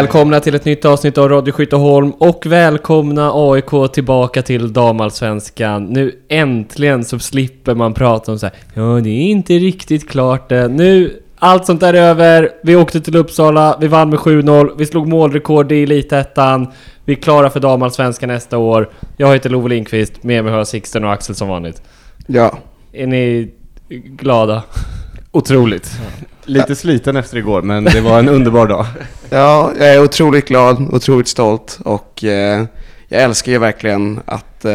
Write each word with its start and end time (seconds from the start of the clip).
Välkomna 0.00 0.40
till 0.40 0.54
ett 0.54 0.64
nytt 0.64 0.84
avsnitt 0.84 1.18
av 1.18 1.28
Radio 1.28 1.52
Skytteholm 1.52 2.10
och 2.10 2.46
välkomna 2.46 3.30
AIK 3.34 3.92
tillbaka 3.92 4.42
till 4.42 4.72
damallsvenskan. 4.72 5.84
Nu 5.84 6.18
äntligen 6.28 7.04
så 7.04 7.18
slipper 7.18 7.74
man 7.74 7.94
prata 7.94 8.32
om 8.32 8.38
så 8.38 8.46
här. 8.46 8.54
Ja, 8.74 8.82
det 8.82 9.10
är 9.10 9.22
inte 9.22 9.52
riktigt 9.52 10.10
klart 10.10 10.48
det. 10.48 10.68
Nu, 10.68 11.22
allt 11.38 11.66
sånt 11.66 11.80
där 11.80 11.94
är 11.94 12.02
över. 12.02 12.50
Vi 12.62 12.76
åkte 12.76 13.00
till 13.00 13.16
Uppsala, 13.16 13.76
vi 13.80 13.86
vann 13.86 14.10
med 14.10 14.18
7-0, 14.18 14.70
vi 14.78 14.86
slog 14.86 15.08
målrekord 15.08 15.72
i 15.72 15.82
Elitettan. 15.82 16.66
Vi 17.04 17.12
är 17.12 17.16
klara 17.16 17.50
för 17.50 17.60
damallsvenskan 17.60 18.28
nästa 18.28 18.58
år. 18.58 18.90
Jag 19.16 19.32
heter 19.32 19.50
Love 19.50 19.68
Lindqvist, 19.68 20.22
med 20.22 20.44
mig 20.44 20.52
har 20.52 20.58
jag 20.58 20.68
Sixten 20.68 21.04
och 21.04 21.12
Axel 21.12 21.34
som 21.34 21.48
vanligt. 21.48 21.82
Ja. 22.26 22.58
Är 22.92 23.06
ni 23.06 23.50
glada? 24.04 24.62
Otroligt. 25.32 26.00
Lite 26.50 26.76
sliten 26.76 27.16
efter 27.16 27.36
igår, 27.36 27.62
men 27.62 27.84
det 27.84 28.00
var 28.00 28.18
en 28.18 28.28
underbar 28.28 28.66
dag. 28.66 28.86
Ja, 29.32 29.72
jag 29.78 29.88
är 29.94 30.02
otroligt 30.02 30.48
glad, 30.48 30.88
otroligt 30.94 31.28
stolt 31.28 31.78
och 31.84 32.24
eh, 32.24 32.64
jag 33.08 33.22
älskar 33.22 33.52
ju 33.52 33.58
verkligen 33.58 34.20
att 34.24 34.64
eh, 34.64 34.70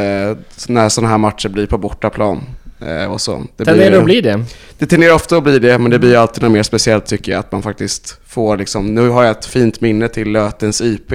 när 0.67 0.89
sådana 0.89 1.09
här 1.09 1.17
matcher 1.17 1.49
blir 1.49 1.65
på 1.67 1.77
bortaplan. 1.77 2.41
Eh, 2.87 3.11
och 3.11 3.21
så. 3.21 3.43
Det 3.57 3.65
Tenderar 3.65 3.91
det 3.91 3.97
att 3.97 4.03
bli 4.05 4.21
det? 4.21 4.43
Det 4.77 4.85
tenderar 4.85 5.13
ofta 5.13 5.37
att 5.37 5.43
bli 5.43 5.59
det, 5.59 5.77
men 5.77 5.91
det 5.91 5.99
blir 5.99 6.17
alltid 6.17 6.43
något 6.43 6.51
mer 6.51 6.63
speciellt 6.63 7.05
tycker 7.05 7.31
jag. 7.31 7.39
Att 7.39 7.51
man 7.51 7.61
faktiskt 7.61 8.19
får 8.27 8.57
liksom, 8.57 8.95
nu 8.95 9.09
har 9.09 9.23
jag 9.23 9.31
ett 9.31 9.45
fint 9.45 9.81
minne 9.81 10.07
till 10.07 10.31
Lötens 10.31 10.81
IP 10.81 11.13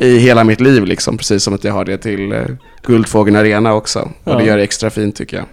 i 0.00 0.16
hela 0.18 0.44
mitt 0.44 0.60
liv 0.60 0.84
liksom. 0.84 1.16
Precis 1.18 1.42
som 1.42 1.54
att 1.54 1.64
jag 1.64 1.72
har 1.72 1.84
det 1.84 1.98
till 1.98 2.32
eh, 2.32 2.38
Guldfågeln 2.86 3.36
Arena 3.36 3.74
också. 3.74 4.00
Och 4.24 4.32
Ja. 4.32 4.38
det 4.38 4.44
gör 4.44 4.56
det 4.56 4.62
extra 4.62 4.90
fint 4.90 5.16
tycker 5.16 5.36
jag. 5.36 5.46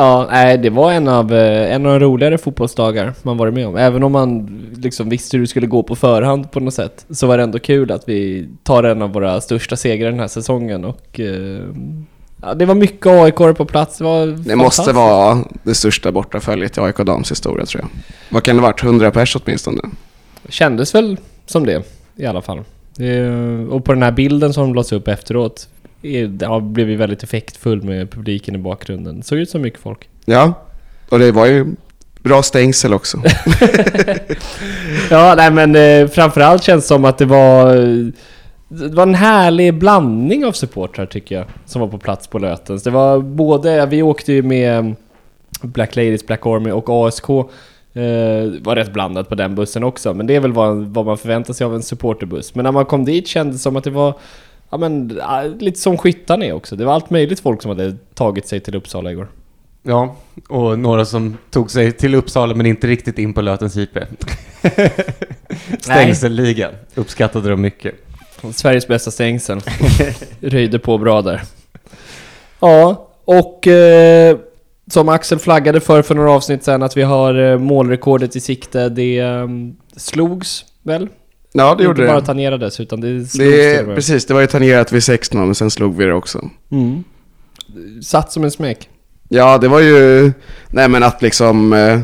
Ja, 0.00 0.28
nej, 0.30 0.58
det 0.58 0.70
var 0.70 0.92
en 0.92 1.08
av, 1.08 1.34
eh, 1.34 1.74
en 1.74 1.86
av 1.86 2.00
de 2.00 2.06
roligare 2.06 2.38
fotbollsdagar 2.38 3.14
man 3.22 3.36
varit 3.36 3.54
med 3.54 3.66
om. 3.66 3.76
Även 3.76 4.02
om 4.02 4.12
man 4.12 4.60
liksom 4.76 5.08
visste 5.08 5.36
hur 5.36 5.44
det 5.44 5.48
skulle 5.48 5.66
gå 5.66 5.82
på 5.82 5.96
förhand 5.96 6.50
på 6.50 6.60
något 6.60 6.74
sätt. 6.74 7.06
Så 7.10 7.26
var 7.26 7.36
det 7.36 7.42
ändå 7.42 7.58
kul 7.58 7.92
att 7.92 8.08
vi 8.08 8.48
tar 8.62 8.82
en 8.82 9.02
av 9.02 9.12
våra 9.12 9.40
största 9.40 9.76
segrar 9.76 10.10
den 10.10 10.20
här 10.20 10.28
säsongen 10.28 10.84
och... 10.84 11.20
Eh, 11.20 11.62
ja, 12.42 12.54
det 12.54 12.66
var 12.66 12.74
mycket 12.74 13.06
aik 13.06 13.34
på 13.34 13.64
plats. 13.64 13.98
Det 13.98 14.04
var 14.04 14.26
Det 14.26 14.56
måste 14.56 14.92
vara 14.92 15.44
det 15.62 15.74
största 15.74 16.12
bortaföljet 16.12 16.78
i 16.78 16.80
AIK 16.80 16.96
Dams 16.96 17.30
historia 17.30 17.66
tror 17.66 17.82
jag. 17.82 17.90
Vad 18.28 18.42
kan 18.42 18.56
det 18.56 18.62
varit? 18.62 18.82
100 18.82 19.10
pers 19.10 19.36
åtminstone? 19.36 19.80
Kändes 20.48 20.94
väl 20.94 21.16
som 21.46 21.66
det 21.66 21.82
i 22.16 22.26
alla 22.26 22.42
fall. 22.42 22.60
Det, 22.96 23.28
och 23.70 23.84
på 23.84 23.92
den 23.92 24.02
här 24.02 24.12
bilden 24.12 24.52
som 24.52 24.62
de 24.62 24.74
lades 24.74 24.92
upp 24.92 25.08
efteråt. 25.08 25.68
Det 26.28 26.46
har 26.46 26.60
blivit 26.60 26.98
väldigt 26.98 27.22
effektfull 27.22 27.82
med 27.82 28.10
publiken 28.10 28.54
i 28.54 28.58
bakgrunden. 28.58 29.22
Såg 29.22 29.38
ut 29.38 29.50
som 29.50 29.62
mycket 29.62 29.80
folk. 29.80 30.08
Ja, 30.24 30.52
och 31.08 31.18
det 31.18 31.32
var 31.32 31.46
ju 31.46 31.66
bra 32.22 32.42
stängsel 32.42 32.94
också. 32.94 33.22
Ja, 35.10 35.34
nej 35.36 35.50
men 35.50 35.76
eh, 35.76 36.08
framförallt 36.08 36.62
känns 36.62 36.84
det 36.84 36.88
som 36.88 37.04
att 37.04 37.18
det 37.18 37.24
var... 37.24 37.74
Det 38.68 38.94
var 38.94 39.02
en 39.02 39.14
härlig 39.14 39.74
blandning 39.74 40.44
av 40.46 40.52
supportrar 40.52 41.06
tycker 41.06 41.34
jag, 41.34 41.44
som 41.66 41.80
var 41.80 41.88
på 41.88 41.98
plats 41.98 42.26
på 42.26 42.38
Lötens. 42.38 42.82
Det 42.82 42.90
var 42.90 43.18
både, 43.18 43.86
vi 43.86 44.02
åkte 44.02 44.32
ju 44.32 44.42
med 44.42 44.94
Black 45.62 45.96
Ladies, 45.96 46.26
Black 46.26 46.46
Army 46.46 46.70
och 46.70 47.06
ASK. 47.06 47.28
Eh, 47.28 48.62
var 48.62 48.76
rätt 48.76 48.92
blandat 48.92 49.28
på 49.28 49.34
den 49.34 49.54
bussen 49.54 49.84
också, 49.84 50.14
men 50.14 50.26
det 50.26 50.36
är 50.36 50.40
väl 50.40 50.52
vad, 50.52 50.76
vad 50.76 51.06
man 51.06 51.18
förväntar 51.18 51.54
sig 51.54 51.64
av 51.64 51.74
en 51.74 51.82
supporterbuss. 51.82 52.54
Men 52.54 52.64
när 52.64 52.72
man 52.72 52.84
kom 52.86 53.04
dit 53.04 53.28
kändes 53.28 53.56
det 53.56 53.62
som 53.62 53.76
att 53.76 53.84
det 53.84 53.90
var 53.90 54.14
Ja 54.70 54.78
men 54.78 55.20
lite 55.58 55.80
som 55.80 55.98
skyttarna 55.98 56.44
är 56.44 56.52
också. 56.52 56.76
Det 56.76 56.84
var 56.84 56.94
allt 56.94 57.10
möjligt 57.10 57.40
folk 57.40 57.62
som 57.62 57.68
hade 57.68 57.96
tagit 58.14 58.48
sig 58.48 58.60
till 58.60 58.74
Uppsala 58.74 59.12
igår. 59.12 59.28
Ja, 59.82 60.16
och 60.48 60.78
några 60.78 61.04
som 61.04 61.36
tog 61.50 61.70
sig 61.70 61.92
till 61.92 62.14
Uppsala 62.14 62.54
men 62.54 62.66
inte 62.66 62.86
riktigt 62.86 63.18
in 63.18 63.34
på 63.34 63.40
Lötens 63.40 63.76
IP. 63.76 63.98
Stängselligan 65.80 66.72
uppskattade 66.94 67.50
de 67.50 67.60
mycket. 67.60 67.94
Sveriges 68.52 68.88
bästa 68.88 69.10
stängsel. 69.10 69.60
Röjde 70.40 70.78
på 70.78 70.98
bra 70.98 71.22
där. 71.22 71.42
Ja, 72.60 73.08
och 73.24 73.66
eh, 73.66 74.38
som 74.90 75.08
Axel 75.08 75.38
flaggade 75.38 75.80
för 75.80 76.02
för 76.02 76.14
några 76.14 76.30
avsnitt 76.30 76.64
sedan 76.64 76.82
att 76.82 76.96
vi 76.96 77.02
har 77.02 77.34
eh, 77.34 77.58
målrekordet 77.58 78.36
i 78.36 78.40
sikte. 78.40 78.88
Det 78.88 79.18
eh, 79.18 79.46
slogs 79.96 80.64
väl? 80.82 81.08
Ja, 81.52 81.74
det 81.74 81.84
gjorde 81.84 82.02
Inte 82.02 82.12
bara 82.12 82.20
det. 82.20 82.26
tangerades 82.26 82.80
utan 82.80 83.00
det 83.00 83.08
slogs 83.26 83.32
det 83.38 83.78
till 83.84 83.94
precis, 83.94 84.26
det 84.26 84.34
var 84.34 84.40
ju 84.40 84.46
tangerat 84.46 84.92
vid 84.92 85.02
16 85.04 85.40
men 85.46 85.54
sen 85.54 85.70
slog 85.70 85.96
vi 85.96 86.04
det 86.04 86.14
också. 86.14 86.50
Mm. 86.72 87.04
Satt 88.02 88.32
som 88.32 88.44
en 88.44 88.50
smäck. 88.50 88.88
Ja, 89.28 89.58
det 89.58 89.68
var 89.68 89.80
ju... 89.80 90.32
Nej 90.70 90.88
men 90.88 91.02
att 91.02 91.22
liksom... 91.22 91.72
eh, 91.72 92.00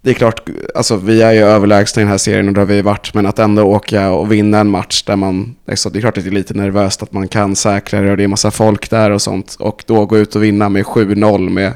Det 0.00 0.10
är 0.10 0.14
klart, 0.14 0.48
alltså 0.74 0.96
vi 0.96 1.22
är 1.22 1.32
ju 1.32 1.38
överlägsna 1.40 2.02
i 2.02 2.04
den 2.04 2.10
här 2.10 2.18
serien 2.18 2.48
och 2.48 2.54
det 2.54 2.60
har 2.60 2.66
vi 2.66 2.82
varit, 2.82 3.14
men 3.14 3.26
att 3.26 3.38
ändå 3.38 3.62
åka 3.62 4.10
och 4.10 4.32
vinna 4.32 4.58
en 4.58 4.70
match 4.70 5.02
där 5.02 5.16
man... 5.16 5.54
alltså, 5.68 5.90
Det 5.90 5.98
är 5.98 6.00
klart 6.00 6.18
att 6.18 6.24
det 6.24 6.30
är 6.30 6.32
lite 6.32 6.54
nervöst 6.54 7.02
att 7.02 7.12
man 7.12 7.28
kan 7.28 7.56
säkra 7.56 8.00
det 8.00 8.10
och 8.10 8.16
det 8.16 8.24
är 8.24 8.28
massa 8.28 8.50
folk 8.50 8.90
där 8.90 9.10
och 9.10 9.22
sånt. 9.22 9.56
Och 9.58 9.84
då 9.86 10.06
gå 10.06 10.18
ut 10.18 10.36
och 10.36 10.42
vinna 10.44 10.68
med 10.68 10.84
7-0 10.84 11.48
med 11.50 11.72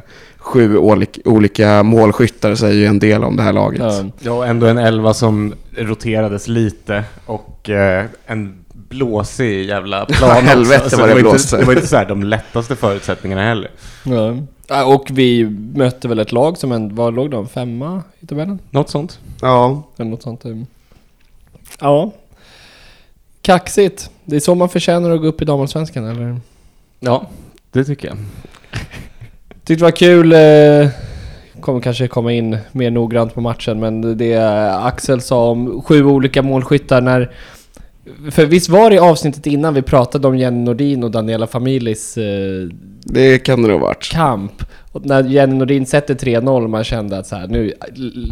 sju 0.46 0.76
olik- 0.78 1.18
olika 1.24 1.82
målskyttar 1.82 2.54
säger 2.54 2.74
ju 2.74 2.86
en 2.86 2.98
del 2.98 3.24
om 3.24 3.36
det 3.36 3.42
här 3.42 3.52
laget. 3.52 3.80
Ja. 3.80 4.04
Ja, 4.20 4.32
och 4.32 4.46
ändå 4.46 4.66
en 4.66 4.78
elva 4.78 5.14
som 5.14 5.54
roterades 5.76 6.48
lite 6.48 7.04
och 7.26 7.70
eh, 7.70 8.04
en 8.26 8.64
blåsig 8.72 9.64
jävla 9.68 10.04
plan 10.08 10.30
också. 10.30 10.42
helvete 10.44 10.90
Så 10.90 10.96
vad 10.96 11.08
det 11.08 11.14
var 11.14 11.20
blåste. 11.20 11.56
Inte, 11.56 11.62
det 11.62 11.66
var 11.66 11.72
inte 11.74 11.86
så 11.86 11.96
här 11.96 12.06
de 12.06 12.22
lättaste 12.22 12.76
förutsättningarna 12.76 13.42
heller. 13.42 13.70
Ja. 14.04 14.36
Ja, 14.68 14.84
Och 14.84 15.06
vi 15.10 15.44
mötte 15.74 16.08
väl 16.08 16.18
ett 16.18 16.32
lag 16.32 16.58
som 16.58 16.72
en, 16.72 16.94
var 16.94 17.12
låg 17.12 17.30
de? 17.30 17.48
Femma 17.48 18.02
i 18.20 18.26
tabellen? 18.26 18.58
Något 18.70 18.90
sånt. 18.90 19.18
Ja, 19.40 19.82
Eller 19.98 20.10
något 20.10 20.22
sånt. 20.22 20.44
eh. 20.44 20.56
Ja. 21.80 22.12
Kaxigt. 23.42 24.10
Det 24.24 24.36
är 24.36 24.40
så 24.40 24.54
man 24.54 24.68
förtjänar 24.68 25.10
att 25.10 25.20
gå 25.20 25.26
upp 25.26 25.42
i 25.42 25.44
damallsvenskan 25.44 26.04
eller? 26.04 26.40
Ja, 27.00 27.26
det 27.72 27.84
tycker 27.84 28.08
jag. 28.08 28.16
Tyckte 29.66 29.84
det 29.84 29.84
var 29.84 29.90
kul, 29.90 30.32
eh, 30.32 30.90
kommer 31.60 31.80
kanske 31.80 32.08
komma 32.08 32.32
in 32.32 32.58
mer 32.72 32.90
noggrant 32.90 33.34
på 33.34 33.40
matchen, 33.40 33.80
men 33.80 34.18
det 34.18 34.36
Axel 34.84 35.20
sa 35.20 35.50
om 35.50 35.82
sju 35.82 36.04
olika 36.04 36.42
målskyttar 36.42 37.00
när... 37.00 37.30
För 38.30 38.46
visst 38.46 38.68
var 38.68 38.90
det 38.90 38.96
i 38.96 38.98
avsnittet 38.98 39.46
innan 39.46 39.74
vi 39.74 39.82
pratade 39.82 40.28
om 40.28 40.36
Jenny 40.38 40.64
Nordin 40.64 41.04
och 41.04 41.10
Daniela 41.10 41.46
Familis 41.46 42.16
eh, 42.16 42.68
det 43.08 43.38
kan 43.38 43.62
det 43.62 43.68
nog 43.68 43.80
ha 43.80 43.86
varit. 43.86 44.08
kamp? 44.12 44.62
Och 44.92 45.06
när 45.06 45.24
Jenny 45.24 45.54
Nordin 45.54 45.86
sätter 45.86 46.14
3-0 46.14 46.64
och 46.64 46.70
man 46.70 46.84
kände 46.84 47.18
att 47.18 47.26
så 47.26 47.36
här, 47.36 47.46
nu 47.46 47.72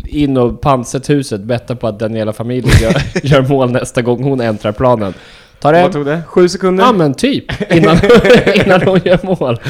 in 0.07 0.37
och 0.37 0.61
pantsätt 0.61 1.11
huset, 1.11 1.41
betta 1.41 1.77
på 1.77 1.87
att 1.87 1.99
Daniela 1.99 2.33
Famili 2.33 2.69
gör, 2.83 2.95
gör 3.27 3.49
mål 3.49 3.73
nästa 3.73 4.03
gång 4.03 4.23
hon 4.23 4.41
äntrar 4.41 4.73
planen. 4.73 5.15
Tar 5.65 5.73
Vad 5.73 5.83
en, 5.83 5.93
tog 5.93 6.07
det? 6.07 6.23
Sju 6.27 6.49
sekunder? 6.49 6.85
Ja 6.85 6.93
men 6.93 7.15
typ, 7.15 7.73
innan, 7.73 7.97
innan 8.55 8.83
hon 8.83 9.01
gör 9.05 9.19
mål. 9.23 9.61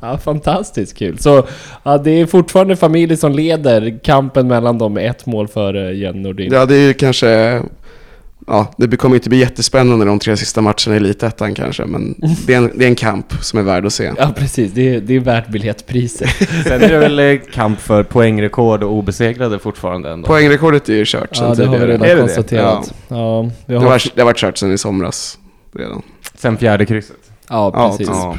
Ja, 0.00 0.18
fantastiskt 0.18 0.98
kul. 0.98 1.18
Så 1.18 1.46
ja, 1.82 1.98
det 1.98 2.10
är 2.10 2.26
fortfarande 2.26 2.76
familjen 2.76 3.16
som 3.16 3.32
leder 3.32 3.98
kampen 4.04 4.48
mellan 4.48 4.78
dem 4.78 4.94
med 4.94 5.10
ett 5.10 5.26
mål 5.26 5.48
före 5.48 5.94
Jenny 5.94 6.20
Nordin. 6.20 6.52
Ja, 6.52 6.66
det 6.66 6.74
är 6.74 6.86
ju 6.86 6.94
kanske... 6.94 7.62
Ja, 8.46 8.72
det 8.76 8.96
kommer 8.96 9.16
inte 9.16 9.28
bli 9.28 9.38
jättespännande 9.38 10.04
de 10.04 10.18
tre 10.18 10.36
sista 10.36 10.60
matcherna 10.60 10.92
i 10.92 10.96
Elitettan 10.96 11.54
kanske, 11.54 11.84
men 11.84 12.14
det 12.46 12.54
är, 12.54 12.58
en, 12.58 12.70
det 12.74 12.84
är 12.84 12.88
en 12.88 12.94
kamp 12.94 13.32
som 13.40 13.58
är 13.58 13.62
värd 13.62 13.86
att 13.86 13.92
se. 13.92 14.12
Ja 14.18 14.32
precis, 14.36 14.72
det 14.72 14.94
är, 14.94 15.00
det 15.00 15.14
är 15.14 15.20
värt 15.20 15.48
biljettpriset. 15.48 16.28
Sen 16.64 16.82
är 16.82 16.88
det 16.88 16.98
väl 16.98 17.18
eh, 17.18 17.38
kamp 17.52 17.80
för 17.80 18.02
poängrekord 18.02 18.82
och 18.82 18.92
obesegrade 18.92 19.58
fortfarande 19.58 20.10
ändå. 20.10 20.26
Poängrekordet 20.26 20.88
är 20.88 20.94
ju 20.94 21.04
kört 21.06 21.36
sen 21.36 21.48
Ja 21.48 21.54
det 21.54 21.64
har 21.66 21.72
vi 21.72 21.78
tidigare. 21.80 21.92
redan 21.92 22.08
Är 22.08 22.14
det 22.14 22.20
konstaterat. 22.20 22.94
Ja, 23.08 23.42
vi 23.42 23.50
Det, 23.66 23.74
har... 23.74 23.84
var, 23.86 24.02
det 24.14 24.20
har 24.20 24.26
varit 24.26 24.36
kört 24.38 24.58
sen 24.58 24.72
i 24.72 24.78
somras 24.78 25.38
redan. 25.74 26.02
Sen 26.34 26.56
fjärde 26.56 26.86
krysset. 26.86 27.16
Ja 27.48 27.70
Ja, 27.74 27.88
precis. 27.90 28.08
Ja, 28.08 28.38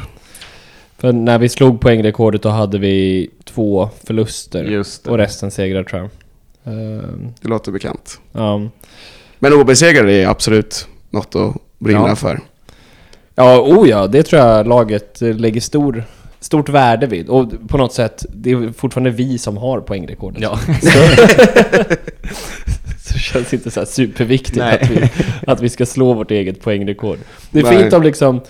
För 0.98 1.12
när 1.12 1.38
vi 1.38 1.48
slog 1.48 1.80
poängrekordet 1.80 2.42
då 2.42 2.48
hade 2.48 2.78
vi 2.78 3.30
två 3.44 3.88
förluster. 4.06 4.84
Och 5.08 5.18
resten 5.18 5.50
segrar 5.50 5.84
tror 5.84 6.00
jag. 6.02 6.10
Ehm, 6.74 7.32
Det 7.40 7.48
låter 7.48 7.72
bekant. 7.72 8.20
ja. 8.32 8.60
Men 9.44 9.52
obesegrade 9.52 10.12
är 10.12 10.26
absolut 10.26 10.88
något 11.10 11.36
att 11.36 11.54
brinna 11.78 12.08
Ja. 12.08 12.16
för. 12.16 12.40
Ja, 13.34 13.60
oh 13.60 13.88
ja, 13.88 14.06
det 14.06 14.22
tror 14.22 14.42
jag 14.42 14.66
laget 14.68 15.20
lägger 15.20 15.60
stor, 15.60 16.04
stort 16.40 16.68
värde 16.68 17.06
vid. 17.06 17.28
Och 17.28 17.68
på 17.68 17.78
något 17.78 17.92
sätt, 17.92 18.24
det 18.34 18.50
är 18.50 18.72
fortfarande 18.72 19.10
vi 19.10 19.38
som 19.38 19.56
har 19.56 19.80
poängrekordet. 19.80 20.42
Ja. 20.42 20.58
Så 23.02 23.14
det 23.14 23.18
känns 23.20 23.54
inte 23.54 23.70
så 23.70 23.80
här 23.80 23.86
superviktigt 23.86 24.56
Nej. 24.56 24.78
att 24.82 24.90
vi, 24.90 25.10
att 25.46 25.60
vi 25.60 25.68
ska 25.68 25.86
slå 25.86 26.12
vårt 26.14 26.30
eget 26.30 26.60
poängrekord. 26.60 27.18
Det 27.50 27.58
är 27.58 27.62
Nej. 27.64 27.78
fint 27.78 27.92
om 27.92 28.02
liksom 28.02 28.40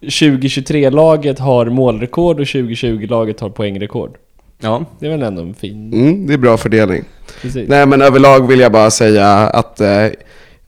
2023-laget 0.00 1.38
har 1.38 1.66
målrekord 1.66 2.40
och 2.40 2.46
2020-laget 2.46 3.40
har 3.40 3.48
poängrekord. 3.50 4.16
ja. 4.60 4.84
Det 4.98 5.06
är 5.06 5.10
väl 5.10 5.22
ändå 5.22 5.42
en 5.42 5.54
fin... 5.54 5.92
Mm, 5.92 6.26
det 6.26 6.34
är 6.34 6.38
bra 6.38 6.56
fördelning. 6.56 7.04
Precis. 7.42 7.68
Nej 7.68 7.86
men 7.86 8.02
överlag 8.02 8.48
vill 8.48 8.60
jag 8.60 8.72
bara 8.72 8.90
säga 8.90 9.28
att 9.32 9.80
eh, 9.80 10.06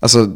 alltså, 0.00 0.30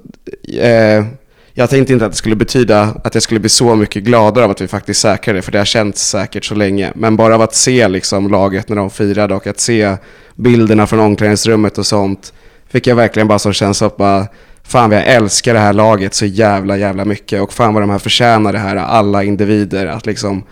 eh, 0.58 1.04
jag 1.52 1.70
tänkte 1.70 1.92
inte 1.92 2.06
att 2.06 2.12
det 2.12 2.18
skulle 2.18 2.36
betyda 2.36 2.82
att 3.04 3.14
jag 3.14 3.22
skulle 3.22 3.40
bli 3.40 3.48
så 3.48 3.76
mycket 3.76 4.02
gladare 4.02 4.44
av 4.44 4.50
att 4.50 4.60
vi 4.60 4.68
faktiskt 4.68 5.00
säkrade 5.00 5.38
det, 5.38 5.42
för 5.42 5.52
det 5.52 5.58
har 5.58 5.64
känts 5.64 6.08
säkert 6.08 6.44
så 6.44 6.54
länge. 6.54 6.92
Men 6.94 7.16
bara 7.16 7.34
av 7.34 7.42
att 7.42 7.54
se 7.54 7.88
liksom, 7.88 8.30
laget 8.30 8.68
när 8.68 8.76
de 8.76 8.90
firade 8.90 9.34
och 9.34 9.46
att 9.46 9.60
se 9.60 9.96
bilderna 10.34 10.86
från 10.86 11.00
omklädningsrummet 11.00 11.78
och 11.78 11.86
sånt, 11.86 12.32
fick 12.68 12.86
jag 12.86 12.96
verkligen 12.96 13.28
bara 13.28 13.38
som 13.38 13.52
känsla 13.52 13.86
att 13.86 13.96
bara, 13.96 14.26
fan 14.62 14.90
vad 14.90 14.98
jag 14.98 15.06
älskar 15.06 15.54
det 15.54 15.60
här 15.60 15.72
laget 15.72 16.14
så 16.14 16.26
jävla 16.26 16.76
jävla 16.76 17.04
mycket 17.04 17.42
och 17.42 17.52
fan 17.52 17.74
vad 17.74 17.82
de 17.82 17.90
här 17.90 17.98
förtjänar 17.98 18.52
det 18.52 18.58
här, 18.58 18.76
alla 18.76 19.24
individer. 19.24 19.86
Att 19.86 20.06
liksom, 20.06 20.42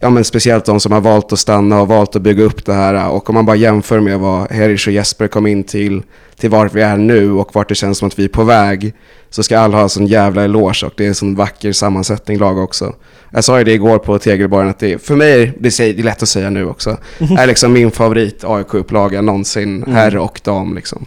ja 0.00 0.10
men 0.10 0.24
speciellt 0.24 0.64
de 0.64 0.80
som 0.80 0.92
har 0.92 1.00
valt 1.00 1.32
att 1.32 1.38
stanna 1.38 1.80
och 1.80 1.88
valt 1.88 2.16
att 2.16 2.22
bygga 2.22 2.44
upp 2.44 2.64
det 2.64 2.72
här. 2.74 3.08
Och 3.08 3.28
om 3.30 3.34
man 3.34 3.46
bara 3.46 3.56
jämför 3.56 4.00
med 4.00 4.18
vad 4.18 4.50
Herish 4.52 4.88
och 4.88 4.92
Jesper 4.94 5.28
kom 5.28 5.46
in 5.46 5.64
till, 5.64 6.02
till 6.36 6.50
vart 6.50 6.74
vi 6.74 6.82
är 6.82 6.96
nu 6.96 7.32
och 7.32 7.54
vart 7.54 7.68
det 7.68 7.74
känns 7.74 7.98
som 7.98 8.08
att 8.08 8.18
vi 8.18 8.24
är 8.24 8.28
på 8.28 8.44
väg, 8.44 8.94
så 9.30 9.42
ska 9.42 9.58
alla 9.58 9.76
ha 9.76 9.82
en 9.82 9.88
sån 9.88 10.06
jävla 10.06 10.44
eloge 10.44 10.86
och 10.86 10.92
det 10.96 11.04
är 11.04 11.08
en 11.08 11.14
sån 11.14 11.34
vacker 11.34 11.72
sammansättning 11.72 12.38
lag 12.38 12.58
också. 12.58 12.94
Jag 13.30 13.44
sa 13.44 13.58
ju 13.58 13.64
det 13.64 13.72
igår 13.72 13.98
på 13.98 14.18
Tegelborgen 14.18 14.70
att 14.70 14.78
det, 14.78 15.02
för 15.02 15.16
mig, 15.16 15.52
det 15.60 15.80
är 15.80 16.02
lätt 16.02 16.22
att 16.22 16.28
säga 16.28 16.50
nu 16.50 16.66
också, 16.66 16.96
är 17.38 17.46
liksom 17.46 17.72
min 17.72 17.90
favorit 17.90 18.44
AIK-upplaga 18.44 19.22
någonsin, 19.22 19.82
Mm. 19.82 19.94
herr 19.94 20.16
och 20.16 20.40
dam 20.44 20.74
liksom. 20.74 21.06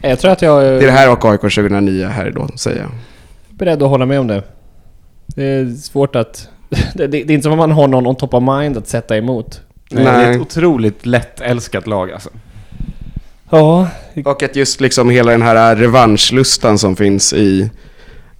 Jag 0.00 0.18
tror 0.18 0.30
att 0.30 0.42
jag 0.42 0.62
Det 0.62 0.68
är 0.68 0.72
är 0.82 0.86
det 0.86 0.90
här 0.92 1.12
och 1.12 1.24
AIK 1.24 1.40
2009 1.40 2.06
här 2.06 2.30
då, 2.30 2.48
säger 2.56 2.80
jag. 2.80 2.90
beredd 3.50 3.82
att 3.82 3.88
hålla 3.88 4.06
med 4.06 4.20
om 4.20 4.26
det. 4.26 4.42
Det 5.26 5.44
är 5.44 5.70
svårt 5.76 6.16
att... 6.16 6.48
Det, 6.94 7.06
det, 7.06 7.24
det 7.24 7.32
är 7.32 7.34
inte 7.34 7.42
som 7.42 7.52
att 7.52 7.58
man 7.58 7.70
har 7.70 7.88
någon 7.88 8.06
on 8.06 8.16
top 8.16 8.34
of 8.34 8.42
mind 8.42 8.76
att 8.76 8.88
sätta 8.88 9.16
emot. 9.16 9.60
Nej. 9.90 10.04
Det 10.04 10.10
är 10.10 10.32
ett 10.32 10.40
otroligt 10.40 11.06
lättälskat 11.06 11.86
lag 11.86 12.12
alltså. 12.12 12.30
Ja, 13.50 13.88
Och 14.24 14.42
att 14.42 14.56
just 14.56 14.80
liksom 14.80 15.10
hela 15.10 15.32
den 15.32 15.42
här 15.42 15.76
revanschlustan 15.76 16.78
som 16.78 16.96
finns 16.96 17.32
i 17.32 17.70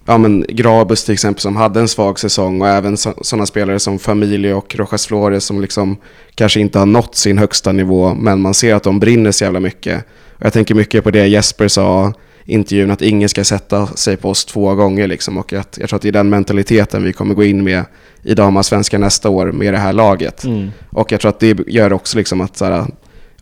ja 0.06 0.19
men 0.19 0.44
Grabus 0.48 1.04
till 1.04 1.12
exempel 1.12 1.40
som 1.40 1.56
hade 1.56 1.81
en 1.81 1.88
svag 1.88 2.19
säsong 2.19 2.60
och 2.60 2.69
även 2.69 2.96
sådana 2.96 3.46
spelare 3.46 3.78
som 3.81 3.98
Familio 3.98 4.56
och 4.56 4.75
Rojas 4.75 5.06
Flores 5.06 5.44
som 5.44 5.60
liksom 5.60 5.96
kanske 6.34 6.60
inte 6.60 6.78
har 6.78 6.86
nått 6.86 7.14
sin 7.14 7.38
högsta 7.38 7.72
nivå 7.72 8.14
men 8.14 8.40
man 8.40 8.54
ser 8.54 8.75
att 8.75 8.82
de 8.82 9.00
brinner 9.00 9.32
så 9.32 9.44
jävla 9.44 9.60
mycket. 9.60 10.04
Och 10.36 10.46
jag 10.46 10.52
tänker 10.52 10.75
mycket 10.75 11.04
på 11.04 11.10
det 11.10 11.26
Jesper 11.26 11.69
sa 11.69 12.12
intervjun 12.46 12.91
att 12.91 13.02
ingen 13.02 13.29
ska 13.29 13.44
sätta 13.44 13.87
sig 13.87 14.17
på 14.17 14.31
oss 14.31 14.44
två 14.44 14.75
gånger 14.75 15.06
liksom 15.06 15.38
och 15.38 15.52
att 15.52 15.79
jag 15.81 15.88
tror 15.88 15.96
att 15.96 16.02
det 16.02 16.08
är 16.08 16.12
den 16.12 16.29
mentaliteten 16.29 17.05
vi 17.05 17.12
kommer 17.12 17.35
gå 17.35 17.44
in 17.44 17.64
med 17.64 17.85
i 18.23 18.35
damallsvenskan 18.35 19.00
nästa 19.00 19.29
år 19.29 19.52
med 19.52 19.75
det 19.75 19.79
här 19.79 19.93
laget. 19.93 20.44
mm. 20.44 20.70
Och 20.91 21.12
jag 21.12 21.20
tror 21.20 21.29
att 21.29 21.41
det 21.41 21.58
gör 21.67 21.93
också 21.93 22.19
liksom 22.19 22.41
att 22.41 22.56
så 22.56 22.64
här, 22.64 22.87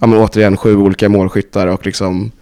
ja 0.01 0.07
men 0.07 0.19
återigen 0.19 0.57
sju 0.57 0.77
olika 0.77 1.09
målskyttar 1.09 1.67
och 1.67 1.87
liksom 1.87 2.33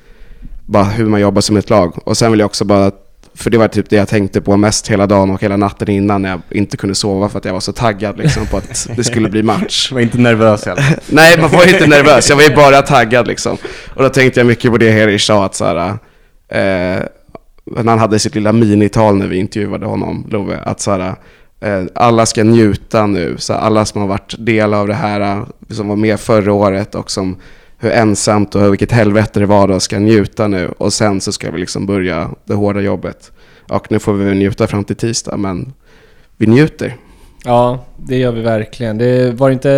bara 0.67 0.85
hur 0.85 1.07
man 1.07 1.21
jobbar 1.21 1.41
som 1.41 1.57
ett 1.57 1.71
lag. 1.71 1.99
Och 2.05 2.17
sen 2.17 2.31
vill 2.31 2.41
jag 2.41 2.47
också 2.47 2.65
bara, 2.65 2.91
för 3.35 3.51
det 3.51 3.59
var 3.59 3.69
typ 3.69 3.91
det 3.91 3.97
jag 3.97 4.09
tänkte 4.09 4.41
på 4.41 4.57
mest 4.57 4.89
hela 4.89 5.07
dagen 5.07 5.31
och 5.31 5.43
hela 5.43 5.57
natten 5.57 5.91
innan 5.91 6.23
när 6.23 6.31
jag 6.31 6.41
inte 6.51 6.77
kunde 6.77 6.95
sova 6.95 7.29
för 7.29 7.39
att 7.39 7.45
jag 7.45 7.53
var 7.53 7.61
så 7.61 7.73
taggad 7.73 8.19
liksom 8.19 8.47
på 8.47 8.57
att 8.57 8.89
det 8.97 9.05
skulle 9.05 9.29
bli 9.29 9.43
match. 9.43 9.93
Var 9.93 10.01
inte 10.01 10.19
nervös 10.19 10.65
fall. 10.65 10.79
Nej, 11.07 11.41
man 11.41 11.51
var 11.51 11.69
inte 11.75 11.87
nervös, 11.87 12.29
jag 12.29 12.37
var 12.37 12.43
ju 12.43 12.55
bara 12.55 12.83
taggad 12.83 13.27
liksom. 13.27 13.57
Och 13.95 14.03
då 14.03 14.09
tänkte 14.09 14.41
jag 14.41 14.47
mycket 14.47 14.71
på 14.71 14.79
det 14.79 14.91
Herish 14.91 15.27
sa 15.27 15.45
att 15.45 15.55
så 15.55 15.65
här, 15.65 15.99
eh, 16.51 17.03
när 17.65 17.91
han 17.91 17.99
hade 17.99 18.19
sitt 18.19 18.35
lilla 18.35 18.53
minital 18.53 19.17
när 19.17 19.27
vi 19.27 19.37
intervjuade 19.37 19.87
honom, 19.87 20.27
Love, 20.31 20.59
att 20.59 20.81
så 20.81 20.91
här, 20.91 21.15
eh, 21.61 21.85
alla 21.95 22.27
ska 22.27 22.45
njuta 22.45 23.07
nu, 23.07 23.35
så 23.39 23.53
här, 23.53 23.61
alla 23.61 23.85
som 23.85 24.01
har 24.01 24.09
varit 24.09 24.35
del 24.39 24.75
av 24.75 24.87
det 24.87 24.95
här, 24.95 25.21
eh, 25.21 25.45
som 25.69 25.89
var 25.89 25.97
med 25.97 26.21
förra 26.21 26.53
året 26.53 26.95
och 26.95 27.11
som 27.11 27.37
hur 27.79 27.91
ensamt 27.91 28.55
och 28.55 28.73
vilket 28.73 28.93
helvete 28.93 29.41
det 29.41 29.47
var 29.47 29.69
då, 29.69 29.81
ska 29.81 29.99
njuta 29.99 30.49
nu. 30.49 30.69
Och 30.79 30.93
sen 30.93 31.21
så 31.21 31.33
ska 31.33 31.51
vi 31.51 31.61
liksom 31.61 31.87
börja 31.87 32.31
det 32.45 32.55
hårda 32.55 32.81
jobbet. 32.81 33.33
Och 33.69 33.93
nu 33.93 33.99
får 33.99 34.13
vi 34.13 34.35
njuta 34.35 34.67
fram 34.67 34.85
till 34.85 34.97
tisdag, 34.97 35.37
men 35.37 35.73
vi 36.37 36.47
njuter. 36.47 36.97
Ja, 37.45 37.85
det 37.97 38.17
gör 38.17 38.33
vi 38.33 38.41
verkligen. 38.41 38.99
Det 38.99 39.31
var 39.31 39.51
inte 39.51 39.69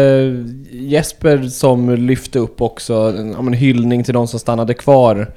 Jesper 0.70 1.42
som 1.42 1.90
lyfte 1.90 2.38
upp 2.38 2.60
också 2.60 2.94
en 3.38 3.52
hyllning 3.52 4.04
till 4.04 4.14
de 4.14 4.28
som 4.28 4.40
stannade 4.40 4.74
kvar. 4.74 5.28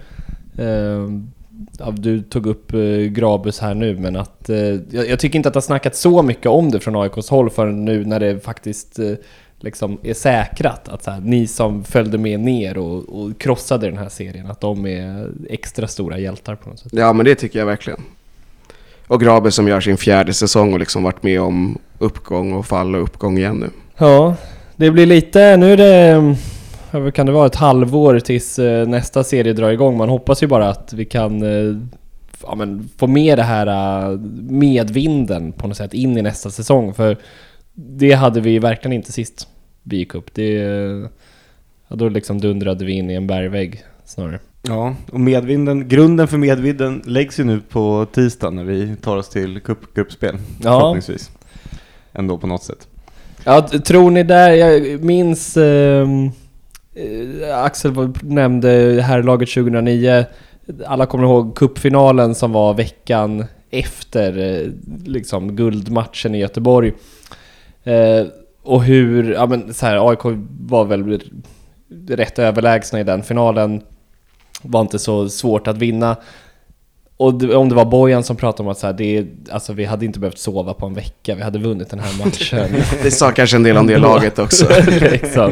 Eh, 0.57 1.09
ja, 1.79 1.91
du 1.91 2.21
tog 2.21 2.45
upp 2.45 2.73
eh, 2.73 2.79
Grabus 2.89 3.59
här 3.59 3.73
nu, 3.73 3.95
men 3.95 4.15
att 4.15 4.49
eh, 4.49 4.57
jag, 4.91 5.19
tycker 5.19 5.39
inte 5.39 5.49
att 5.49 5.53
det 5.53 5.57
har 5.57 5.61
snackat 5.61 5.95
så 5.95 6.21
mycket 6.21 6.45
om 6.45 6.71
det 6.71 6.79
från 6.79 6.95
AIKs 6.95 7.29
håll 7.29 7.49
förrän 7.49 7.85
nu 7.85 8.05
när 8.05 8.19
det 8.19 8.39
faktiskt 8.39 8.99
eh, 8.99 9.11
liksom 9.59 9.97
är 10.03 10.13
säkrat 10.13 10.89
att 10.89 11.03
så 11.03 11.11
här, 11.11 11.19
ni 11.19 11.47
som 11.47 11.83
följde 11.83 12.17
med 12.17 12.39
ner 12.39 12.77
och, 12.77 13.09
och 13.09 13.39
krossade 13.39 13.87
den 13.87 13.97
här 13.97 14.09
serien, 14.09 14.47
att 14.47 14.61
de 14.61 14.85
är 14.85 15.29
extra 15.49 15.87
stora 15.87 16.19
hjältar 16.19 16.55
på 16.55 16.69
något 16.69 16.79
sätt. 16.79 16.91
Ja, 16.95 17.13
men 17.13 17.25
det 17.25 17.35
tycker 17.35 17.59
jag 17.59 17.65
verkligen. 17.65 18.01
Och 19.07 19.21
Grabe 19.21 19.51
som 19.51 19.67
gör 19.67 19.81
sin 19.81 19.97
fjärde 19.97 20.33
säsong 20.33 20.73
och 20.73 20.79
liksom 20.79 21.03
varit 21.03 21.23
med 21.23 21.41
om 21.41 21.77
uppgång 21.99 22.53
och 22.53 22.65
fall 22.65 22.95
och 22.95 23.03
uppgång 23.03 23.37
igen 23.37 23.57
nu. 23.57 23.69
Ja, 23.97 24.35
det 24.75 24.91
blir 24.91 25.05
lite, 25.05 25.57
nu 25.57 25.73
är 25.73 25.77
det, 25.77 26.35
vad 26.99 27.13
kan 27.13 27.25
det 27.25 27.31
vara, 27.31 27.45
ett 27.45 27.55
halvår 27.55 28.19
tills 28.19 28.59
eh, 28.59 28.87
nästa 28.87 29.23
serie 29.23 29.53
drar 29.53 29.71
igång. 29.71 29.97
Man 29.97 30.09
hoppas 30.09 30.43
ju 30.43 30.47
bara 30.47 30.69
att 30.69 30.93
vi 30.93 31.05
kan 31.05 31.43
eh, 31.43 31.77
ja, 32.43 32.55
men, 32.55 32.89
få 32.97 33.07
med 33.07 33.37
det 33.37 33.43
här 33.43 33.67
eh, 33.67 34.19
medvinden 34.49 35.51
på 35.51 35.67
något 35.67 35.77
sätt 35.77 35.93
in 35.93 36.17
i 36.17 36.21
nästa 36.21 36.49
säsong. 36.49 36.93
För 36.93 37.17
det 37.73 38.11
hade 38.11 38.41
vi 38.41 38.59
verkligen 38.59 38.93
inte 38.93 39.11
sist 39.11 39.47
vi 39.83 39.97
gick 39.97 40.15
upp. 40.15 40.33
Det, 40.33 40.51
ja, 41.87 41.95
då 41.95 42.09
liksom 42.09 42.41
dundrade 42.41 42.85
vi 42.85 42.91
in 42.93 43.09
i 43.09 43.13
en 43.13 43.27
bergvägg 43.27 43.83
snarare. 44.05 44.39
Ja, 44.67 44.95
och 45.11 45.19
medvinden, 45.19 45.87
grunden 45.87 46.27
för 46.27 46.37
medvinden 46.37 47.01
läggs 47.05 47.39
ju 47.39 47.43
nu 47.43 47.61
på 47.69 48.07
tisdag 48.11 48.49
när 48.49 48.63
vi 48.63 48.95
tar 48.95 49.17
oss 49.17 49.29
till 49.29 49.59
cupgruppspel. 49.59 50.35
Ja. 50.35 50.79
Förhoppningsvis. 50.79 51.31
Ändå 52.13 52.37
på 52.37 52.47
något 52.47 52.63
sätt. 52.63 52.87
Ja, 53.43 53.61
tror 53.61 54.11
ni 54.11 54.23
där, 54.23 54.51
jag 54.51 55.03
minns 55.03 55.57
eh, 55.57 56.07
Eh, 56.95 57.63
Axel 57.63 58.13
nämnde 58.21 59.01
herrlaget 59.01 59.49
2009. 59.49 60.25
Alla 60.85 61.05
kommer 61.05 61.23
ihåg 61.23 61.55
cupfinalen 61.55 62.35
som 62.35 62.51
var 62.51 62.73
veckan 62.73 63.45
efter 63.69 64.37
eh, 64.37 64.71
liksom 65.05 65.55
guldmatchen 65.55 66.35
i 66.35 66.39
Göteborg. 66.39 66.93
Eh, 67.83 68.25
och 68.63 68.83
hur, 68.83 69.33
ja 69.33 69.45
men 69.45 69.73
så 69.73 69.85
här, 69.85 70.09
AIK 70.09 70.37
var 70.59 70.85
väl 70.85 71.19
rätt 72.07 72.39
överlägsna 72.39 72.99
i 72.99 73.03
den 73.03 73.23
finalen. 73.23 73.81
Var 74.61 74.81
inte 74.81 74.99
så 74.99 75.29
svårt 75.29 75.67
att 75.67 75.77
vinna. 75.77 76.15
Och 77.17 77.33
det, 77.33 77.55
om 77.55 77.69
det 77.69 77.75
var 77.75 77.85
Bojan 77.85 78.23
som 78.23 78.35
pratade 78.35 78.63
om 78.63 78.69
att 78.71 78.77
så 78.77 78.87
här, 78.87 78.93
det, 78.93 79.25
alltså, 79.51 79.73
vi 79.73 79.85
hade 79.85 80.05
inte 80.05 80.19
behövt 80.19 80.37
sova 80.37 80.73
på 80.73 80.85
en 80.85 80.93
vecka, 80.93 81.35
vi 81.35 81.41
hade 81.43 81.59
vunnit 81.59 81.89
den 81.89 81.99
här 81.99 82.17
matchen. 82.25 82.75
Det 83.03 83.11
sa 83.11 83.31
kanske 83.31 83.55
en 83.57 83.63
del 83.63 83.77
om 83.77 83.87
det 83.87 83.97
laget 83.97 84.39
också. 84.39 84.67
liksom. 85.01 85.51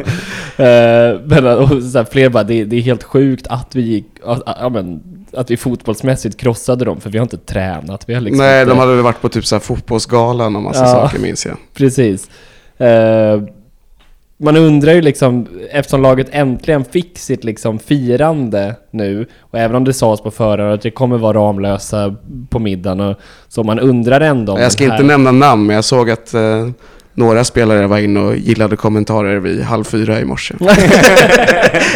Eh, 0.56 1.20
men 1.24 1.46
och 1.46 1.68
så 1.82 1.98
här, 1.98 2.04
fler 2.10 2.28
bara, 2.28 2.44
det, 2.44 2.64
det 2.64 2.76
är 2.76 2.80
helt 2.80 3.02
sjukt 3.02 3.46
att 3.46 3.74
vi 3.74 3.82
gick, 3.82 4.06
att, 4.24 4.42
ja, 4.46 4.68
men, 4.68 5.00
att 5.32 5.50
vi 5.50 5.56
fotbollsmässigt 5.56 6.36
krossade 6.40 6.84
dem, 6.84 7.00
för 7.00 7.10
vi 7.10 7.18
har 7.18 7.22
inte 7.22 7.36
tränat. 7.38 8.08
Vi 8.08 8.14
har 8.14 8.20
liksom 8.20 8.38
Nej, 8.46 8.60
inte, 8.62 8.72
de 8.72 8.78
hade 8.78 8.94
väl 8.94 9.02
varit 9.04 9.20
på 9.22 9.28
typ 9.28 9.46
så 9.46 9.54
här 9.54 9.60
fotbollsgalan 9.60 10.56
och 10.56 10.62
massa 10.62 10.80
Ja. 10.84 10.86
saker 10.90 11.18
minns 11.18 11.46
jag. 11.46 11.56
Precis. 11.74 12.28
Eh, 12.78 13.42
man 14.36 14.56
undrar 14.56 14.92
ju 14.92 15.02
liksom, 15.02 15.46
eftersom 15.70 16.02
laget 16.02 16.26
äntligen 16.30 16.84
fick 16.84 17.18
sitt 17.18 17.44
liksom 17.44 17.78
firande 17.78 18.76
nu, 18.90 19.26
och 19.40 19.58
även 19.58 19.76
om 19.76 19.84
det 19.84 19.92
sades 19.92 20.20
på 20.20 20.30
förhand 20.30 20.72
att 20.72 20.82
det 20.82 20.90
kommer 20.90 21.18
vara 21.18 21.38
Ramlösa 21.38 22.14
på 22.50 22.58
middagen, 22.58 23.00
och, 23.00 23.16
så 23.48 23.64
man 23.64 23.78
undrar 23.78 24.20
ändå 24.20 24.52
om 24.52 24.60
Jag 24.60 24.72
ska 24.72 24.84
här... 24.84 24.92
inte 24.92 25.04
nämna 25.06 25.32
namn, 25.32 25.66
men 25.66 25.76
jag 25.76 25.84
såg 25.84 26.10
att 26.10 26.34
eh, 26.34 26.68
några 27.14 27.44
spelare 27.44 27.86
var 27.86 27.98
inne 27.98 28.20
och 28.20 28.36
gillade 28.36 28.76
kommentarer 28.76 29.36
vid 29.36 29.62
halv 29.62 29.84
fyra 29.84 30.20
i 30.20 30.24
morse. 30.24 30.54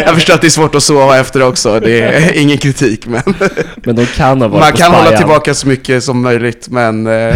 jag 0.04 0.14
förstår 0.14 0.34
att 0.34 0.40
det 0.40 0.46
är 0.46 0.50
svårt 0.50 0.74
att 0.74 0.82
sova 0.82 1.18
efter 1.18 1.42
också, 1.42 1.80
det 1.80 2.00
är 2.00 2.38
ingen 2.42 2.58
kritik, 2.58 3.06
men 3.06 3.22
Men 3.76 3.96
de 3.96 4.06
kan 4.06 4.40
ha 4.40 4.48
varit 4.48 4.60
man 4.60 4.72
kan 4.72 4.92
hålla 4.92 5.16
tillbaka 5.16 5.54
så 5.54 5.68
mycket 5.68 6.04
som 6.04 6.22
möjligt, 6.22 6.68
men 6.68 7.06
eh, 7.06 7.34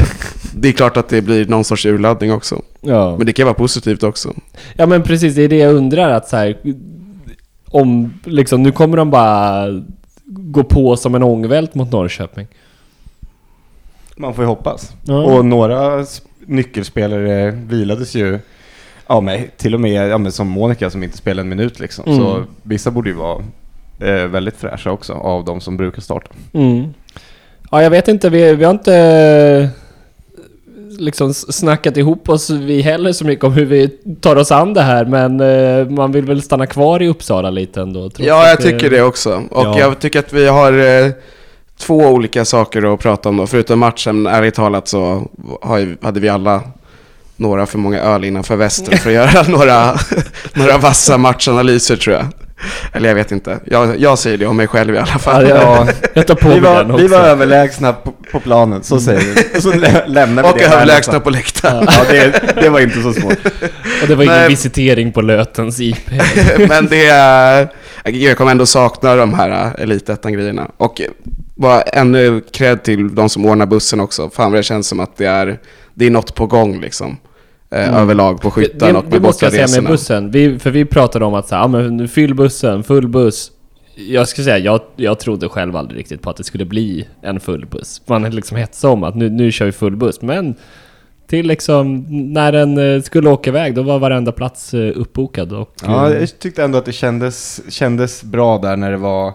det 0.55 0.69
är 0.69 0.73
klart 0.73 0.97
att 0.97 1.09
det 1.09 1.23
blir 1.23 1.47
någon 1.47 1.65
sorts 1.65 1.87
urladdning 1.87 2.33
också. 2.33 2.63
Ja. 2.81 3.17
Men 3.17 3.27
det 3.27 3.33
kan 3.33 3.47
vara 3.47 3.55
positivt 3.55 4.03
också. 4.03 4.35
Ja 4.77 4.87
men 4.87 5.03
precis, 5.03 5.35
det 5.35 5.43
är 5.43 5.49
det 5.49 5.57
jag 5.59 5.75
undrar 5.75 6.11
att 6.11 6.29
så 6.29 6.37
här, 6.37 6.57
Om 7.69 8.15
liksom, 8.25 8.63
nu 8.63 8.73
kommer 8.73 8.97
de 8.97 9.11
bara 9.11 9.67
gå 10.27 10.65
på 10.65 10.97
som 10.97 11.15
en 11.15 11.23
ångvält 11.23 11.75
mot 11.75 11.93
Norrköping. 11.93 12.47
Man 14.17 14.35
får 14.35 14.45
ju 14.45 14.49
hoppas. 14.49 14.93
Ja. 15.03 15.23
Och 15.23 15.45
några 15.45 16.07
nyckelspelare 16.47 17.51
vilades 17.51 18.15
ju 18.15 18.39
Ja, 19.07 19.21
men 19.21 19.41
till 19.57 19.75
och 19.75 19.81
med 19.81 20.09
ja, 20.09 20.19
men 20.19 20.33
som 20.33 20.49
Monica 20.49 20.91
som 20.91 21.03
inte 21.03 21.17
spelar 21.17 21.41
en 21.41 21.49
minut 21.49 21.81
liksom. 21.81 22.05
Mm. 22.07 22.19
Så 22.19 22.45
vissa 22.63 22.91
borde 22.91 23.11
ju 23.11 23.17
vara 23.17 23.45
eh, 24.01 24.27
väldigt 24.27 24.57
fräscha 24.57 24.91
också 24.91 25.13
av 25.13 25.45
de 25.45 25.61
som 25.61 25.77
brukar 25.77 26.03
starta. 26.03 26.31
Mm. 26.53 26.95
Ja, 27.71 27.83
jag 27.83 27.91
vet 27.91 28.09
inte, 28.09 28.31
vi, 28.31 28.55
vi 28.55 28.65
har 28.65 28.71
inte 28.71 29.71
liksom 30.99 31.35
snackat 31.35 31.97
ihop 31.97 32.29
oss 32.29 32.51
vi 32.51 32.81
heller 32.81 33.13
så 33.13 33.25
mycket 33.25 33.45
om 33.45 33.53
hur 33.53 33.65
vi 33.67 33.89
tar 34.21 34.37
oss 34.37 34.53
an 34.53 34.75
det 34.75 34.81
här, 34.83 35.05
men 35.05 35.41
eh, 35.41 35.89
man 35.89 36.13
vill 36.13 36.25
väl 36.25 36.43
stanna 36.43 36.67
kvar 36.67 37.03
i 37.03 37.09
Uppsala 37.09 37.51
lite 37.51 37.81
ändå? 37.81 38.11
Ja, 38.19 38.49
jag 38.49 38.61
tycker 38.61 38.91
det 38.91 39.03
också. 39.03 39.43
Och 39.51 39.65
Ja. 39.65 39.79
jag 39.79 39.99
tycker 39.99 40.19
att 40.19 40.33
vi 40.33 40.47
har 40.47 40.73
eh, 40.73 41.11
två 41.83 41.99
olika 41.99 42.45
saker 42.45 42.95
att 42.95 43.01
prata 43.01 43.29
om 43.29 43.37
då. 43.37 43.47
Förutom 43.47 43.79
matchen, 43.79 44.27
ärligt 44.27 44.55
talat 44.55 44.89
så 44.89 45.29
har 45.63 45.79
ju, 45.79 45.97
hade 46.03 46.21
vi 46.21 46.29
alla 46.29 46.63
några 47.37 47.67
för 47.67 47.79
många 47.79 48.01
öl 48.01 48.25
innanför 48.25 48.57
västen 48.57 48.99
för 48.99 49.11
att 49.11 49.15
göra 49.15 49.43
några, 49.49 49.99
några 50.55 50.79
vassa 50.79 51.19
matchanalyser 51.19 51.97
tror 51.97 52.17
jag. 52.17 52.27
Eller 52.93 53.09
jag 53.09 53.15
vet 53.15 53.33
inte. 53.33 53.61
Jag, 53.65 54.01
jag 54.01 54.19
säger 54.19 54.39
det 54.39 54.47
om 54.47 54.57
mig 54.57 54.67
själv 54.67 54.95
i 54.95 54.99
alla 54.99 55.19
fall. 55.19 55.49
Ja, 55.49 55.89
jag, 56.15 56.27
tar 56.27 56.35
på 56.35 56.49
Vi 56.49 56.61
var, 56.61 56.85
den 56.85 56.97
vi 56.97 57.07
var 57.07 57.19
överlägsna 57.19 57.93
på, 57.93 58.13
på 58.33 58.41
planen, 58.41 58.83
så 58.83 59.01
säger 59.01 59.21
vi. 59.21 59.59
Och 59.59 59.63
så 59.63 59.73
lä, 59.73 60.07
lämnar 60.07 60.43
vi 60.43 60.49
Och 60.49 60.59
det 60.59 60.67
här 60.67 60.77
överlägsna 60.77 61.21
på 61.21 61.31
läktaren. 61.31 61.87
Ja, 61.91 62.05
det, 62.11 62.55
det 62.61 62.69
var 62.69 62.81
inte 62.81 63.03
så 63.03 63.13
svårt. 63.13 63.47
Och 64.03 64.09
det 64.09 64.15
var 64.15 64.25
ingen 64.25 64.37
Nej. 64.37 64.49
visitering 64.49 65.13
på 65.13 65.21
Lötens 65.21 65.81
IP. 65.81 66.11
Men 66.69 66.87
det 66.87 67.07
är... 67.07 67.69
Jag 68.05 68.37
kommer 68.37 68.51
ändå 68.51 68.67
sakna 68.67 69.17
de 69.17 69.35
här 69.35 69.51
äh, 69.51 69.83
elitettan-grejerna. 69.83 70.71
Och 70.77 71.01
bara 71.63 71.83
ännu 71.83 72.41
cred 72.41 72.83
till 72.83 73.15
de 73.15 73.29
som 73.29 73.47
ordnar 73.47 73.67
bussen 73.67 74.01
också. 74.01 74.31
Fan 74.31 74.51
vad 74.53 74.59
det 74.59 74.63
känns 74.63 74.89
som 74.89 75.01
att 75.01 75.17
det 75.17 75.27
är, 75.27 75.61
det 75.95 76.07
är 76.07 76.11
något 76.11 76.35
på 76.35 76.47
gång 76.47 76.81
liksom. 76.81 77.17
Eh, 77.71 77.89
Mm. 77.89 77.95
Överlag 77.95 78.41
på 78.41 78.51
skyttan 78.51 78.93
det, 78.93 78.99
och 78.99 79.05
det 79.05 79.11
med 79.11 79.23
måste 79.23 79.45
jag 79.45 79.53
säga 79.69 79.83
med 79.83 79.91
bussen. 79.91 80.31
Vi, 80.31 80.59
för 80.59 80.71
vi 80.71 80.85
pratade 80.85 81.25
om 81.25 81.35
att 81.35 81.49
så 81.49 81.55
här, 81.55 81.63
ja, 81.63 81.69
men 81.69 82.09
fyll 82.09 82.35
bussen, 82.35 82.83
full 82.83 83.09
buss. 83.09 83.51
Jag 83.95 84.29
ska 84.29 84.43
säga, 84.43 84.59
jag, 84.59 84.81
jag 84.97 85.19
trodde 85.19 85.49
själv 85.49 85.77
aldrig 85.77 85.99
riktigt 86.01 86.23
på 86.23 86.31
att 86.31 86.37
det 86.37 86.45
skulle 86.45 86.65
bli 86.65 87.09
en 87.23 87.41
full 87.41 87.67
buss. 87.67 88.03
Man 88.07 88.23
liksom 88.23 88.57
hetsade 88.57 88.93
om 88.93 89.05
att 89.05 89.15
nu, 89.15 89.31
nu 89.31 89.53
kör 89.53 89.67
vi 89.67 89.73
full 89.73 89.97
buss. 89.97 90.23
Men 90.23 90.55
till 91.27 91.47
liksom, 91.47 92.07
när 92.33 92.53
den 92.53 92.79
eh, 92.79 93.03
skulle 93.03 93.31
åka 93.31 93.51
iväg, 93.51 93.75
då 93.75 93.83
var 93.83 93.99
varenda 93.99 94.33
plats 94.33 94.75
eh, 94.75 94.93
uppbokad. 94.95 95.53
Och, 95.53 95.75
Ja, 95.83 96.15
jag 96.15 96.39
tyckte 96.39 96.65
ändå 96.65 96.79
att 96.79 96.85
det 96.85 96.93
kändes, 96.93 97.61
kändes 97.69 98.23
bra 98.23 98.59
där 98.59 98.77
när 98.77 98.91
det 98.91 98.97
var 98.97 99.33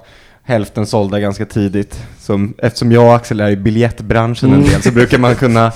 hälften 0.48 0.86
sålda 0.86 1.20
ganska 1.20 1.46
tidigt. 1.46 2.00
Som, 2.20 2.54
eftersom 2.58 2.92
jag 2.92 3.06
och 3.06 3.16
Axel 3.16 3.39
är 3.39 3.50
i 3.50 3.56
biljettbranschen 3.56 4.54
en 4.54 4.63
del 4.63 4.82
så 4.82 4.92
brukar 4.92 5.18
man 5.18 5.36
kunna 5.36 5.72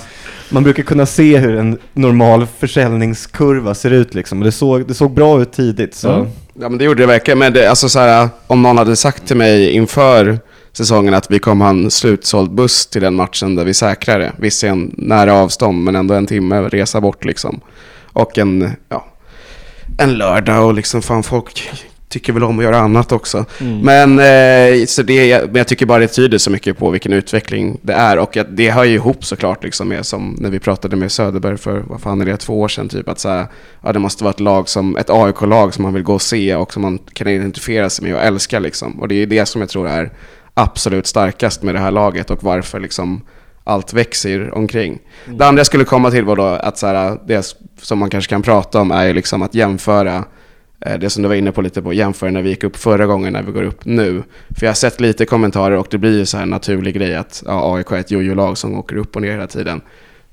man 0.50 0.62
brukar 0.62 0.82
kunna 0.82 1.06
se 1.06 1.38
hur 1.38 1.56
en 1.56 1.78
normal 1.92 2.46
försäljningskurva 2.58 3.74
ser 3.74 3.90
ut 3.90 4.14
liksom. 4.14 4.38
Och 4.38 4.44
det 4.44 4.52
såg, 4.52 4.88
det 4.88 4.94
såg 4.94 5.14
bra 5.14 5.42
ut 5.42 5.52
tidigt. 5.52 5.94
Så. 5.94 6.12
Mm. 6.12 6.28
Ja 6.54 6.68
men 6.68 6.78
det 6.78 6.84
gjorde 6.84 7.02
det 7.02 7.06
verkligen. 7.06 7.38
Men 7.38 7.52
det, 7.52 7.66
alltså 7.66 7.88
så 7.88 7.98
här, 7.98 8.28
om 8.46 8.62
någon 8.62 8.78
hade 8.78 8.96
sagt 8.96 9.26
till 9.26 9.36
mig 9.36 9.70
inför 9.70 10.38
säsongen 10.72 11.14
att 11.14 11.30
vi 11.30 11.38
kommer 11.38 11.64
ha 11.64 11.70
en 11.70 11.90
slutsåld 11.90 12.50
buss 12.50 12.86
till 12.86 13.02
den 13.02 13.14
matchen 13.14 13.54
där 13.54 13.64
vi 13.64 13.74
säkrar 13.74 14.18
det. 14.18 14.32
Visserligen 14.36 14.94
nära 14.96 15.34
avstånd 15.34 15.84
men 15.84 15.96
ändå 15.96 16.14
en 16.14 16.26
timme 16.26 16.60
resa 16.60 17.00
bort 17.00 17.24
liksom. 17.24 17.60
Och 18.12 18.38
en, 18.38 18.70
ja, 18.88 19.06
en 19.98 20.14
lördag 20.14 20.66
och 20.66 20.74
liksom 20.74 21.02
fan 21.02 21.22
folk 21.22 21.70
tycker 22.12 22.32
väl 22.32 22.42
om 22.42 22.58
att 22.58 22.64
göra 22.64 22.78
annat 22.78 23.12
också. 23.12 23.44
Mm. 23.60 23.78
Men, 23.78 24.18
eh, 24.18 24.86
så 24.86 25.02
det, 25.02 25.44
men 25.46 25.56
jag 25.56 25.68
tycker 25.68 25.86
bara 25.86 25.98
det 25.98 26.08
tyder 26.08 26.38
så 26.38 26.50
mycket 26.50 26.78
på 26.78 26.90
vilken 26.90 27.12
utveckling 27.12 27.78
det 27.82 27.92
är. 27.92 28.18
Och 28.18 28.38
det 28.50 28.70
hör 28.70 28.84
ju 28.84 28.94
ihop 28.94 29.24
såklart 29.24 29.64
liksom 29.64 29.88
med 29.88 30.06
som 30.06 30.36
när 30.40 30.50
vi 30.50 30.58
pratade 30.58 30.96
med 30.96 31.12
Söderberg 31.12 31.56
för, 31.56 31.84
vad 31.86 32.00
fan 32.00 32.20
är 32.20 32.24
det, 32.24 32.36
två 32.36 32.60
år 32.60 32.68
sedan 32.68 32.88
typ. 32.88 33.08
Att 33.08 33.18
så 33.18 33.28
här, 33.28 33.46
ja, 33.82 33.92
det 33.92 33.98
måste 33.98 34.24
vara 34.24 34.34
ett 34.34 34.40
lag 34.40 34.68
som, 34.68 34.96
ett 34.96 35.10
AIK-lag 35.10 35.74
som 35.74 35.82
man 35.82 35.94
vill 35.94 36.02
gå 36.02 36.14
och 36.14 36.22
se 36.22 36.54
och 36.54 36.72
som 36.72 36.82
man 36.82 36.98
kan 37.12 37.28
identifiera 37.28 37.90
sig 37.90 38.04
med 38.04 38.14
och 38.14 38.22
älska 38.22 38.58
liksom. 38.58 39.00
Och 39.00 39.08
det 39.08 39.14
är 39.14 39.26
det 39.26 39.46
som 39.46 39.60
jag 39.60 39.70
tror 39.70 39.88
är 39.88 40.12
absolut 40.54 41.06
starkast 41.06 41.62
med 41.62 41.74
det 41.74 41.80
här 41.80 41.90
laget 41.90 42.30
och 42.30 42.44
varför 42.44 42.80
liksom 42.80 43.20
allt 43.64 43.92
växer 43.92 44.54
omkring. 44.54 44.98
Det 45.26 45.46
andra 45.46 45.60
jag 45.60 45.66
skulle 45.66 45.84
komma 45.84 46.10
till 46.10 46.24
var 46.24 46.36
då 46.36 46.44
att 46.44 46.78
så 46.78 46.86
här, 46.86 47.18
det 47.26 47.56
som 47.82 47.98
man 47.98 48.10
kanske 48.10 48.30
kan 48.30 48.42
prata 48.42 48.80
om 48.80 48.90
är 48.90 49.14
liksom 49.14 49.42
att 49.42 49.54
jämföra 49.54 50.24
Eh, 50.86 50.98
det 50.98 51.10
som 51.10 51.22
du 51.22 51.28
var 51.28 51.36
inne 51.36 51.52
på 51.52 51.62
lite 51.62 51.82
på, 51.82 51.92
jämföra 51.92 52.30
när 52.30 52.42
vi 52.42 52.48
gick 52.48 52.64
upp 52.64 52.76
förra 52.76 53.06
gången 53.06 53.32
när 53.32 53.42
vi 53.42 53.52
går 53.52 53.62
upp 53.62 53.84
nu. 53.84 54.22
För 54.48 54.66
jag 54.66 54.70
har 54.70 54.74
sett 54.74 55.00
lite 55.00 55.26
kommentarer 55.26 55.76
och 55.76 55.86
det 55.90 55.98
blir 55.98 56.18
ju 56.18 56.26
så 56.26 56.36
här 56.36 56.44
en 56.44 56.50
naturlig 56.50 56.94
grej 56.94 57.16
att 57.16 57.42
ja, 57.46 57.76
AIK 57.76 57.92
är 57.92 57.96
ett 57.96 58.10
jojo-lag 58.10 58.58
som 58.58 58.78
åker 58.78 58.96
upp 58.96 59.16
och 59.16 59.22
ner 59.22 59.30
hela 59.30 59.46
tiden. 59.46 59.80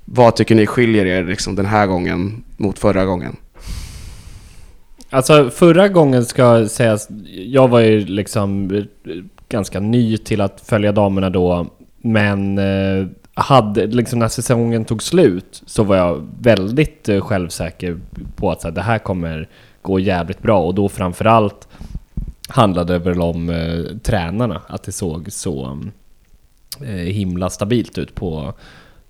Vad 0.06 0.36
tycker 0.36 0.56
ni 0.56 0.66
skiljer 0.66 1.06
er 1.06 1.24
liksom 1.24 1.56
den 1.56 1.66
här 1.66 1.88
gången 1.88 2.44
mot 2.58 2.80
förra 2.80 3.06
gången? 3.06 3.36
Alltså 5.10 5.50
förra 5.50 5.88
gången 5.88 6.26
ska 6.26 6.68
sägas, 6.68 7.08
jag 7.34 7.68
var 7.68 7.80
ju 7.80 8.00
liksom 8.06 8.72
ganska 9.50 9.80
ny 9.80 10.18
till 10.18 10.42
att 10.42 10.62
följa 10.62 10.92
damerna 10.92 11.30
då, 11.30 11.68
men 12.02 12.58
eh, 12.58 13.08
hade, 13.34 13.88
liksom 13.88 14.20
när 14.20 14.28
säsongen 14.28 14.86
tog 14.86 15.04
slut 15.04 15.64
så 15.66 15.84
var 15.84 15.96
jag 15.96 16.28
väldigt 16.42 17.10
eh, 17.10 17.22
självsäker 17.22 18.00
på 18.36 18.52
att 18.52 18.62
så 18.62 18.68
här, 18.68 18.76
det 18.76 18.82
här 18.82 19.00
kommer 19.00 19.50
gå 19.90 20.00
jävligt 20.00 20.42
bra 20.42 20.60
och 20.60 20.76
då 20.76 20.90
framförallt 20.90 21.68
handlade 22.50 22.94
det 22.94 23.00
väl 23.00 23.22
om 23.22 23.50
eh, 23.50 23.98
tränarna, 24.04 24.62
att 24.68 24.84
det 24.84 24.92
såg 24.92 25.32
så 25.32 25.78
eh, 26.82 26.88
himla 26.88 27.50
stabilt 27.50 27.98
ut 27.98 28.16
på 28.16 28.54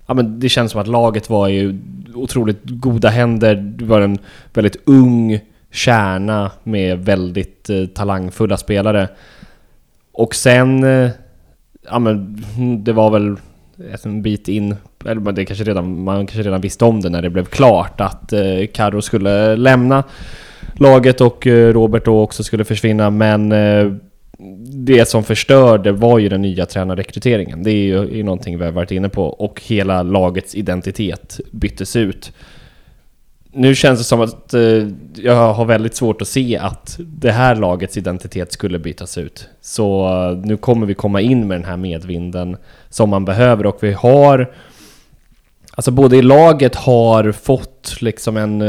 Ja, 0.06 0.14
men 0.14 0.40
det 0.40 0.48
känns 0.48 0.72
som 0.72 0.80
att 0.80 0.86
laget 0.86 1.30
var 1.30 1.48
i 1.48 1.78
otroligt 2.14 2.60
goda 2.64 3.08
händer. 3.08 3.54
Det 3.54 3.84
var 3.84 4.00
en 4.00 4.18
väldigt 4.54 4.76
ung 4.84 5.40
kärna 5.70 6.50
med 6.62 6.98
väldigt 6.98 7.70
eh, 7.70 7.86
talangfulla 7.86 8.56
spelare. 8.56 9.08
Och 10.12 10.34
sen... 10.34 10.84
Eh, 10.84 11.10
ja 11.90 11.98
men 11.98 12.44
det 12.84 12.92
var 12.92 13.10
väl 13.10 13.36
en 14.04 14.22
bit 14.22 14.48
in, 14.48 14.76
eller 15.04 15.32
det 15.32 15.44
kanske 15.44 15.64
redan, 15.64 16.02
man 16.02 16.26
kanske 16.26 16.42
redan 16.42 16.60
visste 16.60 16.84
om 16.84 17.00
det 17.00 17.08
när 17.08 17.22
det 17.22 17.30
blev 17.30 17.44
klart 17.44 18.00
att 18.00 18.32
eh, 18.32 18.66
Karo 18.72 19.02
skulle 19.02 19.56
lämna 19.56 20.04
laget 20.74 21.20
och 21.20 21.46
eh, 21.46 21.72
Robert 21.72 22.04
då 22.04 22.20
också 22.20 22.44
skulle 22.44 22.64
försvinna. 22.64 23.10
Men 23.10 23.52
eh, 23.52 23.92
det 24.86 25.08
som 25.08 25.24
förstörde 25.24 25.92
var 25.92 26.18
ju 26.18 26.28
den 26.28 26.42
nya 26.42 26.66
tränarrekryteringen. 26.66 27.62
Det 27.62 27.70
är 27.70 27.84
ju 27.84 28.20
är 28.20 28.24
någonting 28.24 28.58
vi 28.58 28.64
har 28.64 28.72
varit 28.72 28.90
inne 28.90 29.08
på. 29.08 29.24
Och 29.24 29.62
hela 29.64 30.02
lagets 30.02 30.54
identitet 30.54 31.40
byttes 31.50 31.96
ut. 31.96 32.32
Nu 33.52 33.74
känns 33.74 33.98
det 33.98 34.04
som 34.04 34.20
att 34.20 34.54
eh, 34.54 34.88
jag 35.14 35.52
har 35.54 35.64
väldigt 35.64 35.94
svårt 35.94 36.22
att 36.22 36.28
se 36.28 36.56
att 36.56 36.96
det 36.98 37.32
här 37.32 37.56
lagets 37.56 37.96
identitet 37.96 38.52
skulle 38.52 38.78
bytas 38.78 39.18
ut. 39.18 39.48
Så 39.60 40.10
nu 40.44 40.56
kommer 40.56 40.86
vi 40.86 40.94
komma 40.94 41.20
in 41.20 41.48
med 41.48 41.56
den 41.56 41.68
här 41.68 41.76
medvinden 41.76 42.56
som 42.88 43.10
man 43.10 43.24
behöver 43.24 43.66
och 43.66 43.78
vi 43.80 43.92
har... 43.92 44.52
Alltså 45.72 45.90
både 45.90 46.16
i 46.16 46.22
laget 46.22 46.74
har 46.74 47.32
fått 47.32 47.96
liksom 48.00 48.36
en, 48.36 48.62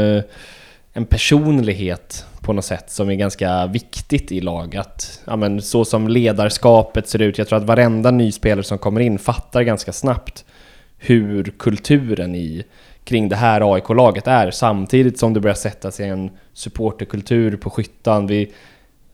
en 0.92 1.06
personlighet 1.06 2.26
på 2.40 2.52
något 2.52 2.64
sätt 2.64 2.90
som 2.90 3.10
är 3.10 3.14
ganska 3.14 3.66
viktigt 3.66 4.32
i 4.32 4.40
laget. 4.40 5.20
Ja, 5.24 5.36
men 5.36 5.62
så 5.62 5.84
som 5.84 6.08
ledarskapet 6.08 7.08
ser 7.08 7.22
ut, 7.22 7.38
jag 7.38 7.48
tror 7.48 7.58
att 7.58 7.64
varenda 7.64 8.10
ny 8.10 8.32
spelare 8.32 8.64
som 8.64 8.78
kommer 8.78 9.00
in 9.00 9.18
fattar 9.18 9.62
ganska 9.62 9.92
snabbt 9.92 10.44
hur 10.98 11.44
kulturen 11.44 12.34
i 12.34 12.64
kring 13.04 13.28
det 13.28 13.36
här 13.36 13.74
AIK-laget 13.74 14.26
är 14.26 14.50
samtidigt 14.50 15.18
som 15.18 15.34
det 15.34 15.40
börjar 15.40 15.54
sätta 15.54 15.90
sig 15.90 16.08
en 16.08 16.30
supporterkultur 16.52 17.56
på 17.56 17.70
skyttan. 17.70 18.26
Vi, 18.26 18.52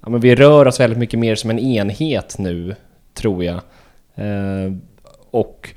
ja, 0.00 0.08
men 0.08 0.20
vi 0.20 0.34
rör 0.34 0.66
oss 0.66 0.80
väldigt 0.80 0.98
mycket 0.98 1.20
mer 1.20 1.34
som 1.34 1.50
en 1.50 1.58
enhet 1.58 2.38
nu, 2.38 2.74
tror 3.14 3.44
jag. 3.44 3.60
Eh, 4.14 4.72
och 5.30 5.74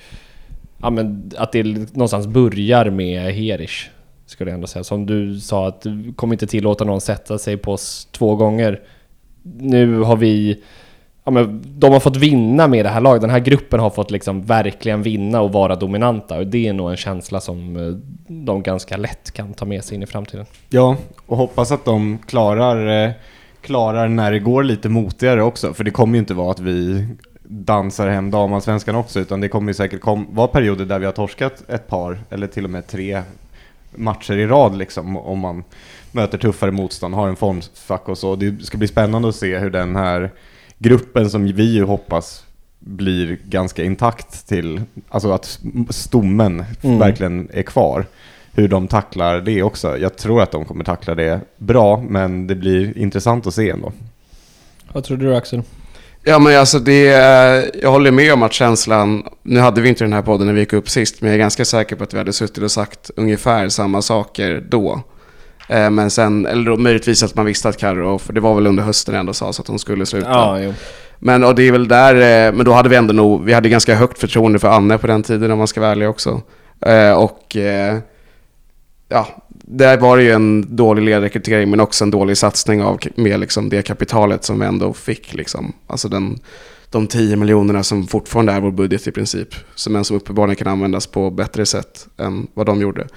ja, 0.81 0.89
men 0.89 1.31
att 1.37 1.51
det 1.51 1.63
någonstans 1.63 2.27
börjar 2.27 2.89
med 2.89 3.33
Herish, 3.33 3.89
skulle 4.31 4.51
jag 4.51 4.55
ändå 4.55 4.67
säga. 4.67 4.83
Som 4.83 5.05
du 5.05 5.39
sa, 5.39 5.67
att 5.67 5.81
du 5.81 6.13
kommer 6.13 6.33
inte 6.33 6.47
tillåta 6.47 6.83
någon 6.83 7.01
sätta 7.01 7.37
sig 7.37 7.57
på 7.57 7.71
oss 7.71 8.07
två 8.11 8.35
gånger. 8.35 8.81
Nu 9.43 9.99
har 9.99 10.15
vi... 10.15 10.63
Ja, 11.23 11.31
men 11.31 11.63
de 11.65 11.93
har 11.93 11.99
fått 11.99 12.17
vinna 12.17 12.67
med 12.67 12.85
det 12.85 12.89
här 12.89 13.01
laget. 13.01 13.21
Den 13.21 13.29
här 13.29 13.39
gruppen 13.39 13.79
har 13.79 13.89
fått 13.89 14.11
liksom 14.11 14.41
verkligen 14.43 15.01
vinna 15.01 15.41
och 15.41 15.51
vara 15.51 15.75
dominanta. 15.75 16.37
Och 16.37 16.47
det 16.47 16.67
är 16.67 16.73
nog 16.73 16.91
en 16.91 16.97
känsla 16.97 17.41
som 17.41 17.75
eh, 17.75 17.95
de 18.27 18.63
ganska 18.63 18.97
lätt 18.97 19.31
kan 19.31 19.53
ta 19.53 19.65
med 19.65 19.83
sig 19.83 19.95
in 19.95 20.03
i 20.03 20.05
framtiden. 20.05 20.45
Ja, 20.69 20.97
och 21.25 21.37
hoppas 21.37 21.71
att 21.71 21.85
de 21.85 22.17
klarar, 22.27 23.05
eh, 23.05 23.11
klarar 23.61 24.07
när 24.07 24.31
det 24.31 24.39
går 24.39 24.63
lite 24.63 24.89
motigare 24.89 25.43
också. 25.43 25.73
För 25.73 25.83
det 25.83 25.91
kommer 25.91 26.13
ju 26.13 26.19
inte 26.19 26.33
vara 26.33 26.51
att 26.51 26.59
vi 26.59 27.07
dansar 27.43 28.07
hem 28.07 28.31
damallsvenskan 28.31 28.95
också, 28.95 29.19
utan 29.19 29.41
det 29.41 29.47
kommer 29.47 29.69
ju 29.69 29.73
säkert 29.73 30.01
kom, 30.01 30.27
vara 30.31 30.47
perioder 30.47 30.85
där 30.85 30.99
vi 30.99 31.05
har 31.05 31.13
torskat 31.13 31.63
ett 31.69 31.87
par, 31.87 32.19
eller 32.29 32.47
till 32.47 32.63
och 32.63 32.69
med 32.69 32.87
tre 32.87 33.21
matcher 33.95 34.33
i 34.37 34.47
rad 34.47 34.77
liksom, 34.77 35.17
om 35.17 35.39
man 35.39 35.63
möter 36.11 36.37
tuffare 36.37 36.71
motstånd, 36.71 37.13
har 37.13 37.27
en 37.27 37.35
formsfack 37.35 38.09
och 38.09 38.17
så. 38.17 38.35
Det 38.35 38.65
ska 38.65 38.77
bli 38.77 38.87
spännande 38.87 39.29
att 39.29 39.35
se 39.35 39.57
hur 39.57 39.69
den 39.69 39.95
här 39.95 40.31
gruppen 40.77 41.29
som 41.29 41.43
vi 41.45 41.73
ju 41.73 41.83
hoppas 41.83 42.45
blir 42.79 43.37
ganska 43.45 43.83
intakt 43.83 44.47
till, 44.47 44.81
alltså 45.09 45.31
att 45.31 45.59
stommen 45.89 46.65
Mm. 46.83 46.99
verkligen 46.99 47.49
är 47.53 47.63
kvar. 47.63 48.05
Hur 48.53 48.67
de 48.67 48.87
tacklar 48.87 49.41
det 49.41 49.63
också. 49.63 49.97
Jag 49.97 50.17
tror 50.17 50.41
att 50.41 50.51
de 50.51 50.65
kommer 50.65 50.83
tackla 50.83 51.15
det 51.15 51.39
bra, 51.57 52.03
men 52.09 52.47
det 52.47 52.55
blir 52.55 52.97
intressant 52.97 53.47
att 53.47 53.53
se 53.53 53.69
ändå. 53.69 53.91
Vad 54.93 55.03
tror 55.03 55.17
du 55.17 55.35
Axel? 55.35 55.61
Ja 56.23 56.39
men 56.39 56.59
alltså 56.59 56.79
det, 56.79 57.03
jag 57.81 57.91
håller 57.91 58.11
med 58.11 58.33
om 58.33 58.43
att 58.43 58.53
känslan, 58.53 59.23
nu 59.43 59.59
hade 59.59 59.81
vi 59.81 59.89
inte 59.89 60.03
den 60.03 60.13
här 60.13 60.21
podden 60.21 60.47
när 60.47 60.53
vi 60.53 60.59
gick 60.59 60.73
upp 60.73 60.89
sist, 60.89 61.21
men 61.21 61.27
jag 61.29 61.35
är 61.35 61.39
ganska 61.39 61.65
säker 61.65 61.95
på 61.95 62.03
att 62.03 62.13
vi 62.13 62.17
hade 62.17 62.33
suttit 62.33 62.63
och 62.63 62.71
sagt 62.71 63.11
ungefär 63.15 63.69
samma 63.69 64.01
saker 64.01 64.63
då. 64.69 65.01
Eh, 65.69 65.89
Men 65.89 66.09
sen, 66.11 66.45
eller 66.45 66.65
då, 66.71 66.77
möjligtvis 66.77 67.23
att 67.23 67.35
man 67.35 67.45
visste 67.45 67.69
att 67.69 67.77
Carro, 67.77 68.17
för 68.17 68.33
det 68.33 68.39
var 68.41 68.55
väl 68.55 68.67
under 68.67 68.83
hösten 68.83 69.15
ändå 69.15 69.33
sa 69.33 69.53
så 69.53 69.61
att 69.61 69.67
hon 69.67 69.79
skulle 69.79 70.05
sluta. 70.05 70.29
Ja, 70.29 70.59
jo. 70.59 70.73
Men 71.19 71.43
och 71.43 71.55
det 71.55 71.63
är 71.67 71.71
väl 71.71 71.87
där, 71.87 72.15
eh, 72.15 72.53
men 72.53 72.65
då 72.65 72.73
hade 72.73 72.89
vi 72.89 72.95
ändå 72.95 73.13
nog, 73.13 73.45
vi 73.45 73.53
hade 73.53 73.69
ganska 73.69 73.95
högt 73.95 74.19
förtroende 74.19 74.59
för 74.59 74.67
Anne 74.67 74.97
på 74.97 75.07
den 75.07 75.23
tiden 75.23 75.51
om 75.51 75.57
man 75.57 75.67
ska 75.67 75.81
vara 75.81 75.91
ärlig 75.91 76.09
också. 76.09 76.41
Eh, 76.85 77.11
Och 77.11 77.55
ja, 79.09 79.27
där 79.61 79.97
var 79.97 80.17
det 80.17 80.23
ju 80.23 80.31
en 80.31 80.75
dålig 80.75 81.03
ledrekrytering 81.03 81.69
men 81.69 81.79
också 81.79 82.03
en 82.03 82.11
dålig 82.11 82.37
satsning 82.37 82.83
av, 82.83 82.99
med 83.15 83.39
liksom 83.39 83.69
det 83.69 83.81
kapitalet 83.81 84.43
som 84.43 84.59
vi 84.59 84.65
ändå 84.65 84.93
fick. 84.93 85.33
Liksom. 85.33 85.73
Alltså 85.87 86.07
den, 86.07 86.39
de 86.89 87.07
10 87.07 87.35
miljonerna 87.35 87.83
som 87.83 88.07
fortfarande 88.07 88.51
är 88.51 88.59
vår 88.59 88.71
budget 88.71 89.07
i 89.07 89.11
princip. 89.11 89.55
Men 89.89 90.05
som 90.05 90.17
uppenbarligen 90.17 90.55
kan 90.55 90.67
användas 90.67 91.07
på 91.07 91.29
bättre 91.29 91.65
sätt 91.65 92.07
än 92.17 92.47
vad 92.53 92.65
de 92.65 92.81
gjorde. 92.81 93.07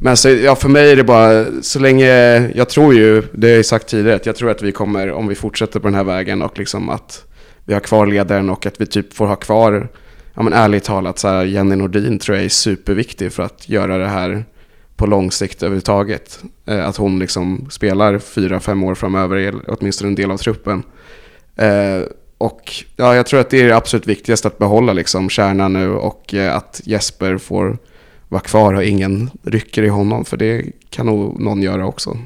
Men 0.00 0.16
så, 0.16 0.28
ja, 0.28 0.56
för 0.56 0.68
mig 0.68 0.92
är 0.92 0.96
det 0.96 1.04
bara, 1.04 1.44
så 1.62 1.78
länge, 1.78 2.08
jag 2.54 2.68
tror 2.68 2.94
ju, 2.94 3.22
det 3.32 3.48
har 3.48 3.56
jag 3.56 3.66
sagt 3.66 3.88
tidigare, 3.88 4.16
att 4.16 4.26
jag 4.26 4.36
tror 4.36 4.50
att 4.50 4.62
vi 4.62 4.72
kommer, 4.72 5.12
om 5.12 5.28
vi 5.28 5.34
fortsätter 5.34 5.80
på 5.80 5.86
den 5.86 5.94
här 5.94 6.04
vägen 6.04 6.42
och 6.42 6.58
liksom 6.58 6.90
att 6.90 7.24
vi 7.64 7.74
har 7.74 7.80
kvar 7.80 8.06
ledaren 8.06 8.50
och 8.50 8.66
att 8.66 8.80
vi 8.80 8.86
typ 8.86 9.14
får 9.14 9.26
ha 9.26 9.36
kvar, 9.36 9.88
ja 10.34 10.42
men 10.42 10.52
ärligt 10.52 10.84
talat, 10.84 11.18
så 11.18 11.28
här, 11.28 11.44
Jenny 11.44 11.76
Nordin 11.76 12.18
tror 12.18 12.36
jag 12.36 12.44
är 12.44 12.48
superviktig 12.48 13.32
för 13.32 13.42
att 13.42 13.68
göra 13.68 13.98
det 13.98 14.08
här 14.08 14.44
på 14.96 15.06
lång 15.06 15.30
sikt 15.30 15.62
överhuvudtaget. 15.62 16.40
Eh, 16.66 16.88
att 16.88 16.96
hon 16.96 17.18
liksom 17.18 17.66
spelar 17.70 18.18
fyra, 18.18 18.60
fem 18.60 18.84
år 18.84 18.94
framöver, 18.94 19.54
åtminstone 19.66 20.08
en 20.08 20.14
del 20.14 20.30
av 20.30 20.36
truppen. 20.36 20.82
Eh, 21.56 22.00
och 22.38 22.84
ja, 22.96 23.14
jag 23.14 23.26
tror 23.26 23.40
att 23.40 23.50
det 23.50 23.60
är 23.60 23.66
det 23.66 23.76
absolut 23.76 24.06
viktigaste 24.06 24.48
att 24.48 24.58
behålla 24.58 24.92
liksom 24.92 25.30
kärnan 25.30 25.72
nu 25.72 25.90
och 25.90 26.34
eh, 26.34 26.56
att 26.56 26.80
Jesper 26.84 27.38
får 27.38 27.78
vara 28.28 28.42
kvar 28.42 28.74
och 28.74 28.84
ingen 28.84 29.30
rycker 29.42 29.82
i 29.82 29.88
honom. 29.88 30.24
För 30.24 30.36
det 30.36 30.64
kan 30.90 31.06
nog 31.06 31.40
någon 31.40 31.62
göra 31.62 31.86
också. 31.86 32.18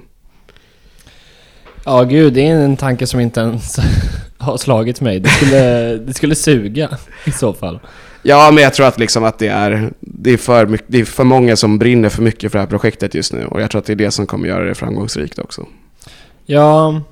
Ja, 1.85 2.03
gud, 2.03 2.33
det 2.33 2.49
är 2.49 2.55
en 2.55 2.77
tanke 2.77 3.07
som 3.07 3.21
inte 3.21 3.41
ens 3.41 3.77
har 4.39 4.57
slagit 4.57 5.00
mig. 5.00 5.21
Det 5.21 5.29
skulle, 5.29 5.97
det 5.97 6.15
skulle 6.15 6.35
suga 6.35 6.89
i 7.25 7.33
så 7.33 7.53
fall. 7.53 7.81
Ja, 8.23 8.50
men 8.55 8.62
jag 8.62 8.75
tror 8.75 8.87
att, 8.87 8.99
liksom 8.99 9.25
att 9.25 9.39
det, 9.39 9.49
är, 9.49 9.93
det, 10.00 10.31
är 10.31 10.37
för 10.37 10.67
mycket, 10.67 10.87
det 10.91 11.00
är 11.00 11.05
för 11.05 11.25
många 11.25 11.57
som 11.57 11.79
brinner 11.79 12.09
för 12.09 12.23
mycket 12.23 12.53
för 12.53 12.59
det 12.59 12.62
här 12.62 12.69
projektet 12.69 13.15
just 13.15 13.33
nu. 13.33 13.47
Och 13.47 13.61
jag 13.61 13.71
tror 13.71 13.79
att 13.79 13.87
det 13.87 13.93
är 13.93 13.97
det 13.97 14.11
som 14.11 14.27
kommer 14.27 14.49
göra 14.49 14.65
det 14.65 14.75
framgångsrikt 14.75 15.39
också. 15.39 15.67
Ja, 16.47 17.03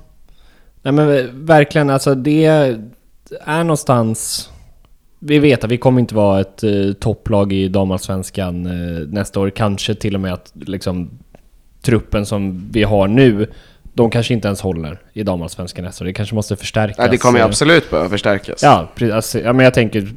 nej 0.81 0.93
men 0.93 1.29
verkligen 1.45 1.89
alltså 1.89 2.15
det 2.15 2.45
är 3.45 3.63
någonstans... 3.63 4.49
Vi 5.21 5.39
vet 5.39 5.63
att 5.63 5.71
vi 5.71 5.77
kommer 5.77 5.99
inte 5.99 6.15
vara 6.15 6.41
ett 6.41 6.63
eh, 6.63 6.93
topplag 6.99 7.53
i 7.53 7.67
damallsvenskan 7.67 8.65
eh, 8.65 9.07
nästa 9.07 9.39
år. 9.39 9.49
Kanske 9.49 9.95
till 9.95 10.15
och 10.15 10.21
med 10.21 10.33
att 10.33 10.51
liksom 10.53 11.09
truppen 11.81 12.25
som 12.25 12.69
vi 12.71 12.83
har 12.83 13.07
nu 13.07 13.47
de 13.93 14.09
kanske 14.09 14.33
inte 14.33 14.47
ens 14.47 14.61
håller 14.61 14.99
i 15.13 15.23
damallsvenskan 15.23 15.85
nästa 15.85 16.03
år. 16.03 16.05
Det 16.05 16.13
kanske 16.13 16.35
måste 16.35 16.55
förstärkas. 16.55 16.95
Ja, 16.97 17.07
det 17.07 17.17
kommer 17.17 17.39
ju 17.39 17.45
absolut 17.45 17.89
behöva 17.89 18.09
förstärkas. 18.09 18.63
Ja, 18.63 18.91
precis. 18.95 19.13
Alltså, 19.13 19.39
ja, 19.39 19.53
men 19.53 19.63
jag 19.63 19.73
tänker 19.73 20.07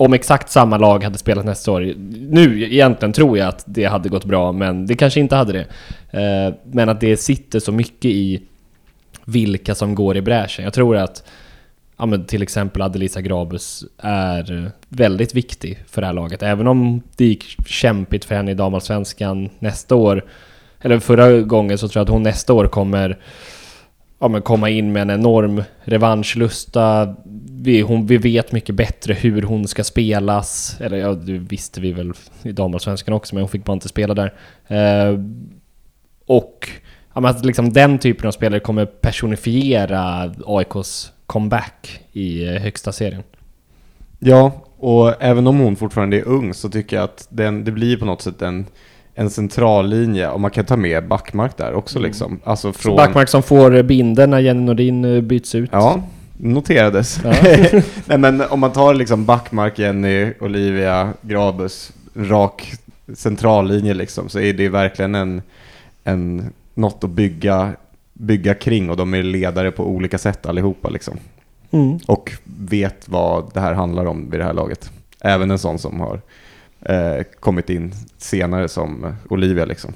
om 0.00 0.12
exakt 0.12 0.50
samma 0.50 0.78
lag 0.78 1.04
hade 1.04 1.18
spelat 1.18 1.44
nästa 1.44 1.72
år. 1.72 1.94
Nu 2.30 2.62
egentligen 2.62 3.12
tror 3.12 3.38
jag 3.38 3.48
att 3.48 3.64
det 3.66 3.84
hade 3.84 4.08
gått 4.08 4.24
bra, 4.24 4.52
men 4.52 4.86
det 4.86 4.94
kanske 4.94 5.20
inte 5.20 5.36
hade 5.36 5.52
det. 5.52 5.66
Eh, 6.20 6.54
men 6.72 6.88
att 6.88 7.00
det 7.00 7.16
sitter 7.16 7.60
så 7.60 7.72
mycket 7.72 8.10
i 8.10 8.42
vilka 9.24 9.74
som 9.74 9.94
går 9.94 10.16
i 10.16 10.22
bräschen. 10.22 10.64
Jag 10.64 10.74
tror 10.74 10.96
att 10.96 11.24
ja, 11.96 12.06
men 12.06 12.24
till 12.24 12.42
exempel 12.42 12.82
Adelisa 12.82 13.20
Grabus 13.20 13.84
är 13.98 14.70
väldigt 14.88 15.34
viktig 15.34 15.78
för 15.86 16.00
det 16.00 16.06
här 16.06 16.14
laget. 16.14 16.42
Även 16.42 16.66
om 16.66 17.02
det 17.16 17.24
gick 17.24 17.66
kämpigt 17.66 18.24
för 18.24 18.34
henne 18.34 18.50
i 18.50 18.54
damallsvenskan 18.54 19.50
nästa 19.58 19.94
år, 19.94 20.24
eller 20.80 20.98
förra 20.98 21.40
gången, 21.40 21.78
så 21.78 21.88
tror 21.88 22.00
jag 22.00 22.04
att 22.04 22.12
hon 22.12 22.22
nästa 22.22 22.52
år 22.52 22.66
kommer 22.66 23.18
ja, 24.20 24.28
men 24.28 24.42
komma 24.42 24.70
in 24.70 24.92
med 24.92 25.02
en 25.02 25.10
enorm 25.10 25.62
revanschlusta. 25.84 27.14
Vi, 27.62 27.80
hon, 27.80 28.06
vi 28.06 28.16
vet 28.16 28.52
mycket 28.52 28.74
bättre 28.74 29.14
hur 29.14 29.42
hon 29.42 29.68
ska 29.68 29.84
spelas. 29.84 30.76
Eller 30.80 30.96
ja, 30.96 31.12
det 31.12 31.32
visste 31.32 31.80
vi 31.80 31.92
väl 31.92 32.12
i 32.42 32.52
damallsvenskan 32.52 33.14
också, 33.14 33.34
men 33.34 33.42
hon 33.42 33.48
fick 33.48 33.64
bara 33.64 33.72
inte 33.72 33.88
spela 33.88 34.14
där. 34.14 34.34
Eh, 34.66 35.18
och 36.26 36.68
ja, 37.14 37.20
men 37.20 37.30
att 37.30 37.44
liksom 37.44 37.72
den 37.72 37.98
typen 37.98 38.28
av 38.28 38.32
spelare 38.32 38.60
kommer 38.60 38.86
personifiera 38.86 40.32
AIKs 40.46 41.12
comeback 41.26 42.00
i 42.12 42.48
eh, 42.48 42.62
högsta 42.62 42.92
serien. 42.92 43.22
Ja, 44.18 44.52
och 44.78 45.22
även 45.22 45.46
om 45.46 45.58
hon 45.58 45.76
fortfarande 45.76 46.16
är 46.16 46.28
ung 46.28 46.54
så 46.54 46.68
tycker 46.68 46.96
jag 46.96 47.04
att 47.04 47.26
den, 47.30 47.64
det 47.64 47.72
blir 47.72 47.96
på 47.96 48.04
något 48.04 48.22
sätt 48.22 48.42
en 48.42 48.66
en 49.14 49.30
central 49.30 49.88
linje 49.88 50.28
och 50.28 50.40
man 50.40 50.50
kan 50.50 50.64
ta 50.64 50.76
med 50.76 51.08
Backmark 51.08 51.56
där 51.56 51.74
också 51.74 51.98
mm. 51.98 52.08
liksom. 52.08 52.40
Alltså 52.44 52.72
från... 52.72 52.96
Backmark 52.96 53.28
som 53.28 53.42
får 53.42 53.82
binden 53.82 54.30
när 54.30 54.38
Jenny 54.38 54.60
Nordin 54.60 55.04
eh, 55.04 55.20
byts 55.20 55.54
ut. 55.54 55.70
Ja, 55.72 56.02
noterades. 56.42 57.20
Ja. 57.24 57.32
Nej 58.06 58.18
men 58.18 58.40
om 58.40 58.60
man 58.60 58.72
tar 58.72 58.94
liksom 58.94 59.24
Backmark, 59.24 59.78
Jenny, 59.78 60.32
Olivia, 60.40 61.12
Grabus, 61.22 61.92
rak 62.14 62.72
centrallinje 63.14 63.94
liksom, 63.94 64.28
så 64.28 64.40
är 64.40 64.52
det 64.52 64.68
verkligen 64.68 65.14
en, 65.14 65.42
en, 66.04 66.52
något 66.74 67.04
att 67.04 67.10
bygga, 67.10 67.72
bygga 68.12 68.54
kring 68.54 68.90
och 68.90 68.96
de 68.96 69.14
är 69.14 69.22
ledare 69.22 69.70
på 69.70 69.84
olika 69.84 70.18
sätt 70.18 70.46
allihopa 70.46 70.88
liksom. 70.88 71.18
Mm. 71.70 71.98
Och 72.06 72.32
vet 72.44 73.08
vad 73.08 73.54
det 73.54 73.60
här 73.60 73.72
handlar 73.72 74.04
om 74.04 74.30
vid 74.30 74.40
det 74.40 74.44
här 74.44 74.52
laget. 74.52 74.90
Även 75.20 75.50
en 75.50 75.58
sån 75.58 75.78
som 75.78 76.00
har 76.00 76.20
eh, 76.80 77.22
kommit 77.40 77.70
in 77.70 77.94
senare 78.18 78.68
som 78.68 79.16
Olivia 79.28 79.64
liksom. 79.64 79.92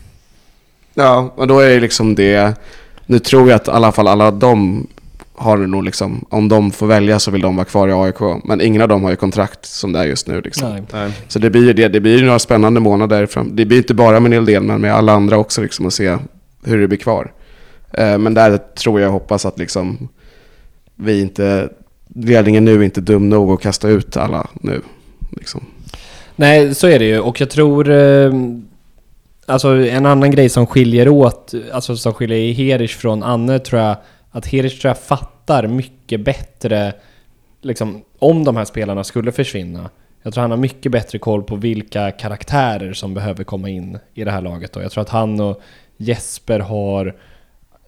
Ja, 0.94 1.33
och 1.37 1.46
då 1.46 1.61
är 1.61 1.68
det 1.68 1.80
liksom 1.80 2.14
det. 2.14 2.59
Nu 3.07 3.18
tror 3.18 3.48
jag 3.48 3.57
att 3.57 3.68
i 3.68 3.70
alla 3.70 3.92
fall 3.92 4.09
alla 4.09 4.30
de 4.30 4.87
har 5.36 5.58
det 5.58 5.66
nog 5.66 5.84
liksom, 5.84 6.24
om 6.28 6.48
de 6.48 6.70
får 6.70 6.86
välja 6.86 7.18
så 7.18 7.30
vill 7.30 7.40
de 7.40 7.56
vara 7.56 7.64
kvar 7.64 7.88
i 7.88 7.92
AIK. 7.92 8.42
Men 8.44 8.60
ingen 8.60 8.82
av 8.82 8.88
dem 8.88 9.02
har 9.02 9.10
ju 9.10 9.16
kontrakt 9.16 9.66
som 9.66 9.92
det 9.92 9.98
är 9.98 10.04
just 10.04 10.26
nu 10.26 10.40
liksom. 10.40 10.86
Nej. 10.92 11.12
Så 11.28 11.38
det 11.38 11.50
blir 11.50 11.66
ju 11.66 11.72
det, 11.72 11.88
det 11.88 12.00
blir 12.00 12.22
några 12.24 12.38
spännande 12.38 12.80
månader 12.80 13.26
fram. 13.26 13.56
Det 13.56 13.64
blir 13.64 13.78
inte 13.78 13.94
bara 13.94 14.20
med 14.20 14.30
Neil 14.30 14.60
men 14.60 14.80
med 14.80 14.94
alla 14.94 15.12
andra 15.12 15.38
också 15.38 15.62
liksom 15.62 15.86
att 15.86 15.94
se 15.94 16.18
hur 16.64 16.80
det 16.80 16.88
blir 16.88 16.98
kvar. 16.98 17.32
Eh, 17.92 18.18
men 18.18 18.34
där 18.34 18.58
tror 18.58 19.00
jag 19.00 19.10
hoppas 19.10 19.46
att 19.46 19.58
liksom 19.58 20.08
vi 20.96 21.20
inte, 21.20 21.68
ledningen 22.14 22.64
nu 22.64 22.74
är 22.74 22.82
inte 22.82 23.00
dum 23.00 23.28
nog 23.28 23.50
att 23.50 23.60
kasta 23.60 23.88
ut 23.88 24.16
alla 24.16 24.46
nu. 24.52 24.80
Liksom. 25.30 25.64
Nej, 26.36 26.74
så 26.74 26.86
är 26.86 26.98
det 26.98 27.04
ju. 27.04 27.20
Och 27.20 27.40
jag 27.40 27.50
tror... 27.50 27.90
Eh, 27.90 28.32
alltså 29.46 29.68
en 29.68 30.06
annan 30.06 30.30
grej 30.30 30.48
som 30.48 30.66
skiljer 30.66 31.08
åt, 31.08 31.54
alltså 31.72 31.96
som 31.96 32.14
skiljer 32.14 32.52
Herish 32.52 32.98
från 32.98 33.22
Anne 33.22 33.58
tror 33.58 33.82
jag, 33.82 33.96
att 34.34 34.46
Hirsch 34.46 34.80
tror 34.80 34.90
jag 34.90 34.98
fattar 34.98 35.66
mycket 35.66 36.20
bättre, 36.20 36.92
liksom, 37.60 38.04
om 38.18 38.44
de 38.44 38.56
här 38.56 38.64
spelarna 38.64 39.04
skulle 39.04 39.32
försvinna. 39.32 39.90
Jag 40.22 40.34
tror 40.34 40.42
han 40.42 40.50
har 40.50 40.58
mycket 40.58 40.92
bättre 40.92 41.18
koll 41.18 41.42
på 41.42 41.56
vilka 41.56 42.10
karaktärer 42.10 42.92
som 42.92 43.14
behöver 43.14 43.44
komma 43.44 43.68
in 43.68 43.98
i 44.14 44.24
det 44.24 44.30
här 44.30 44.40
laget. 44.40 44.72
då. 44.72 44.82
jag 44.82 44.92
tror 44.92 45.02
att 45.02 45.08
han 45.08 45.40
och 45.40 45.60
Jesper 45.96 46.60
har 46.60 47.16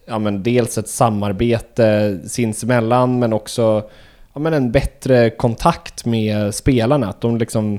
ja, 0.06 0.18
men 0.18 0.42
dels 0.42 0.78
ett 0.78 0.88
samarbete 0.88 2.18
sinsemellan 2.26 3.18
men 3.18 3.32
också 3.32 3.90
ja, 4.34 4.40
men 4.40 4.54
en 4.54 4.72
bättre 4.72 5.30
kontakt 5.30 6.04
med 6.04 6.54
spelarna. 6.54 7.08
Att 7.08 7.20
de 7.20 7.38
liksom 7.38 7.78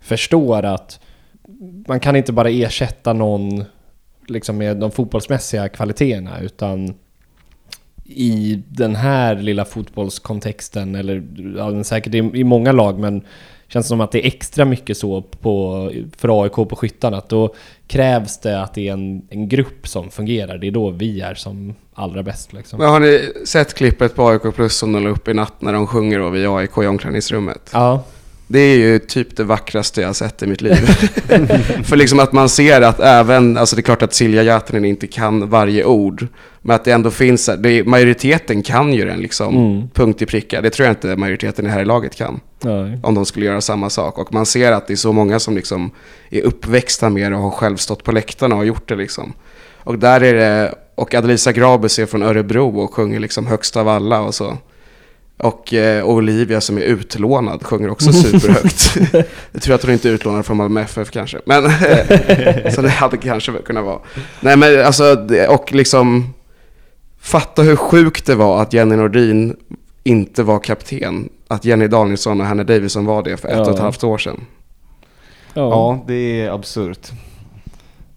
förstår 0.00 0.64
att 0.64 1.00
man 1.88 2.00
kan 2.00 2.16
inte 2.16 2.32
bara 2.32 2.50
ersätta 2.50 3.12
någon 3.12 3.64
liksom 4.28 4.58
med 4.58 4.76
de 4.76 4.90
fotbollsmässiga 4.90 5.68
kvaliteterna 5.68 6.40
utan 6.40 6.94
i 8.04 8.62
den 8.68 8.96
här 8.96 9.36
lilla 9.36 9.64
fotbollskontexten, 9.64 10.94
eller 10.94 11.22
ja, 11.56 11.84
säkert 11.84 12.14
i, 12.14 12.18
i 12.18 12.44
många 12.44 12.72
lag, 12.72 12.98
men 12.98 13.22
känns 13.68 13.88
som 13.88 14.00
att 14.00 14.12
det 14.12 14.24
är 14.24 14.26
extra 14.26 14.64
mycket 14.64 14.96
så 14.96 15.22
på, 15.22 15.90
för 16.16 16.42
AIK 16.42 16.52
på 16.52 16.76
skyttarna. 16.76 17.16
Att 17.16 17.28
då 17.28 17.54
krävs 17.86 18.38
det 18.38 18.62
att 18.62 18.74
det 18.74 18.88
är 18.88 18.92
en, 18.92 19.22
en 19.30 19.48
grupp 19.48 19.88
som 19.88 20.10
fungerar. 20.10 20.58
Det 20.58 20.66
är 20.66 20.70
då 20.70 20.90
vi 20.90 21.20
är 21.20 21.34
som 21.34 21.74
allra 21.94 22.22
bäst. 22.22 22.52
Liksom. 22.52 22.78
Men 22.78 22.88
har 22.88 23.00
ni 23.00 23.32
sett 23.44 23.74
klippet 23.74 24.14
på 24.14 24.28
AIK 24.28 24.54
Plus 24.54 24.76
som 24.76 24.92
de 24.92 25.04
la 25.04 25.10
upp 25.10 25.28
i 25.28 25.34
natt 25.34 25.62
när 25.62 25.72
de 25.72 25.86
sjunger 25.86 26.18
då 26.18 26.30
vid 26.30 26.46
AIK 26.46 26.78
i 26.78 26.86
omklädningsrummet? 26.86 27.70
Ja. 27.72 28.04
Det 28.54 28.60
är 28.60 28.78
ju 28.78 28.98
typ 28.98 29.36
det 29.36 29.44
vackraste 29.44 30.00
jag 30.00 30.08
har 30.08 30.14
sett 30.14 30.42
i 30.42 30.46
mitt 30.46 30.60
liv. 30.60 30.74
För 31.84 31.96
liksom 31.96 32.20
att 32.20 32.32
man 32.32 32.48
ser 32.48 32.80
att 32.80 33.00
även, 33.00 33.56
alltså 33.56 33.76
det 33.76 33.80
är 33.80 33.82
klart 33.82 34.02
att 34.02 34.14
Silja 34.14 34.42
Jätinen 34.42 34.84
inte 34.84 35.06
kan 35.06 35.48
varje 35.48 35.84
ord. 35.84 36.26
Men 36.62 36.76
att 36.76 36.84
det 36.84 36.92
ändå 36.92 37.10
finns, 37.10 37.50
det, 37.58 37.86
majoriteten 37.86 38.62
kan 38.62 38.92
ju 38.92 39.04
den 39.04 39.20
liksom, 39.20 39.56
mm. 39.56 39.88
punkt 39.88 40.22
i 40.22 40.26
pricka. 40.26 40.60
Det 40.60 40.70
tror 40.70 40.86
jag 40.86 40.92
inte 40.92 41.16
majoriteten 41.16 41.66
i 41.66 41.68
här 41.68 41.80
i 41.80 41.84
laget 41.84 42.16
kan. 42.16 42.40
Nej. 42.60 42.98
Om 43.02 43.14
de 43.14 43.26
skulle 43.26 43.46
göra 43.46 43.60
samma 43.60 43.90
sak. 43.90 44.18
Och 44.18 44.32
man 44.32 44.46
ser 44.46 44.72
att 44.72 44.86
det 44.86 44.94
är 44.94 44.96
så 44.96 45.12
många 45.12 45.38
som 45.38 45.54
liksom 45.54 45.90
är 46.30 46.42
uppväxta 46.42 47.10
med 47.10 47.32
det 47.32 47.36
och 47.36 47.42
har 47.42 47.50
själv 47.50 47.76
stått 47.76 48.04
på 48.04 48.12
läktarna 48.12 48.56
och 48.56 48.66
gjort 48.66 48.88
det 48.88 48.96
liksom. 48.96 49.32
Och 49.76 49.98
där 49.98 50.20
är 50.20 50.34
det, 50.34 50.74
och 50.94 51.14
Adelisa 51.14 51.52
Grabus 51.52 51.98
är 51.98 52.06
från 52.06 52.22
Örebro 52.22 52.80
och 52.80 52.94
sjunger 52.94 53.20
liksom 53.20 53.46
högst 53.46 53.76
av 53.76 53.88
alla 53.88 54.20
och 54.20 54.34
så. 54.34 54.58
Och 55.36 55.74
eh, 55.74 56.04
Olivia 56.04 56.60
som 56.60 56.78
är 56.78 56.82
utlånad 56.82 57.62
sjunger 57.62 57.90
också 57.90 58.12
superhögt. 58.12 58.96
jag 59.52 59.62
tror 59.62 59.74
att 59.74 59.82
hon 59.82 59.92
inte 59.92 60.08
är 60.08 60.12
utlånad 60.12 60.46
från 60.46 60.56
Malmö 60.56 60.80
FF 60.80 61.10
kanske. 61.10 61.38
Men, 61.44 61.62
så 62.72 62.82
det 62.82 62.88
hade 62.88 63.16
kanske 63.16 63.52
kunnat 63.52 63.84
vara. 63.84 63.98
Nej 64.40 64.56
men 64.56 64.84
alltså, 64.84 65.26
och 65.48 65.72
liksom 65.72 66.34
fatta 67.20 67.62
hur 67.62 67.76
sjukt 67.76 68.26
det 68.26 68.34
var 68.34 68.62
att 68.62 68.72
Jenny 68.72 68.96
Nordin 68.96 69.56
inte 70.04 70.42
var 70.42 70.58
kapten. 70.58 71.28
Att 71.48 71.64
Jenny 71.64 71.88
Danielsson 71.88 72.40
och 72.40 72.46
Hanna 72.46 72.64
Davison 72.64 73.06
var 73.06 73.22
det 73.22 73.36
för 73.36 73.48
ett 73.48 73.54
ja. 73.54 73.62
och 73.62 73.70
ett 73.70 73.78
halvt 73.78 74.04
år 74.04 74.18
sedan. 74.18 74.40
Ja, 75.54 75.70
ja 75.70 76.04
det 76.06 76.40
är 76.40 76.50
absurt. 76.50 77.10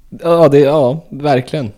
Ja, 0.10 0.48
det, 0.48 0.60
ja 0.60 1.06
verkligen. 1.10 1.72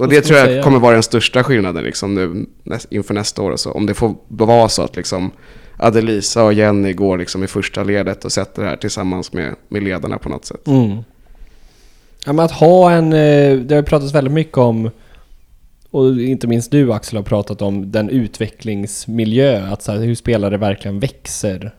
Och 0.00 0.08
det 0.08 0.20
tror 0.20 0.38
jag 0.38 0.46
säga? 0.46 0.62
kommer 0.62 0.78
vara 0.78 0.92
den 0.92 1.02
största 1.02 1.44
skillnaden 1.44 1.84
liksom, 1.84 2.14
nu, 2.14 2.46
inför 2.90 3.14
nästa 3.14 3.42
år. 3.42 3.56
Så. 3.56 3.70
Om 3.70 3.86
det 3.86 3.94
får 3.94 4.14
vara 4.28 4.68
så 4.68 4.82
att 4.82 4.96
liksom, 4.96 5.30
Adelisa 5.76 6.44
och 6.44 6.52
Jenny 6.52 6.92
går 6.92 7.18
liksom, 7.18 7.44
i 7.44 7.46
första 7.46 7.84
ledet 7.84 8.24
och 8.24 8.32
sätter 8.32 8.62
det 8.62 8.68
här 8.68 8.76
tillsammans 8.76 9.32
med, 9.32 9.54
med 9.68 9.82
ledarna 9.82 10.18
på 10.18 10.28
något 10.28 10.44
sätt. 10.44 10.66
Mm. 10.66 10.98
Ja, 12.26 12.32
men 12.32 12.44
att 12.44 12.52
ha 12.52 12.90
en, 12.90 13.12
eh, 13.12 13.56
det 13.56 13.74
har 13.74 13.82
pratats 13.82 14.14
väldigt 14.14 14.34
mycket 14.34 14.58
om, 14.58 14.90
och 15.90 16.20
inte 16.20 16.46
minst 16.46 16.70
du 16.70 16.92
Axel 16.92 17.16
har 17.16 17.24
pratat 17.24 17.62
om, 17.62 17.92
den 17.92 18.10
utvecklingsmiljö, 18.10 19.72
att 19.72 19.82
så 19.82 19.92
här, 19.92 19.98
hur 19.98 20.14
spelare 20.14 20.56
verkligen 20.56 21.00
växer 21.00 21.74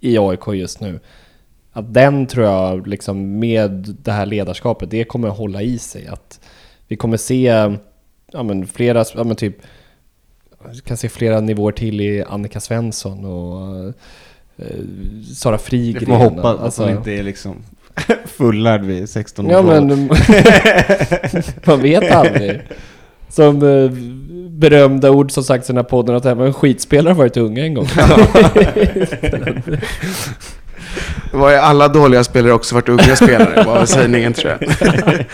i 0.00 0.18
AIK 0.18 0.48
just 0.52 0.80
nu. 0.80 1.00
Att 1.72 1.94
den 1.94 2.26
tror 2.26 2.46
jag, 2.46 2.86
liksom 2.86 3.38
med 3.38 3.96
det 4.02 4.12
här 4.12 4.26
ledarskapet, 4.26 4.90
det 4.90 5.04
kommer 5.04 5.28
att 5.28 5.36
hålla 5.36 5.62
i 5.62 5.78
sig. 5.78 6.06
Att 6.06 6.40
vi 6.88 6.96
kommer 6.96 7.16
se, 7.16 7.42
ja 8.32 8.42
men 8.42 8.66
flera, 8.66 9.04
ja 9.14 9.24
men 9.24 9.36
typ, 9.36 9.56
kan 10.84 10.96
se 10.96 11.08
flera 11.08 11.40
nivåer 11.40 11.72
till 11.72 12.00
i 12.00 12.24
Annika 12.28 12.60
Svensson 12.60 13.24
och 13.24 13.84
eh, 14.56 14.64
Sara 15.34 15.52
Det 15.56 15.62
Frigren. 15.62 16.06
får 16.06 16.12
man 16.12 16.20
hoppas 16.20 16.60
Alltså- 16.60 16.82
att 16.82 16.88
hon 16.88 16.98
inte 16.98 17.10
är 17.12 17.22
liksom 17.22 17.56
fullärd 18.24 18.82
vid 18.84 19.08
16 19.08 19.48
Ja 19.50 19.58
års 19.60 19.64
ålder. 19.64 19.80
men 19.96 20.08
man 21.66 21.82
vet 21.82 22.10
aldrig. 22.10 22.60
Som 23.28 23.62
eh, 23.62 23.90
berömda 24.50 25.10
ord 25.10 25.30
som 25.30 25.44
sagts 25.44 25.70
i 25.70 25.72
den 25.72 25.76
här 25.76 25.84
podden 25.90 26.16
att 26.16 26.26
även 26.26 26.52
skitspelare 26.52 27.10
har 27.12 27.18
varit 27.18 27.36
unga 27.36 27.64
en 27.64 27.74
gång. 27.74 27.86
Alla 31.60 31.88
dåliga 31.88 32.24
spelare 32.24 32.52
också 32.52 32.74
varit 32.74 32.88
unga 32.88 33.16
spelare, 33.16 33.64
var 33.64 33.86
sägningen 33.86 34.32
tror 34.32 34.58
jag. 34.60 34.70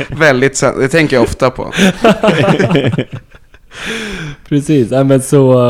Väldigt 0.18 0.56
sant, 0.56 0.76
det 0.78 0.88
tänker 0.88 1.16
jag 1.16 1.22
ofta 1.22 1.50
på. 1.50 1.72
Precis, 4.48 4.90
ja, 4.90 5.04
men 5.04 5.22
så... 5.22 5.62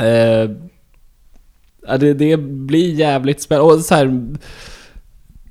eh, 0.00 0.50
ja, 1.86 1.96
det, 1.98 2.14
det 2.14 2.36
blir 2.36 2.94
jävligt 2.94 3.42
spännande. 3.42 3.74
Och 3.74 3.80
så 3.80 3.94
här, 3.94 4.34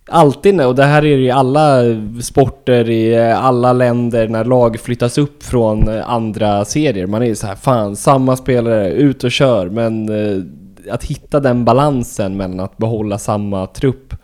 alltid, 0.08 0.62
och 0.62 0.76
det 0.76 0.84
här 0.84 1.06
är 1.06 1.18
det 1.18 1.24
i 1.24 1.32
alla 1.32 1.82
sporter 2.22 2.90
i 2.90 3.32
alla 3.32 3.74
länder 3.74 4.28
när 4.28 4.46
lag 4.46 4.80
flyttas 4.80 5.18
upp 5.18 5.44
från 5.44 5.90
andra 5.90 6.66
serier. 6.66 7.08
Man 7.08 7.22
är 7.22 7.26
ju 7.28 7.36
så 7.36 7.48
här, 7.48 7.56
fan 7.56 7.96
samma 7.96 8.36
spelare, 8.38 8.90
ut 8.92 9.24
och 9.24 9.32
kör. 9.32 9.70
Men 9.70 10.10
eh, 10.10 10.44
att 10.90 11.04
hitta 11.04 11.40
den 11.40 11.66
balansen 11.66 12.38
mellan 12.38 12.60
att 12.60 12.78
behålla 12.78 13.18
samma 13.18 13.68
trupp 13.68 14.16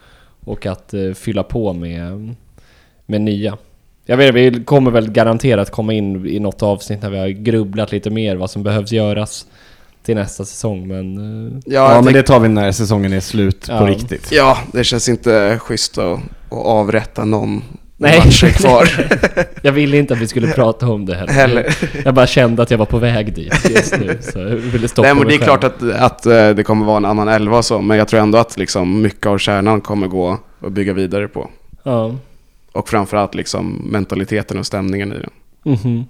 och 0.46 0.66
att 0.66 0.94
eh, 0.94 1.12
fylla 1.14 1.44
på 1.44 1.74
med, 1.74 2.36
med 3.06 3.22
nya. 3.22 3.58
Jag 4.06 4.18
vet 4.18 4.36
vi 4.36 4.64
kommer 4.64 4.92
väl 4.92 5.12
garanterat 5.12 5.72
komma 5.72 5.94
in 5.94 6.26
i 6.28 6.40
något 6.40 6.64
avsnitt 6.64 7.02
när 7.02 7.10
vi 7.10 7.18
har 7.20 7.28
grubblat 7.28 7.92
lite 7.92 8.10
mer 8.10 8.36
vad 8.36 8.50
som 8.50 8.64
behövs 8.64 8.92
göras 8.92 9.46
till 10.04 10.16
nästa 10.16 10.46
säsong 10.46 10.88
men... 10.88 11.18
eh, 11.48 11.60
Ja, 11.66 11.96
Ja, 11.96 12.02
men 12.02 12.14
det 12.14 12.24
tar 12.24 12.40
vi 12.40 12.48
när 12.50 12.72
säsongen 12.72 13.14
är 13.14 13.20
slut 13.20 13.66
Ja. 13.70 13.80
på 13.80 13.86
riktigt. 13.86 14.32
ja 14.32 14.58
det 14.74 14.84
känns 14.84 15.10
inte 15.10 15.58
schysst 15.60 15.98
att, 15.98 16.20
att 16.50 16.66
avrätta 16.66 17.26
någon 17.26 17.64
Nej. 18.02 18.20
matcher 18.26 18.48
kvar 18.50 18.90
Jag 19.62 19.72
ville 19.72 19.98
inte 19.98 20.14
att 20.14 20.20
vi 20.20 20.28
skulle 20.28 20.48
prata 20.48 20.88
om 20.88 21.06
det 21.06 21.16
heller. 21.16 21.34
heller. 21.34 21.78
Jag 22.06 22.14
bara 22.14 22.28
kände 22.28 22.64
att 22.64 22.72
jag 22.72 22.78
var 22.78 22.86
på 22.86 22.98
väg 22.98 23.34
dit 23.36 23.70
just 23.70 24.00
nu 24.00 24.18
så 24.22 24.40
jag 24.40 24.46
ville 24.56 24.88
stoppa 24.88 25.08
Nej 25.08 25.16
men 25.16 25.28
det 25.28 25.34
är 25.36 25.38
klart 25.38 25.64
att, 25.64 25.84
att 25.84 26.26
eh, 26.26 26.50
det 26.50 26.64
kommer 26.64 26.86
vara 26.86 26.98
en 26.98 27.06
annan 27.06 27.28
elva 27.28 27.58
och 27.58 27.66
så, 27.66 27.82
men 27.82 27.98
jag 27.98 28.08
tror 28.08 28.20
ändå 28.20 28.38
att 28.38 28.58
liksom 28.58 29.02
mycket 29.02 29.26
av 29.26 29.38
kärnan 29.38 29.82
kommer 29.82 30.08
gå 30.08 30.40
att 30.62 30.72
bygga 30.72 30.94
vidare 30.94 31.28
på. 31.28 31.50
Ja. 31.84 32.16
Och 32.72 32.90
framförallt 32.90 33.36
liksom 33.36 33.88
mentaliteten 33.92 34.58
och 34.60 34.66
stämningen 34.66 35.14
i 35.14 35.16
den. 35.16 35.32
Mhm. 35.74 36.06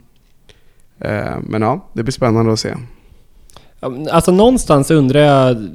Eh, 1.00 1.36
Men 1.44 1.62
ja, 1.62 1.90
det 1.94 2.04
blir 2.04 2.12
spännande 2.14 2.54
att 2.54 2.60
se. 2.60 2.74
Alltså 4.12 4.32
någonstans 4.32 4.92
undrar 4.92 5.20
jag 5.20 5.70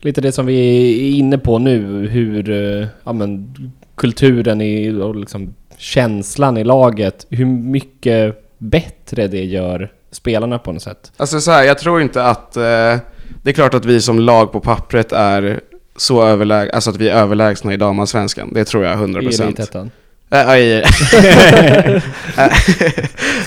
lite 0.00 0.20
det 0.20 0.32
som 0.32 0.46
vi 0.46 0.56
är 1.14 1.18
inne 1.18 1.38
på 1.38 1.58
nu, 1.58 2.08
hur 2.08 2.50
eh, 2.50 2.86
ja, 3.04 3.12
men, 3.12 3.54
kulturen 4.02 4.60
i, 4.60 4.90
och 4.90 5.16
liksom 5.16 5.54
känslan 5.76 6.58
i 6.58 6.64
laget, 6.64 7.26
hur 7.30 7.46
mycket 7.46 8.36
bättre 8.58 9.26
det 9.26 9.44
gör 9.44 9.92
spelarna 10.10 10.58
på 10.58 10.72
något 10.72 10.82
sätt. 10.82 11.12
Alltså 11.16 11.40
så 11.40 11.50
här, 11.50 11.62
jag 11.62 11.78
tror 11.78 12.02
inte 12.02 12.24
att... 12.24 12.56
Eh, 12.56 12.96
det 13.42 13.50
är 13.50 13.52
klart 13.52 13.74
att 13.74 13.84
vi 13.84 14.00
som 14.00 14.18
lag 14.18 14.52
på 14.52 14.60
pappret 14.60 15.12
är 15.12 15.60
så 15.96 16.22
överlägsna, 16.22 16.74
alltså 16.74 16.90
att 16.90 16.96
vi 16.96 17.08
är 17.08 17.14
överlägsna 17.14 17.74
i 17.74 17.76
damallsvenskan. 17.76 18.50
Det 18.52 18.64
tror 18.64 18.84
jag 18.84 18.98
100%. 18.98 19.22
I 19.22 19.42
Elitettan. 19.42 19.90
Äh, 20.30 20.56
i, 20.58 20.84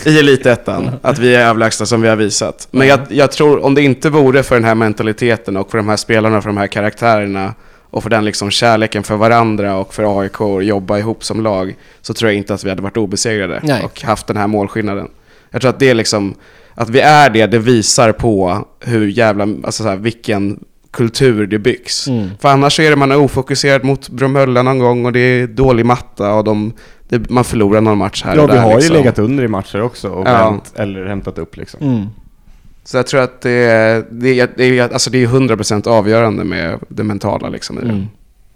I 0.09 0.19
elitettan, 0.19 0.91
att 1.01 1.19
vi 1.19 1.35
är 1.35 1.47
överlägsna 1.47 1.85
som 1.85 2.01
vi 2.01 2.07
har 2.07 2.15
visat. 2.15 2.67
Men 2.71 2.87
jag, 2.87 2.99
jag 3.09 3.31
tror, 3.31 3.65
om 3.65 3.73
det 3.75 3.81
inte 3.81 4.09
vore 4.09 4.43
för 4.43 4.55
den 4.55 4.63
här 4.63 4.75
mentaliteten 4.75 5.57
och 5.57 5.71
för 5.71 5.77
de 5.77 5.89
här 5.89 5.97
spelarna, 5.97 6.41
för 6.41 6.49
de 6.49 6.57
här 6.57 6.67
karaktärerna 6.67 7.53
och 7.95 8.03
för 8.03 8.09
den 8.09 8.25
liksom 8.25 8.51
kärleken 8.51 9.03
för 9.03 9.15
varandra 9.15 9.75
och 9.77 9.93
för 9.93 10.21
AIK 10.21 10.41
och 10.41 10.63
jobba 10.63 10.97
ihop 10.99 11.23
som 11.23 11.41
lag, 11.43 11.75
så 12.01 12.13
tror 12.13 12.31
jag 12.31 12.37
inte 12.37 12.53
att 12.53 12.63
vi 12.63 12.69
hade 12.69 12.81
varit 12.81 12.97
obesegrade 12.97 13.59
Nej. 13.63 13.83
och 13.83 14.01
haft 14.01 14.27
den 14.27 14.37
här 14.37 14.47
målskillnaden. 14.47 15.07
Jag 15.51 15.61
tror 15.61 15.69
att 15.69 15.79
det 15.79 15.89
är 15.89 15.93
liksom, 15.93 16.33
att 16.73 16.89
vi 16.89 16.99
är 16.99 17.29
det, 17.29 17.45
det 17.45 17.59
visar 17.59 18.11
på 18.11 18.65
hur 18.79 19.07
jävla, 19.07 19.43
alltså 19.43 19.83
så 19.83 19.89
här, 19.89 19.95
vilken 19.95 20.59
kultur 20.91 21.47
det 21.47 21.59
byggs. 21.59 22.07
Mm. 22.07 22.29
För 22.39 22.49
annars 22.49 22.79
är 22.79 22.89
det 22.89 22.95
man 22.95 23.11
är 23.11 23.17
ofokuserad 23.17 23.83
mot 23.83 24.09
Bromölla 24.09 24.63
någon 24.63 24.79
gång 24.79 25.05
och 25.05 25.13
det 25.13 25.19
är 25.19 25.47
dålig 25.47 25.85
matta 25.85 26.33
och 26.33 26.43
de, 26.43 26.73
det, 27.09 27.29
man 27.29 27.43
förlorar 27.43 27.81
någon 27.81 27.97
match 27.97 28.23
här 28.25 28.35
Ja, 28.35 28.41
och 28.43 28.49
vi 28.49 28.53
där. 28.53 28.61
har 28.61 28.75
liksom. 28.75 28.95
ju 28.95 29.01
legat 29.01 29.19
under 29.19 29.43
i 29.43 29.47
matcher 29.47 29.81
också 29.81 30.09
och 30.09 30.27
Ja. 30.27 30.49
vänt, 30.49 30.73
eller 30.75 31.05
hämtat 31.05 31.37
upp 31.37 31.57
liksom. 31.57 31.79
Mm. 31.83 32.05
Så 32.85 32.97
jag 32.97 33.07
tror 33.07 33.21
att 33.21 33.41
det 33.41 33.51
är, 33.51 34.05
det 34.09 34.39
är, 34.39 34.49
det 34.57 34.63
är, 34.63 34.93
alltså 34.93 35.09
det 35.09 35.23
är 35.23 35.27
100% 35.27 35.87
avgörande 35.87 36.43
med 36.43 36.79
det 36.89 37.03
mentala 37.03 37.49
liksom 37.49 37.77
i 37.77 37.81
det. 37.81 37.89
Mm. 37.89 38.05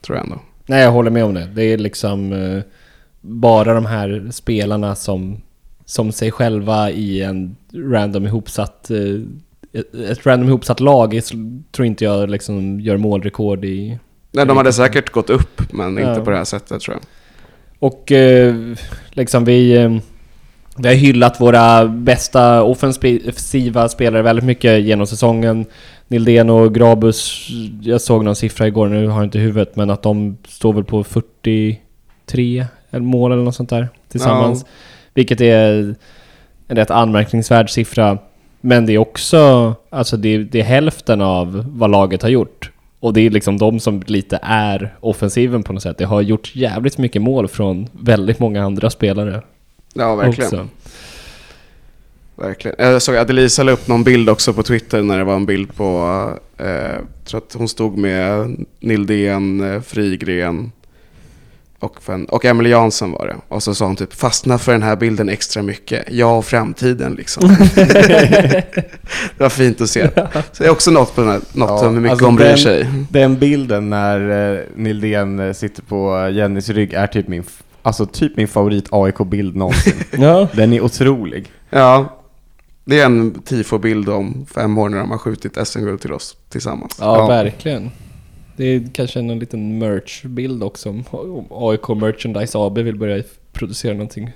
Tror 0.01 0.17
jag 0.17 0.25
ändå. 0.25 0.41
Nej, 0.65 0.81
jag 0.83 0.91
håller 0.91 1.11
med 1.11 1.23
om 1.23 1.33
det. 1.33 1.49
Det 1.55 1.63
är 1.63 1.77
liksom 1.77 2.33
eh, 2.33 2.61
bara 3.21 3.73
de 3.73 3.85
här 3.85 4.27
spelarna 4.31 4.95
som, 4.95 5.41
som 5.85 6.11
sig 6.11 6.31
själva 6.31 6.91
i 6.91 7.21
en 7.21 7.55
random 7.73 8.25
ihopsatt... 8.25 8.91
Eh, 8.91 9.21
ett, 10.11 10.25
random 10.25 10.49
ihopsatt 10.49 10.79
lag 10.79 11.21
tror 11.71 11.85
inte 11.85 12.03
jag 12.03 12.29
liksom 12.29 12.79
gör 12.79 12.97
målrekord 12.97 13.65
i... 13.65 13.99
Nej, 14.31 14.45
de 14.45 14.57
hade 14.57 14.73
säkert 14.73 15.09
gått 15.09 15.29
upp, 15.29 15.61
men 15.73 15.97
Ja. 15.97 16.09
inte 16.09 16.21
på 16.25 16.31
det 16.31 16.37
här 16.37 16.43
sättet 16.43 16.81
tror 16.81 16.97
jag. 16.97 17.03
Och 17.79 18.11
eh, 18.11 18.55
liksom 19.09 19.45
vi... 19.45 19.99
Vi 20.81 20.87
har 20.87 20.95
hyllat 20.95 21.41
våra 21.41 21.85
bästa 21.85 22.63
offensiva 22.63 23.89
spelare 23.89 24.21
väldigt 24.21 24.45
mycket 24.45 24.81
genom 24.81 25.07
säsongen. 25.07 25.65
Nildén 26.07 26.49
och 26.49 26.75
Grabus, 26.75 27.47
jag 27.81 28.01
såg 28.01 28.23
någon 28.23 28.35
siffra 28.35 28.67
igår, 28.67 28.87
nu 28.87 29.07
har 29.07 29.19
jag 29.19 29.27
inte 29.27 29.39
huvudet, 29.39 29.75
men 29.75 29.89
att 29.89 30.03
de 30.03 30.37
står 30.47 30.73
väl 30.73 30.83
på 30.83 31.03
43 31.03 32.65
eller 32.89 33.05
mål 33.05 33.31
eller 33.31 33.43
något 33.43 33.55
sånt 33.55 33.69
där 33.69 33.89
tillsammans. 34.07 34.65
Vilket 35.13 35.41
är 35.41 35.95
en 36.67 36.75
rätt 36.75 36.91
anmärkningsvärd 36.91 37.69
siffra. 37.69 38.17
Men 38.61 38.85
det 38.85 38.93
är 38.93 38.97
också, 38.97 39.73
alltså 39.89 40.17
det, 40.17 40.37
det 40.37 40.59
är 40.59 40.63
hälften 40.63 41.21
av 41.21 41.65
vad 41.67 41.91
laget 41.91 42.21
har 42.21 42.29
gjort. 42.29 42.71
Och 42.99 43.13
det 43.13 43.21
är 43.21 43.29
liksom 43.29 43.57
de 43.57 43.79
som 43.79 44.03
lite 44.05 44.39
är 44.43 44.95
offensiven 44.99 45.63
på 45.63 45.73
något 45.73 45.83
sätt. 45.83 45.97
Det 45.97 46.05
har 46.05 46.21
gjort 46.21 46.55
jävligt 46.55 46.97
mycket 46.97 47.21
mål 47.21 47.47
från 47.47 47.87
väldigt 47.91 48.39
många 48.39 48.63
andra 48.63 48.89
spelare. 48.89 49.41
Ja, 49.93 50.15
verkligen. 50.15 50.47
Också. 50.47 50.67
verkligen. 52.35 52.75
Jag 52.91 53.01
såg 53.01 53.15
att 53.17 53.29
Elisa 53.29 53.63
la 53.63 53.71
upp 53.71 53.87
någon 53.87 54.03
bild 54.03 54.29
också 54.29 54.53
på 54.53 54.63
Twitter 54.63 55.01
när 55.01 55.17
det 55.17 55.23
var 55.23 55.35
en 55.35 55.45
bild 55.45 55.75
på, 55.75 56.09
eh, 56.57 56.67
jag 56.67 57.01
tror 57.25 57.37
att 57.41 57.53
hon 57.53 57.69
stod 57.69 57.97
med 57.97 58.55
Nildén, 58.79 59.73
eh, 59.73 59.81
Frigren 59.81 60.71
och, 61.79 61.97
och 62.29 62.45
Emily 62.45 62.69
Jansson 62.69 63.11
var 63.11 63.27
det. 63.27 63.35
Och 63.47 63.63
så 63.63 63.75
sa 63.75 63.85
hon 63.85 63.95
typ, 63.95 64.13
fastna 64.13 64.57
för 64.57 64.71
den 64.71 64.83
här 64.83 64.95
bilden 64.95 65.29
extra 65.29 65.63
mycket. 65.63 66.03
Jag 66.11 66.37
och 66.37 66.45
framtiden 66.45 67.13
liksom. 67.13 67.49
det 67.75 68.83
var 69.37 69.49
fint 69.49 69.81
att 69.81 69.89
se. 69.89 70.09
Så 70.51 70.63
det 70.63 70.65
är 70.65 70.69
också 70.69 70.91
något, 70.91 71.15
på 71.15 71.21
den 71.21 71.29
här, 71.29 71.39
något 71.53 71.69
Ja, 71.69 71.77
som 71.77 71.95
mycket 71.95 72.11
alltså 72.11 72.25
hon 72.25 72.35
bryr 72.35 72.45
den- 72.47 72.57
sig. 72.57 72.87
Den 73.09 73.39
bilden 73.39 73.89
när 73.89 74.53
eh, 74.57 74.59
Nildén 74.75 75.39
eh, 75.39 75.53
sitter 75.53 75.81
på 75.81 76.29
Jennys 76.29 76.69
rygg 76.69 76.93
är 76.93 77.07
typ 77.07 77.27
min, 77.27 77.43
alltså 77.81 78.05
typ 78.05 78.37
min 78.37 78.47
favorit 78.47 78.87
AIK-bild 78.91 79.55
någonsin. 79.55 79.93
Ja. 80.11 80.47
Den 80.53 80.73
är 80.73 80.81
otrolig. 80.81 81.51
Ja, 81.69 82.19
det 82.85 82.99
är 82.99 83.05
en 83.05 83.41
tifo-bild 83.41 84.09
om 84.09 84.45
fem 84.55 84.77
år 84.77 84.89
när 84.89 84.97
de 84.97 85.11
har 85.11 85.17
skjutit 85.17 85.67
SM-guld 85.67 86.01
till 86.01 86.13
oss 86.13 86.37
tillsammans. 86.49 86.97
Ja, 86.99 87.17
Ja. 87.17 87.27
verkligen. 87.27 87.91
Det 88.57 88.65
är 88.65 88.89
kanske 88.93 89.21
någon 89.21 89.39
liten 89.39 89.77
merch-bild 89.79 90.63
också 90.63 90.89
om 90.89 91.03
AIK 91.51 91.87
Merchandise 91.87 92.57
AB 92.57 92.77
vill 92.77 92.97
börja 92.97 93.23
producera 93.53 93.93
någonting 93.93 94.31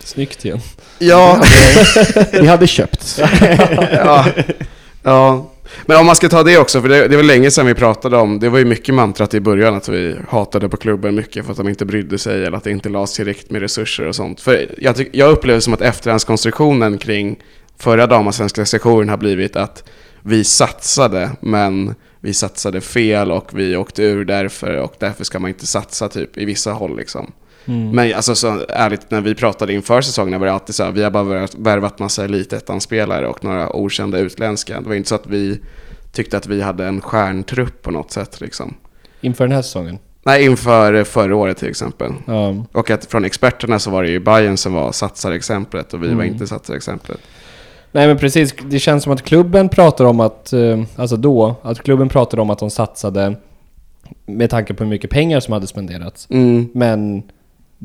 snyggt 0.00 0.44
igen. 0.44 0.60
Ja, 0.98 1.42
Vi 2.32 2.46
hade 2.46 2.66
köpt. 2.66 3.18
ja, 3.92 4.26
ja, 5.02 5.50
men 5.86 5.96
om 5.96 6.06
man 6.06 6.16
ska 6.16 6.28
ta 6.28 6.42
det 6.42 6.58
också, 6.58 6.80
för 6.80 6.88
det, 6.88 7.08
det 7.08 7.16
var 7.16 7.22
länge 7.22 7.50
sedan 7.50 7.66
vi 7.66 7.74
pratade 7.74 8.16
om, 8.16 8.38
det 8.38 8.48
var 8.48 8.58
ju 8.58 8.64
mycket 8.64 8.94
mantrat 8.94 9.34
i 9.34 9.40
början 9.40 9.74
att 9.74 9.88
vi 9.88 10.16
hatade 10.28 10.68
på 10.68 10.76
klubben 10.76 11.14
mycket 11.14 11.44
för 11.44 11.52
att 11.52 11.58
de 11.58 11.68
inte 11.68 11.84
brydde 11.84 12.18
sig 12.18 12.44
eller 12.44 12.56
att 12.56 12.64
det 12.64 12.70
inte 12.70 12.88
lades 12.88 13.14
tillräckligt 13.14 13.50
med 13.50 13.60
resurser 13.60 14.06
och 14.06 14.14
sånt. 14.14 14.40
För 14.40 14.74
jag, 14.78 14.96
tyck, 14.96 15.08
jag 15.12 15.30
upplever 15.30 15.60
som 15.60 15.74
att 15.74 15.80
efterhandskonstruktionen 15.80 16.98
kring 16.98 17.36
förra 17.78 18.06
damallsvenska 18.06 18.66
sektionen 18.66 19.08
har 19.08 19.16
blivit 19.16 19.56
att 19.56 19.90
vi 20.22 20.44
satsade, 20.44 21.30
men 21.40 21.94
vi 22.20 22.34
satsade 22.34 22.80
fel 22.80 23.30
och 23.30 23.50
vi 23.52 23.76
åkte 23.76 24.02
ur 24.02 24.24
därför 24.24 24.76
och 24.76 24.94
därför 24.98 25.24
ska 25.24 25.38
man 25.38 25.48
inte 25.48 25.66
satsa 25.66 26.08
typ 26.08 26.38
i 26.38 26.44
vissa 26.44 26.72
håll 26.72 26.96
liksom. 26.96 27.32
Mm. 27.66 27.90
Men 27.90 28.14
alltså 28.14 28.34
så 28.34 28.60
ärligt, 28.68 29.10
när 29.10 29.20
vi 29.20 29.34
pratade 29.34 29.72
inför 29.72 30.00
säsongen 30.00 30.40
var 30.40 30.46
det 30.46 30.52
alltid 30.52 30.74
så 30.74 30.84
här, 30.84 30.92
vi 30.92 31.02
har 31.02 31.10
bara 31.10 31.46
värvat- 31.46 31.98
massa 31.98 32.24
elitettan-spelare 32.24 33.28
och 33.28 33.44
några 33.44 33.76
okända 33.76 34.18
utländska. 34.18 34.80
Det 34.80 34.88
var 34.88 34.94
inte 34.94 35.08
så 35.08 35.14
att 35.14 35.26
vi 35.26 35.60
tyckte 36.12 36.36
att 36.36 36.46
vi 36.46 36.62
hade 36.62 36.86
en 36.86 37.00
stjärntrupp 37.00 37.82
på 37.82 37.90
något 37.90 38.10
sätt 38.10 38.40
liksom. 38.40 38.74
Inför 39.20 39.44
den 39.44 39.52
här 39.56 39.62
säsongen. 39.62 39.98
Nej, 40.26 40.44
inför 40.44 41.04
förra 41.04 41.36
året 41.36 41.56
till 41.58 41.68
exempel. 41.68 42.12
Ja. 42.26 42.54
Och 42.72 42.90
att 42.90 43.04
från 43.04 43.24
experterna 43.24 43.78
så 43.78 43.90
var 43.90 44.02
det 44.02 44.08
ju 44.10 44.20
Bayern 44.20 44.56
som 44.56 44.72
var 44.74 44.92
satsarexemplet 44.92 45.94
och 45.94 46.02
vi 46.02 46.06
var 46.06 46.14
Mm. 46.14 46.26
inte 46.32 46.46
satsarexemplet. 46.46 47.20
Nej 47.92 48.06
men 48.06 48.18
precis, 48.18 48.54
det 48.70 48.78
känns 48.78 49.02
som 49.04 49.12
att 49.12 49.22
klubben 49.22 49.68
pratar 49.68 50.04
om 50.04 50.20
att, 50.20 50.52
eh, 50.52 50.80
alltså 50.96 51.16
då, 51.16 51.56
att 51.62 51.82
klubben 51.82 52.08
pratade 52.08 52.42
om 52.42 52.50
att 52.50 52.58
de 52.58 52.70
satsade 52.70 53.36
med 54.26 54.50
tanke 54.50 54.74
på 54.74 54.84
hur 54.84 54.90
mycket 54.90 55.10
pengar 55.10 55.40
som 55.40 55.52
hade 55.52 55.66
spenderats. 55.66 56.26
Mm. 56.30 56.68
Men 56.74 57.22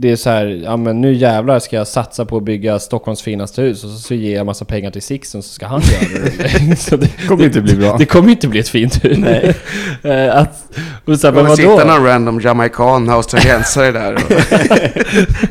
det 0.01 0.11
är 0.11 0.15
så 0.15 0.29
här, 0.29 0.61
ja 0.63 0.77
men 0.77 1.01
nu 1.01 1.13
jävlar 1.13 1.59
ska 1.59 1.75
jag 1.75 1.87
satsa 1.87 2.25
på 2.25 2.37
att 2.37 2.43
bygga 2.43 2.79
Stockholms 2.79 3.21
finaste 3.21 3.61
hus 3.61 3.83
och 3.83 3.89
så, 3.89 3.97
så 3.97 4.13
ger 4.13 4.35
jag 4.35 4.45
massa 4.45 4.65
pengar 4.65 4.91
till 4.91 5.01
Sixten 5.01 5.43
så 5.43 5.49
ska 5.49 5.67
han 5.67 5.81
göra 5.81 6.29
det. 6.69 6.75
så 6.79 6.95
det 6.97 7.07
kommer 7.27 7.45
inte 7.45 7.61
bli 7.61 7.75
bra. 7.75 7.97
Det 7.97 8.05
kommer 8.05 8.29
inte 8.31 8.47
bli 8.47 8.59
ett 8.59 8.69
fint 8.69 9.05
hus. 9.05 9.17
Nej. 9.17 9.55
Eh, 10.03 10.35
att, 10.37 10.69
och 11.05 11.19
så 11.19 11.27
här, 11.27 11.33
men 11.33 11.43
Men 11.43 11.55
sitta 11.57 11.69
vadå? 11.69 11.83
någon 11.93 12.05
random 12.05 12.39
jamaican 12.39 13.09
australiensare 13.09 13.91
där 13.91 14.13
och 14.13 14.21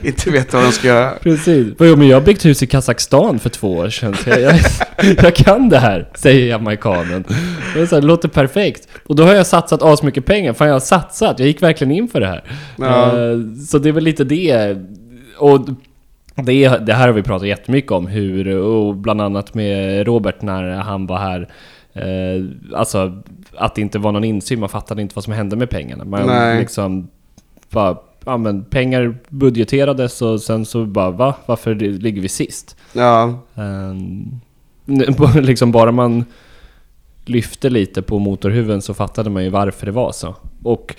inte 0.07 0.31
vet 0.31 0.53
vad 0.53 0.63
de 0.63 0.73
ska 0.73 0.89
göra. 0.89 1.11
Precis. 1.23 1.67
Jo, 1.79 1.97
men 1.97 2.09
jag 2.09 2.17
har 2.17 2.25
byggt 2.25 2.45
hus 2.45 2.63
i 2.63 2.67
Kazakstan 2.67 3.39
för 3.39 3.51
två 3.51 3.73
år 3.77 3.89
sedan. 3.91 4.17
Jag, 4.27 4.41
jag, 4.41 4.55
jag 5.23 5.35
kan 5.35 5.69
det 5.69 5.79
här, 5.79 6.09
säger 6.15 6.47
jamaikanen. 6.47 7.25
Det, 7.75 7.81
är 7.81 7.87
så 7.87 7.95
här, 7.95 8.01
det 8.01 8.07
låter 8.07 8.29
perfekt. 8.29 8.89
Och 9.07 9.17
då 9.17 9.23
har 9.25 9.35
jag 9.35 9.47
satsat 9.47 9.83
asmycket 9.83 10.25
pengar. 10.27 10.53
Fan, 10.53 10.67
jag 10.67 10.75
har 10.75 10.81
satsat. 10.81 11.39
Jag 11.39 11.47
gick 11.49 11.63
verkligen 11.63 11.91
in 11.93 12.09
för 12.09 12.21
det 12.21 12.27
här. 12.27 12.45
Ja. 12.77 13.07
Eh, 13.07 13.39
Så 13.69 13.79
det 13.79 13.89
är 13.89 13.93
väl 13.93 14.05
lite 14.05 14.25
det. 14.47 14.87
Och 15.39 15.61
det, 16.35 16.69
det 16.69 16.95
här 16.95 17.07
har 17.07 17.15
vi 17.15 17.23
pratat 17.23 17.49
jättemycket 17.49 17.93
om. 17.93 18.07
Hur, 18.07 18.57
och 18.57 18.97
bland 18.97 19.21
annat 19.21 19.55
med 19.55 20.07
Robert 20.07 20.43
när 20.43 20.71
han 20.71 21.07
var 21.07 21.19
här. 21.19 21.49
Eh, 21.93 22.45
alltså 22.75 23.23
att 23.57 23.75
det 23.75 23.81
inte 23.81 23.99
var 23.99 24.13
någon 24.13 24.25
insyn. 24.25 24.61
Man 24.61 24.69
fattade 24.69 25.03
inte 25.03 25.15
vad 25.15 25.25
som 25.25 25.33
hände 25.33 25.57
med 25.57 25.71
pengarna. 25.71 26.05
Man 26.05 26.27
Nej. 26.27 26.59
liksom 26.59 27.09
bara, 27.71 27.97
ja 28.25 28.37
men 28.37 28.65
pengar 28.65 29.19
budgeterades 29.29 30.23
och 30.23 30.41
sen 30.41 30.65
så 30.65 30.85
bara 30.85 31.11
va? 31.11 31.35
Varför 31.47 31.75
ligger 31.75 32.23
vi 32.23 32.29
sist? 32.29 32.77
Ja, 32.93 33.39
Um, 33.55 34.41
liksom 35.43 35.73
bara 35.73 35.93
man 35.93 36.25
lyfte 37.25 37.71
lite 37.71 38.03
på 38.03 38.19
motorhuven 38.19 38.83
så 38.83 38.95
fattade 38.95 39.31
man 39.31 39.45
ju 39.45 39.51
varför 39.51 39.87
det 39.87 39.93
var 39.93 40.13
så. 40.13 40.35
Och 40.63 40.95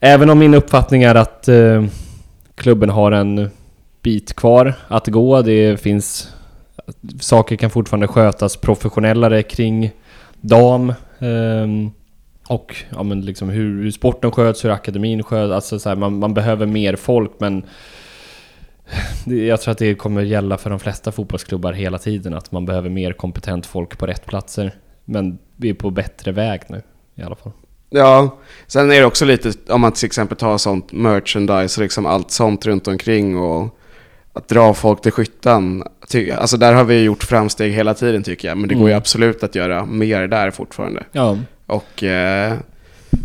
även 0.00 0.30
om 0.30 0.38
min 0.38 0.54
uppfattning 0.54 1.02
är 1.02 1.14
att 1.14 1.48
eh, 1.48 1.84
klubben 2.54 2.90
har 2.90 3.12
en 3.12 3.50
bit 4.02 4.34
kvar 4.36 4.74
att 4.88 5.06
gå. 5.06 5.42
Det 5.42 5.80
finns 5.80 6.34
saker 7.20 7.56
kan 7.56 7.70
fortfarande 7.70 8.08
skötas 8.08 8.56
professionellare 8.56 9.42
kring 9.42 9.90
dam. 10.40 10.94
Ehm, 11.18 11.90
och 12.48 12.76
ja, 12.90 13.02
men 13.02 13.20
liksom 13.20 13.48
hur, 13.48 13.82
hur 13.82 13.90
sporten 13.90 14.30
sköts, 14.32 14.64
hur 14.64 14.70
akademin 14.70 15.22
sköts. 15.22 15.52
Alltså 15.52 15.78
så 15.78 15.88
här, 15.88 15.96
man, 15.96 16.18
man 16.18 16.34
behöver 16.34 16.66
mer 16.66 16.96
folk 16.96 17.32
men 17.38 17.64
jag 19.24 19.60
tror 19.60 19.72
att 19.72 19.78
det 19.78 19.94
kommer 19.94 20.22
gälla 20.22 20.58
för 20.58 20.70
de 20.70 20.80
flesta 20.80 21.12
fotbollsklubbar 21.12 21.72
hela 21.72 21.98
tiden. 21.98 22.34
Att 22.34 22.52
man 22.52 22.66
behöver 22.66 22.90
mer 22.90 23.12
kompetent 23.12 23.66
folk 23.66 23.98
på 23.98 24.06
rätt 24.06 24.26
platser. 24.26 24.72
Men 25.04 25.38
vi 25.56 25.70
är 25.70 25.74
på 25.74 25.90
bättre 25.90 26.32
väg 26.32 26.62
nu 26.68 26.82
i 27.14 27.22
alla 27.22 27.36
fall. 27.36 27.52
Ja, 27.90 28.38
sen 28.66 28.90
är 28.90 29.00
det 29.00 29.04
också 29.04 29.24
lite, 29.24 29.52
om 29.68 29.80
man 29.80 29.92
till 29.92 30.06
exempel 30.06 30.36
tar 30.38 30.58
sånt 30.58 30.92
merchandise 30.92 31.80
och 31.80 31.82
liksom 31.82 32.06
allt 32.06 32.30
sånt 32.30 32.66
runt 32.66 32.88
omkring 32.88 33.36
och 33.38 33.78
att 34.32 34.48
dra 34.48 34.74
folk 34.74 35.00
till 35.02 35.12
skyttan. 35.12 35.84
Alltså 36.38 36.56
där 36.56 36.72
har 36.74 36.84
vi 36.84 37.02
gjort 37.02 37.22
framsteg 37.24 37.72
hela 37.72 37.94
tiden 37.94 38.22
tycker 38.22 38.48
jag, 38.48 38.58
men 38.58 38.68
det 38.68 38.74
går 38.74 38.84
ju 38.84 38.92
Mm. 38.92 38.98
absolut 38.98 39.42
att 39.42 39.54
göra 39.54 39.84
mer 39.86 40.26
där 40.28 40.50
fortfarande. 40.50 41.04
Ja, 41.12 41.38
Och 41.66 42.02
eh, 42.02 42.54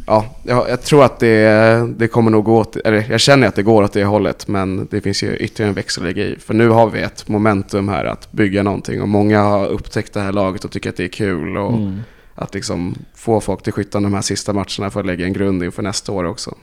ja, 0.08 0.26
jag, 0.43 0.69
jag 0.69 0.82
tror 0.82 1.04
att 1.06 1.19
det, 1.19 1.88
det 1.98 2.08
kommer 2.08 2.32
nog 2.32 2.45
gå 2.45 2.58
åt, 2.58 2.76
eller 2.76 3.06
jag 3.10 3.19
känner 3.19 3.48
att 3.48 3.56
det 3.56 3.63
går 3.63 3.84
åt 3.84 3.93
det 3.93 4.04
hållet, 4.04 4.48
men 4.48 4.88
det 4.91 5.02
finns 5.02 5.24
ju 5.24 5.36
ytterligare 5.38 5.69
en 5.69 5.76
växel 5.76 6.04
att 6.04 6.08
lägga 6.08 6.24
i. 6.28 6.36
För 6.39 6.54
nu 6.54 6.69
har 6.69 6.89
vi 6.89 7.02
ett 7.02 7.28
momentum 7.28 7.89
här 7.89 8.06
att 8.06 8.32
bygga 8.32 8.63
någonting 8.63 9.02
och 9.02 9.10
många 9.10 9.41
har 9.41 9.67
upptäckt 9.67 10.13
det 10.13 10.19
här 10.22 10.32
laget 10.32 10.65
och 10.65 10.72
tycker 10.72 10.89
att 10.89 10.98
det 10.98 11.04
är 11.04 11.08
kul. 11.08 11.58
Och, 11.58 11.74
mm 11.74 12.00
att 12.39 12.54
liksom 12.54 12.95
få 13.13 13.41
folk 13.41 13.63
till 13.63 13.73
skyttan 13.73 14.04
de 14.04 14.13
här 14.13 14.21
sista 14.21 14.54
matcherna 14.54 14.89
för 14.91 14.99
att 14.99 15.06
lägga 15.06 15.25
en 15.25 15.34
grund 15.34 15.63
inför 15.63 15.84
nästa 15.84 16.12
år 16.12 16.23
också. 16.23 16.56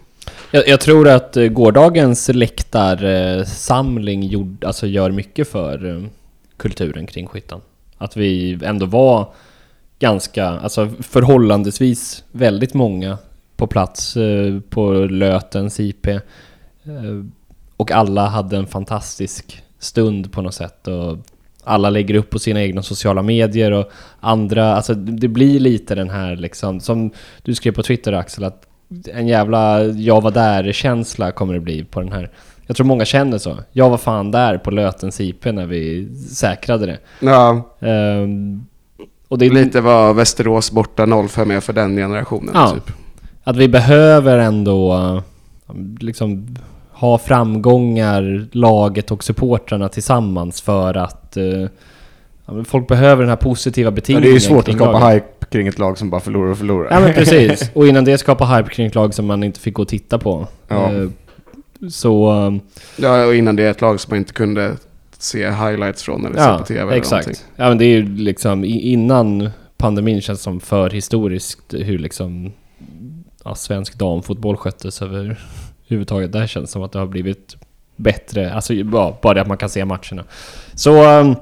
jag, 0.50 0.68
jag 0.68 0.80
tror 0.80 1.08
att 1.08 1.36
eh, 1.36 1.46
gårdagens 1.46 2.28
läktarsamling 2.28 4.24
eh, 4.24 4.30
gjord, 4.30 4.64
alltså 4.64 4.86
gör 4.86 5.10
mycket 5.10 5.48
för 5.48 5.96
eh, 5.96 6.02
kulturen 6.56 7.06
kring 7.06 7.26
skyttan. 7.26 7.60
Att 7.98 8.16
vi 8.16 8.58
ändå 8.62 8.86
var 8.86 9.32
ganska, 9.98 10.46
alltså 10.46 10.88
förhållandevis 11.00 12.24
väldigt 12.32 12.74
många 12.74 13.18
på 13.56 13.66
plats 13.66 14.16
på 14.70 14.92
Lötens 14.92 15.80
IP. 15.80 16.06
Och 17.76 17.90
alla 17.90 18.26
hade 18.26 18.56
en 18.56 18.66
fantastisk 18.66 19.62
stund 19.78 20.32
på 20.32 20.42
något 20.42 20.54
sätt. 20.54 20.88
Och 20.88 21.18
alla 21.66 21.90
lägger 21.90 22.14
upp 22.14 22.30
på 22.30 22.38
sina 22.38 22.62
egna 22.62 22.82
sociala 22.82 23.22
medier 23.22 23.72
och 23.72 23.90
andra, 24.20 24.76
alltså 24.76 24.94
det 24.94 25.28
blir 25.28 25.60
lite 25.60 25.94
den 25.94 26.10
här 26.10 26.36
liksom, 26.36 26.80
som 26.80 27.10
du 27.42 27.54
skrev 27.54 27.72
på 27.72 27.82
Twitter 27.82 28.12
Axel, 28.12 28.44
att 28.44 28.66
en 29.14 29.28
jävla 29.28 29.84
jag 29.84 30.20
var 30.20 30.30
där-känsla 30.30 31.32
kommer 31.32 31.54
det 31.54 31.60
bli 31.60 31.84
på 31.84 32.00
den 32.00 32.12
här. 32.12 32.30
Jag 32.66 32.76
tror 32.76 32.86
många 32.86 33.04
känner 33.04 33.38
så. 33.38 33.56
Jag 33.72 33.90
var 33.90 33.98
fan 33.98 34.30
där 34.30 34.58
på 34.58 34.70
Lötens 34.70 35.20
IP 35.20 35.44
när 35.44 35.66
vi 35.66 36.08
säkrade 36.30 36.86
det. 36.86 36.98
Ja, 37.20 37.76
Ehm, 37.80 38.66
och 39.28 39.38
det 39.38 39.46
är 39.46 39.50
lite 39.50 39.80
vad 39.80 40.16
Västerås 40.16 40.70
borta 40.70 41.28
05 41.28 41.50
är 41.50 41.60
för 41.60 41.72
den 41.72 41.96
generationen. 41.96 42.50
Ja. 42.54 42.70
Typ. 42.70 42.96
Att 43.44 43.56
vi 43.56 43.68
behöver 43.68 44.38
ändå 44.38 45.22
liksom 46.00 46.56
ha 47.00 47.18
framgångar, 47.18 48.46
laget 48.52 49.10
och 49.10 49.24
supportrarna 49.24 49.88
tillsammans 49.88 50.60
för 50.60 50.96
att 50.96 51.36
eh, 51.36 51.44
ja, 52.46 52.64
folk 52.64 52.88
behöver 52.88 53.22
den 53.22 53.28
här 53.28 53.36
positiva 53.36 53.86
Ja, 53.86 53.90
betingningen. 53.90 54.22
det 54.22 54.28
är 54.30 54.34
ju 54.34 54.40
svårt 54.40 54.68
att 54.68 54.74
skapa 54.74 54.92
laget. 55.00 55.14
hype 55.24 55.46
kring 55.50 55.66
ett 55.66 55.78
lag 55.78 55.98
som 55.98 56.10
bara 56.10 56.20
förlorar 56.20 56.50
och 56.50 56.58
förlorar. 56.58 56.88
Ja 56.90 57.00
men 57.00 57.12
precis. 57.14 57.70
Och 57.74 57.86
innan 57.86 58.04
det 58.04 58.18
skapa 58.18 58.44
hype 58.44 58.70
kring 58.70 58.86
ett 58.86 58.94
lag 58.94 59.14
som 59.14 59.26
man 59.26 59.42
inte 59.44 59.60
fick 59.60 59.74
gå 59.74 59.82
och 59.82 59.88
titta 59.88 60.18
på. 60.18 60.46
Ja. 60.68 60.92
Eh, 60.92 61.08
Så... 61.90 62.46
eh, 62.46 62.54
Ja, 62.96 63.26
och 63.26 63.34
innan 63.34 63.56
det 63.56 63.64
ett 63.66 63.80
lag 63.80 64.00
som 64.00 64.10
man 64.10 64.18
inte 64.18 64.32
kunde 64.32 64.76
se 65.18 65.50
highlights 65.50 66.02
från 66.02 66.26
eller 66.26 66.36
se 66.36 66.42
Ja, 66.42 66.58
på 66.58 66.64
TV 66.64 66.80
eller 66.80 66.92
exakt. 66.92 67.26
någonting. 67.26 67.44
Ja 67.56 67.68
men 67.68 67.78
det 67.78 67.84
är 67.84 67.88
ju 67.88 68.16
liksom 68.16 68.64
innan 68.64 69.50
pandemin 69.76 70.20
känns 70.20 70.42
som 70.42 70.60
för 70.60 70.90
historiskt 70.90 71.60
hur 71.70 71.98
liksom 71.98 72.52
ja, 73.44 73.54
svensk 73.54 73.94
damfotboll 73.98 74.56
sköttes 74.56 75.02
överhuvudtaget. 75.86 76.32
Det 76.32 76.38
här 76.38 76.46
känns 76.46 76.70
som 76.70 76.82
att 76.82 76.92
det 76.92 76.98
har 76.98 77.06
blivit 77.06 77.56
bättre. 77.96 78.52
Alltså 78.52 78.74
ja, 78.74 79.18
bara 79.22 79.34
det 79.34 79.40
att 79.40 79.48
man 79.48 79.56
kan 79.56 79.70
se 79.70 79.84
matcherna. 79.84 80.24
Så 80.74 81.20
Um, 81.20 81.36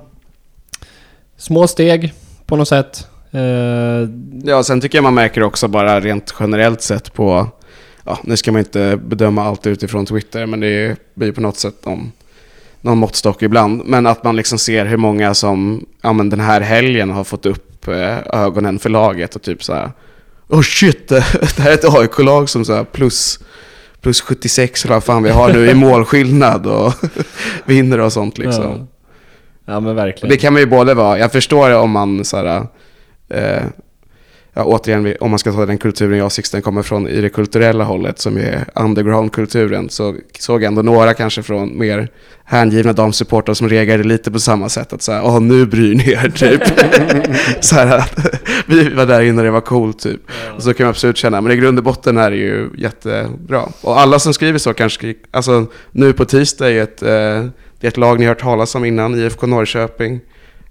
små 1.37 1.67
steg 1.67 2.13
på 2.47 2.57
något 2.57 2.69
sätt. 2.69 3.09
Uh, 3.35 4.09
Ja, 4.47 4.63
sen 4.63 4.81
tycker 4.81 4.99
jag 4.99 5.03
man 5.03 5.15
märker 5.15 5.43
också 5.43 5.69
bara 5.69 6.01
rent 6.01 6.35
generellt 6.41 6.83
sett 6.83 7.13
på, 7.13 7.49
ja, 8.05 8.19
nu 8.23 8.37
ska 8.37 8.53
man 8.53 8.59
inte 8.59 8.97
bedöma 8.97 9.45
allt 9.45 9.67
utifrån 9.67 10.07
Twitter, 10.07 10.47
men 10.47 10.61
det 10.61 10.97
blir 11.15 11.33
på 11.33 11.41
något 11.41 11.57
sätt 11.57 11.87
någon, 11.87 12.13
någon 12.81 12.99
måttstock 12.99 13.43
ibland. 13.43 13.83
Men 13.85 14.07
att 14.07 14.25
man 14.25 14.37
liksom 14.37 14.59
ser 14.59 14.85
hur 14.85 14.97
många 14.97 15.35
som, 15.35 15.87
ja 16.03 16.13
men 16.13 16.31
den 16.31 16.41
här 16.41 16.61
helgen 16.61 17.11
har 17.11 17.25
fått 17.25 17.47
upp 17.47 17.89
eh, 17.89 18.19
ögonen 18.33 18.79
för 18.79 18.91
laget 18.91 19.37
och 19.37 19.43
typ 19.43 19.65
så 19.65 19.75
här, 19.75 19.91
oh 20.49 20.63
shit, 20.63 21.09
det 21.09 21.25
det 21.57 21.63
här 21.63 21.71
är 21.71 21.75
ett 21.75 21.95
AIK-lag 21.95 22.49
som 22.49 22.65
så 22.65 22.75
här 22.75 22.85
plus, 22.85 23.39
plus 24.05 24.21
76 24.21 24.85
eller 24.85 24.95
vad 24.95 25.05
fan 25.05 25.23
vi 25.23 25.31
har 25.31 25.53
nu 25.53 25.71
i 25.71 25.75
målskillnad 25.85 26.67
och 26.67 26.93
vinner 27.65 28.01
och 28.01 28.13
sånt 28.13 28.39
liksom. 28.39 28.65
ja. 28.65 28.87
ja 29.73 29.81
men 29.81 29.97
verkligen. 29.97 30.31
det 30.31 30.37
kan 30.37 30.53
man 30.53 30.63
ju 30.63 30.67
både 30.67 30.95
vara, 30.95 31.19
jag 31.19 31.33
förstår 31.33 31.75
om 31.75 31.91
man 31.91 32.25
så 32.25 32.37
här, 32.37 32.67
eh, 33.29 33.63
ja, 34.55 34.65
återigen, 34.65 35.17
om 35.21 35.31
man 35.31 35.39
ska 35.39 35.53
ta 35.53 35.67
den 35.67 35.79
kulturen 35.79 36.19
jag 36.19 36.25
och 36.25 36.33
Sixten 36.33 36.63
kommer 36.63 36.83
från 36.83 37.09
i 37.09 37.21
det 37.21 37.29
kulturella 37.29 37.85
hållet 37.85 38.19
som 38.19 38.37
är 38.37 38.65
underground-kulturen 38.75 39.89
så 39.89 40.15
såg 40.39 40.63
jag 40.63 40.69
ändå 40.69 40.83
några 40.83 41.15
kanske 41.15 41.43
från 41.43 41.79
mer 41.79 42.09
hängivna 42.45 42.93
damsupportrar 42.93 43.55
som 43.55 43.69
reagerade 43.69 44.05
lite 44.05 44.31
på 44.31 44.39
samma 44.39 44.69
sätt. 44.69 44.93
Att 44.93 45.03
säga, 45.03 45.23
åh 45.23 45.41
nu 45.41 45.67
bryr 45.67 45.95
ni 45.95 46.11
er 46.11 46.29
typ. 46.29 46.63
så 47.65 47.77
här, 47.77 47.99
att 47.99 48.19
vi 48.67 48.89
var 48.89 49.07
där 49.07 49.23
innan 49.23 49.45
det 49.45 49.51
var 49.51 49.61
coolt 49.61 49.99
typ. 49.99 50.21
Och 50.57 50.63
så 50.63 50.75
kan 50.75 50.85
man 50.85 50.91
absolut 50.91 51.17
känna, 51.17 51.41
men 51.41 51.53
i 51.53 51.57
grund 51.57 51.79
och 51.79 51.85
botten 51.85 52.17
är 52.17 52.31
det 52.31 52.37
ju 52.37 52.71
jättebra. 52.79 53.63
Och 53.81 54.01
alla 54.01 54.19
som 54.19 54.35
skriver 54.35 54.59
så 54.59 54.75
kanske, 54.75 55.15
alltså 55.31 55.67
nu 55.91 56.13
på 56.13 56.25
tisdag 56.25 56.71
är 56.71 56.83
ett, 56.83 57.03
eh, 57.03 57.09
det 57.81 57.87
är 57.87 57.89
ett 57.89 57.97
lag 57.97 58.19
ni 58.19 58.25
har 58.25 58.35
hört 58.35 58.43
talas 58.43 58.75
om 58.75 58.85
innan, 58.85 59.15
IFK 59.15 59.47
Norrköping. 59.47 60.15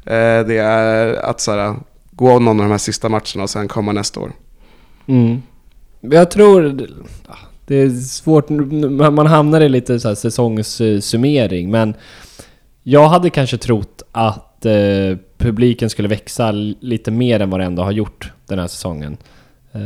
Eh, 0.05 0.45
det 0.47 0.57
är 0.57 1.13
att 1.13 1.41
så 1.41 1.51
här, 1.51 1.75
gå 2.15 2.39
någon 2.39 2.59
av 2.59 2.65
de 2.65 2.71
här 2.71 2.77
sista 2.77 3.09
matcherna 3.09 3.43
och 3.43 3.49
sen 3.49 3.67
komma 3.67 3.91
nästa 3.91 4.19
år. 4.19 4.31
Mm. 5.07 5.41
Jag 6.01 6.31
tror... 6.31 6.87
Det 7.67 7.75
är 7.75 7.89
svårt, 7.89 8.49
man 8.49 9.27
hamnar 9.27 9.61
i 9.61 9.69
lite 9.69 9.99
så 9.99 10.07
här 10.07 10.15
säsongssummering, 10.15 11.71
men 11.71 11.93
jag 12.83 13.07
hade 13.07 13.29
kanske 13.29 13.57
trott 13.57 14.01
att 14.11 14.65
eh, 14.65 15.17
publiken 15.37 15.89
skulle 15.89 16.07
växa 16.07 16.51
lite 16.79 17.11
mer 17.11 17.39
än 17.39 17.49
vad 17.49 17.59
det 17.59 17.65
ändå 17.65 17.83
har 17.83 17.91
gjort 17.91 18.31
den 18.47 18.59
här 18.59 18.67
säsongen. 18.67 19.17
Eh, 19.71 19.81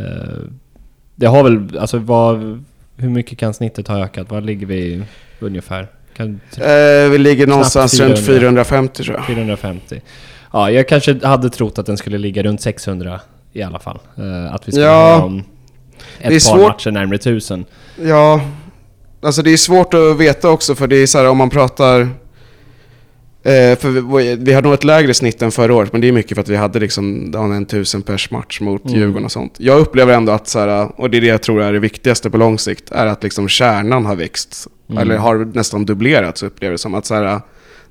det 1.15 1.25
har 1.25 1.43
väl, 1.43 1.77
alltså 1.77 1.97
vad, 1.97 2.65
hur 2.95 3.09
mycket 3.09 3.37
kan 3.37 3.53
snittet 3.53 3.87
ha 3.87 4.03
ökat? 4.03 4.31
Vad 4.31 4.45
ligger 4.45 4.65
vi 4.65 5.03
ungefär? 5.39 5.87
Kan, 6.13 6.39
Eh, 6.57 7.09
vi 7.09 7.17
ligger 7.17 7.47
någonstans 7.47 7.99
runt 7.99 8.19
400. 8.19 8.63
450 8.63 9.03
tror 9.03 9.15
jag. 9.15 9.25
450? 9.25 10.01
Ja, 10.57 10.71
jag 10.71 10.87
kanske 10.87 11.25
hade 11.27 11.49
trott 11.49 11.79
att 11.79 11.85
den 11.85 11.97
skulle 11.97 12.17
ligga 12.17 12.43
runt 12.43 12.61
600 12.61 13.19
i 13.53 13.61
alla 13.63 13.79
fall. 13.79 13.99
Eh, 14.17 14.53
att 14.53 14.67
vi 14.67 14.71
skulle 14.71 14.85
Ja. 14.85 15.15
ha 15.17 15.25
om 15.25 15.43
ett 16.19 16.29
par 16.33 16.39
svårt. 16.39 16.67
matcher 16.67 16.91
närmare 16.91 17.15
1000. 17.15 17.65
Ja, 18.01 18.41
alltså 19.21 19.41
det 19.41 19.53
är 19.53 19.57
svårt 19.57 19.93
att 19.93 20.17
veta 20.17 20.49
också 20.49 20.75
för 20.75 20.87
det 20.87 20.95
är 20.95 21.05
så 21.07 21.17
här 21.17 21.27
om 21.29 21.37
man 21.37 21.49
pratar... 21.49 22.01
Eh, 23.43 23.77
för 23.77 24.17
vi, 24.17 24.35
vi 24.35 24.53
har 24.53 24.61
nog 24.61 24.73
ett 24.73 24.83
lägre 24.83 25.13
snitt 25.13 25.41
än 25.41 25.51
förra 25.51 25.73
året, 25.75 25.91
men 25.91 26.01
det 26.01 26.07
är 26.07 26.11
mycket 26.11 26.35
för 26.35 26.41
att 26.41 26.49
vi 26.49 26.55
hade 26.55 26.79
liksom 26.79 27.33
en 27.35 27.65
tusen 27.65 28.01
pers 28.01 28.31
match 28.31 28.61
mot 28.61 28.85
Mm. 28.85 28.99
Djurgården 28.99 29.25
och 29.25 29.31
sånt. 29.31 29.53
Jag 29.57 29.79
upplever 29.79 30.13
ändå 30.13 30.31
att, 30.31 30.47
så 30.47 30.59
här, 30.59 30.91
och 31.01 31.09
det 31.09 31.17
är 31.17 31.21
det 31.21 31.27
jag 31.27 31.41
tror 31.41 31.61
är 31.61 31.73
det 31.73 31.79
viktigaste 31.79 32.29
på 32.29 32.37
lång 32.37 32.59
sikt, 32.59 32.91
är 32.91 33.05
att 33.05 33.23
liksom 33.23 33.47
kärnan 33.47 34.05
har 34.05 34.15
växt. 34.15 34.67
Mm. 34.89 35.01
Eller 35.01 35.17
har 35.17 35.45
nästan 35.53 35.85
dubblerats 35.85 36.43
upplever 36.43 36.71
det 36.71 36.77
som. 36.77 36.95
Att 36.95 37.05
så 37.05 37.15
här, 37.15 37.41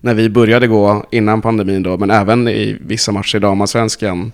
när 0.07 0.15
vi 0.15 0.29
började 0.29 0.67
gå 0.67 1.05
innan 1.11 1.43
pandemin 1.43 1.83
då, 1.83 1.97
men 1.99 2.11
även 2.11 2.49
i 2.49 2.79
vissa 2.81 3.13
matcher 3.13 3.37
i 3.37 3.41
damallsvenskan, 3.41 4.33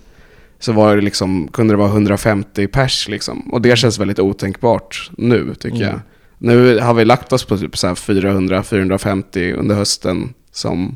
så 0.59 0.71
var 0.71 0.95
det 0.95 1.01
liksom, 1.01 1.47
kunde 1.47 1.73
det 1.73 1.77
vara 1.77 1.89
150 1.89 2.67
pers 2.67 3.07
liksom. 3.09 3.39
Och 3.51 3.61
det 3.61 3.75
känns 3.77 3.99
väldigt 3.99 4.19
otänkbart 4.19 5.09
nu 5.17 5.55
tycker 5.55 5.77
Mm. 5.77 5.89
jag. 5.89 5.99
Nu 6.37 6.79
har 6.79 6.93
vi 6.93 7.05
lagt 7.05 7.33
oss 7.33 7.45
på 7.45 7.57
typ 7.57 7.75
400-450 7.75 9.53
under 9.53 9.75
hösten 9.75 10.33
som 10.51 10.95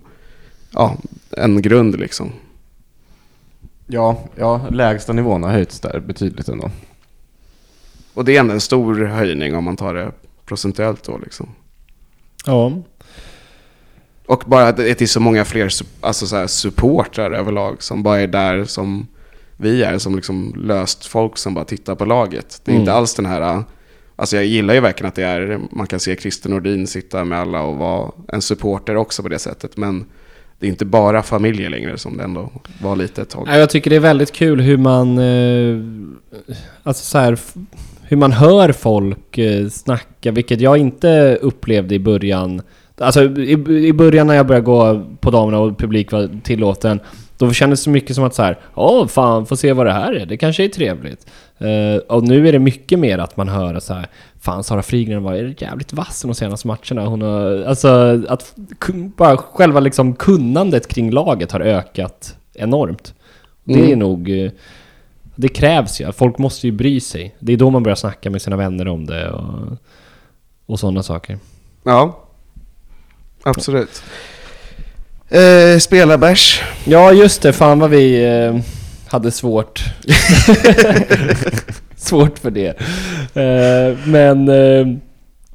ja, 0.72 0.98
en 1.32 1.62
grund 1.62 2.00
liksom. 2.00 2.32
Ja, 3.88 4.20
ja, 4.36 4.68
lägsta 4.72 5.14
nivån 5.14 5.44
har 5.44 5.52
höjts 5.52 5.80
där 5.80 6.00
betydligt 6.00 6.48
ändå. 6.50 6.70
Och 8.14 8.26
det 8.26 8.36
är 8.36 8.40
ändå 8.40 8.54
en 8.54 8.62
stor 8.62 9.06
höjning 9.06 9.56
om 9.56 9.64
man 9.64 9.76
tar 9.76 9.94
det 9.94 10.12
procentuellt 10.46 11.04
då 11.04 11.18
liksom. 11.18 11.50
Ja. 12.46 12.72
Och 14.28 14.44
bara 14.46 14.68
att 14.68 14.78
det 14.78 15.02
är 15.02 15.06
så 15.06 15.20
många 15.20 15.46
fler 15.46 15.70
alltså 16.02 16.28
så 16.28 16.36
här 16.36 16.48
supportrar 16.48 17.32
överlag 17.32 17.84
som 17.84 18.04
bara 18.04 18.20
är 18.20 18.28
där 18.28 18.64
som 18.64 19.08
vi 19.58 19.84
är, 19.84 19.98
som 19.98 20.16
liksom 20.16 20.54
löst 20.58 21.06
folk 21.06 21.38
som 21.38 21.54
bara 21.54 21.66
tittar 21.66 21.96
på 21.96 22.06
laget. 22.06 22.62
Det 22.66 22.72
är 22.72 22.74
Mm. 22.74 22.82
inte 22.82 22.94
alls 22.94 23.16
den 23.16 23.26
här, 23.26 23.64
alltså 24.16 24.36
jag 24.36 24.46
gillar 24.46 24.74
ju 24.74 24.80
verkligen 24.80 25.08
att 25.08 25.16
det 25.16 25.24
är, 25.24 25.60
man 25.72 25.88
kan 25.88 26.00
se 26.00 26.16
Christer 26.16 26.50
Nordin 26.50 26.88
sitta 26.88 27.26
med 27.26 27.40
alla 27.40 27.62
och 27.62 27.76
vara 27.78 28.12
en 28.28 28.42
supporter 28.42 28.96
också 28.96 29.24
på 29.24 29.30
det 29.30 29.40
sättet. 29.40 29.78
Men 29.78 30.06
det 30.60 30.66
är 30.66 30.70
inte 30.70 30.86
bara 30.86 31.24
familjer 31.24 31.70
längre 31.70 31.98
som 31.98 32.18
det 32.18 32.24
ändå 32.24 32.52
var 32.82 32.96
lite 32.96 33.22
ett 33.22 33.30
tag. 33.30 33.48
Ja, 33.48 33.58
Jag 33.58 33.70
tycker 33.70 33.90
det 33.90 33.96
är 33.96 34.00
väldigt 34.00 34.32
kul 34.32 34.62
hur 34.62 34.78
man... 34.78 35.18
Eh, 35.18 35.78
alltså 36.84 37.06
så 37.06 37.18
här, 37.18 37.38
hur 38.02 38.18
man 38.18 38.32
hör 38.32 38.72
folk 38.72 39.38
eh, 39.38 39.68
snacka, 39.70 40.32
vilket 40.32 40.62
jag 40.62 40.78
inte 40.78 41.38
upplevde 41.42 41.96
i 41.96 42.00
början. 42.00 42.62
Alltså 43.00 43.24
i, 43.24 43.52
i 43.88 43.94
början 43.94 44.28
när 44.28 44.34
jag 44.34 44.48
började 44.48 44.66
gå 44.66 45.04
på 45.20 45.32
damerna 45.32 45.60
och 45.60 45.78
publik 45.80 46.12
var 46.12 46.30
tillåten, 46.44 47.00
då 47.38 47.54
kändes 47.54 47.80
det 47.80 47.84
så 47.84 47.90
mycket 47.90 48.16
som 48.16 48.24
att 48.24 48.36
så 48.36 48.44
här, 48.44 48.58
åh 48.76 49.08
fan, 49.08 49.46
får 49.46 49.56
se 49.56 49.74
vad 49.74 49.86
det 49.86 49.92
här 49.94 50.14
är, 50.14 50.26
det 50.26 50.38
kanske 50.38 50.64
är 50.64 50.68
trevligt. 50.70 51.26
Eh, 51.58 51.98
och 52.08 52.24
nu 52.24 52.48
är 52.48 52.52
det 52.52 52.60
mycket 52.60 53.00
mer 53.00 53.18
att 53.18 53.38
man 53.38 53.48
hör 53.50 53.80
så 53.80 53.94
här, 53.94 54.08
fan 54.40 54.64
Sara 54.64 54.82
Frigren 54.84 55.24
var 55.24 55.56
jävligt 55.62 55.94
vass 55.94 56.22
de 56.22 56.34
senaste 56.36 56.68
matcherna. 56.68 57.06
Hon 57.10 57.22
har, 57.22 57.64
alltså 57.68 58.22
att 58.30 58.56
bara 59.16 59.38
själva 59.38 59.80
liksom 59.80 60.16
kunnandet 60.16 60.88
kring 60.88 61.12
laget 61.12 61.52
har 61.52 61.60
ökat 61.60 62.36
enormt. 62.54 63.14
Det 63.64 63.74
är 63.80 63.86
Mm. 63.86 64.00
nog... 64.00 64.30
eh, 64.46 64.52
Det 65.36 65.48
krävs 65.48 66.02
ju. 66.02 66.12
Folk 66.12 66.38
måste 66.38 66.68
ju 66.68 66.72
bry 66.74 67.00
sig. 67.00 67.36
Det 67.40 67.54
är 67.54 67.58
då 67.58 67.70
man 67.70 67.84
börjar 67.84 67.96
snacka 67.96 68.30
med 68.30 68.42
sina 68.42 68.56
vänner 68.56 68.88
om 68.88 69.06
det 69.06 69.30
och, 69.32 69.78
och 70.66 70.80
sådana 70.80 71.04
saker. 71.04 71.38
Ja, 71.84 72.24
absolut. 73.50 74.02
Eh, 75.30 75.80
spelarbärs. 75.80 76.62
Ja, 76.86 77.12
just 77.12 77.42
det. 77.42 77.54
Fan 77.54 77.80
vad 77.80 77.90
vi 77.90 78.26
eh, 78.26 78.56
hade 79.08 79.32
svårt. 79.32 79.84
svårt 81.98 82.40
för 82.40 82.52
det. 82.52 82.68
Eh, 83.34 83.98
men 84.06 84.50
eh, 84.50 84.88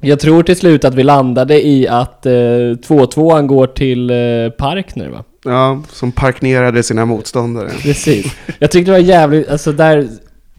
jag 0.01 0.19
tror 0.19 0.43
till 0.43 0.55
slut 0.55 0.85
att 0.85 0.95
vi 0.95 1.03
landade 1.03 1.67
i 1.67 1.87
att 1.87 2.25
eh, 2.25 2.29
2-2an 2.29 3.47
går 3.47 3.67
till 3.67 4.09
eh, 4.09 4.15
Parkner 4.57 5.09
va? 5.09 5.23
Ja, 5.45 5.81
som 5.89 6.11
parknerade 6.11 6.83
sina 6.83 7.05
motståndare. 7.05 7.69
Precis. 7.69 8.35
Jag 8.59 8.71
tyckte 8.71 8.91
det 8.91 8.97
var 8.97 9.07
jävligt, 9.07 9.49
alltså 9.49 9.71
där 9.71 10.07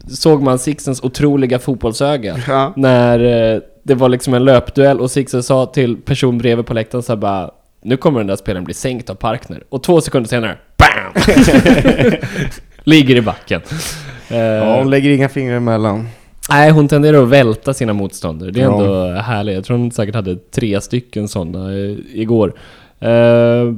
såg 0.09 0.43
man 0.43 0.59
Sixtens 0.59 1.03
otroliga 1.03 1.59
fotbollsöga. 1.59 2.37
Ja. 2.47 2.73
När 2.75 3.53
eh, 3.53 3.59
det 3.87 3.95
var 3.95 4.09
liksom 4.09 4.33
en 4.33 4.45
löpduell 4.45 4.99
och 4.99 5.11
Sixten 5.11 5.43
sa 5.43 5.65
till 5.65 5.97
person 5.97 6.37
bredvid 6.37 6.65
på 6.65 6.73
läktaren 6.73 7.03
så 7.03 7.11
här 7.11 7.17
bara 7.17 7.51
Nu 7.81 7.97
kommer 7.97 8.19
den 8.19 8.27
där 8.27 8.35
spelaren 8.35 8.63
bli 8.63 8.73
sänkt 8.73 9.09
av 9.09 9.15
Parkner. 9.15 9.63
Och 9.69 9.83
två 9.83 10.01
sekunder 10.01 10.29
senare, 10.29 10.57
BAM! 10.77 11.21
Ligger 12.83 13.15
i 13.15 13.21
backen. 13.21 13.61
Eh, 14.29 14.37
Ja, 14.37 14.77
hon 14.77 14.89
lägger 14.89 15.09
inga 15.09 15.29
fingrar 15.29 15.55
emellan. 15.57 16.07
Nej, 16.49 16.71
hon 16.71 16.87
tenderar 16.87 17.23
att 17.23 17.29
välta 17.29 17.73
sina 17.73 17.93
motståndare. 17.93 18.51
Det 18.51 18.59
är 18.59 18.63
Ja. 18.63 18.79
ändå 18.81 19.21
härligt. 19.21 19.55
Jag 19.55 19.63
tror 19.65 19.77
hon 19.77 19.91
säkert 19.91 20.15
hade 20.15 20.35
tre 20.35 20.81
stycken 20.81 21.27
sådana 21.27 21.73
igår. 22.13 22.53
Eh, 22.99 23.73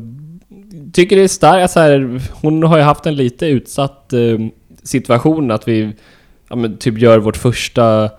tycker 0.93 1.15
det 1.15 1.21
är 1.23 1.27
starkt, 1.27 1.71
så 1.71 1.79
här, 1.79 2.21
hon 2.41 2.63
har 2.63 2.77
ju 2.77 2.83
haft 2.83 3.05
en 3.05 3.15
lite 3.15 3.45
utsatt 3.45 4.13
eh, 4.13 4.19
situation 4.83 5.51
att 5.51 5.67
vi 5.67 5.93
ja, 6.49 6.55
men, 6.55 6.77
typ 6.77 6.97
gör 6.97 7.17
vårt 7.19 7.37
första 7.37 8.09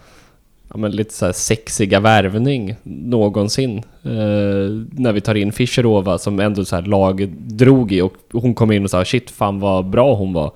ja, 0.71 0.77
men, 0.77 0.91
lite 0.91 1.15
så 1.15 1.25
här 1.27 1.33
sexiga 1.33 2.01
värvning 2.01 2.75
någonsin. 2.83 3.79
Eh, 4.03 4.71
när 4.91 5.13
vi 5.13 5.21
tar 5.21 5.35
in 5.35 5.53
Fischerova 5.53 6.19
som 6.19 6.41
ändå 6.41 6.65
så 6.65 6.77
här 6.77 6.83
lag 6.83 7.29
drog 7.39 7.93
i 7.93 8.01
och 8.01 8.15
hon 8.33 8.55
kom 8.55 8.73
in 8.73 8.85
och 8.85 8.91
sa 8.91 9.05
shit 9.05 9.31
fan 9.31 9.61
vad 9.61 9.87
bra 9.87 10.15
hon 10.15 10.33
var. 10.33 10.53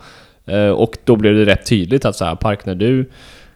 Eh, 0.47 0.69
och 0.69 0.99
då 1.05 1.17
blev 1.17 1.35
det 1.35 1.45
rätt 1.45 1.67
tydligt 1.67 2.05
att 2.05 2.17
så 2.17 2.25
här, 2.25 2.35
Parkner 2.35 2.75
du 2.75 3.11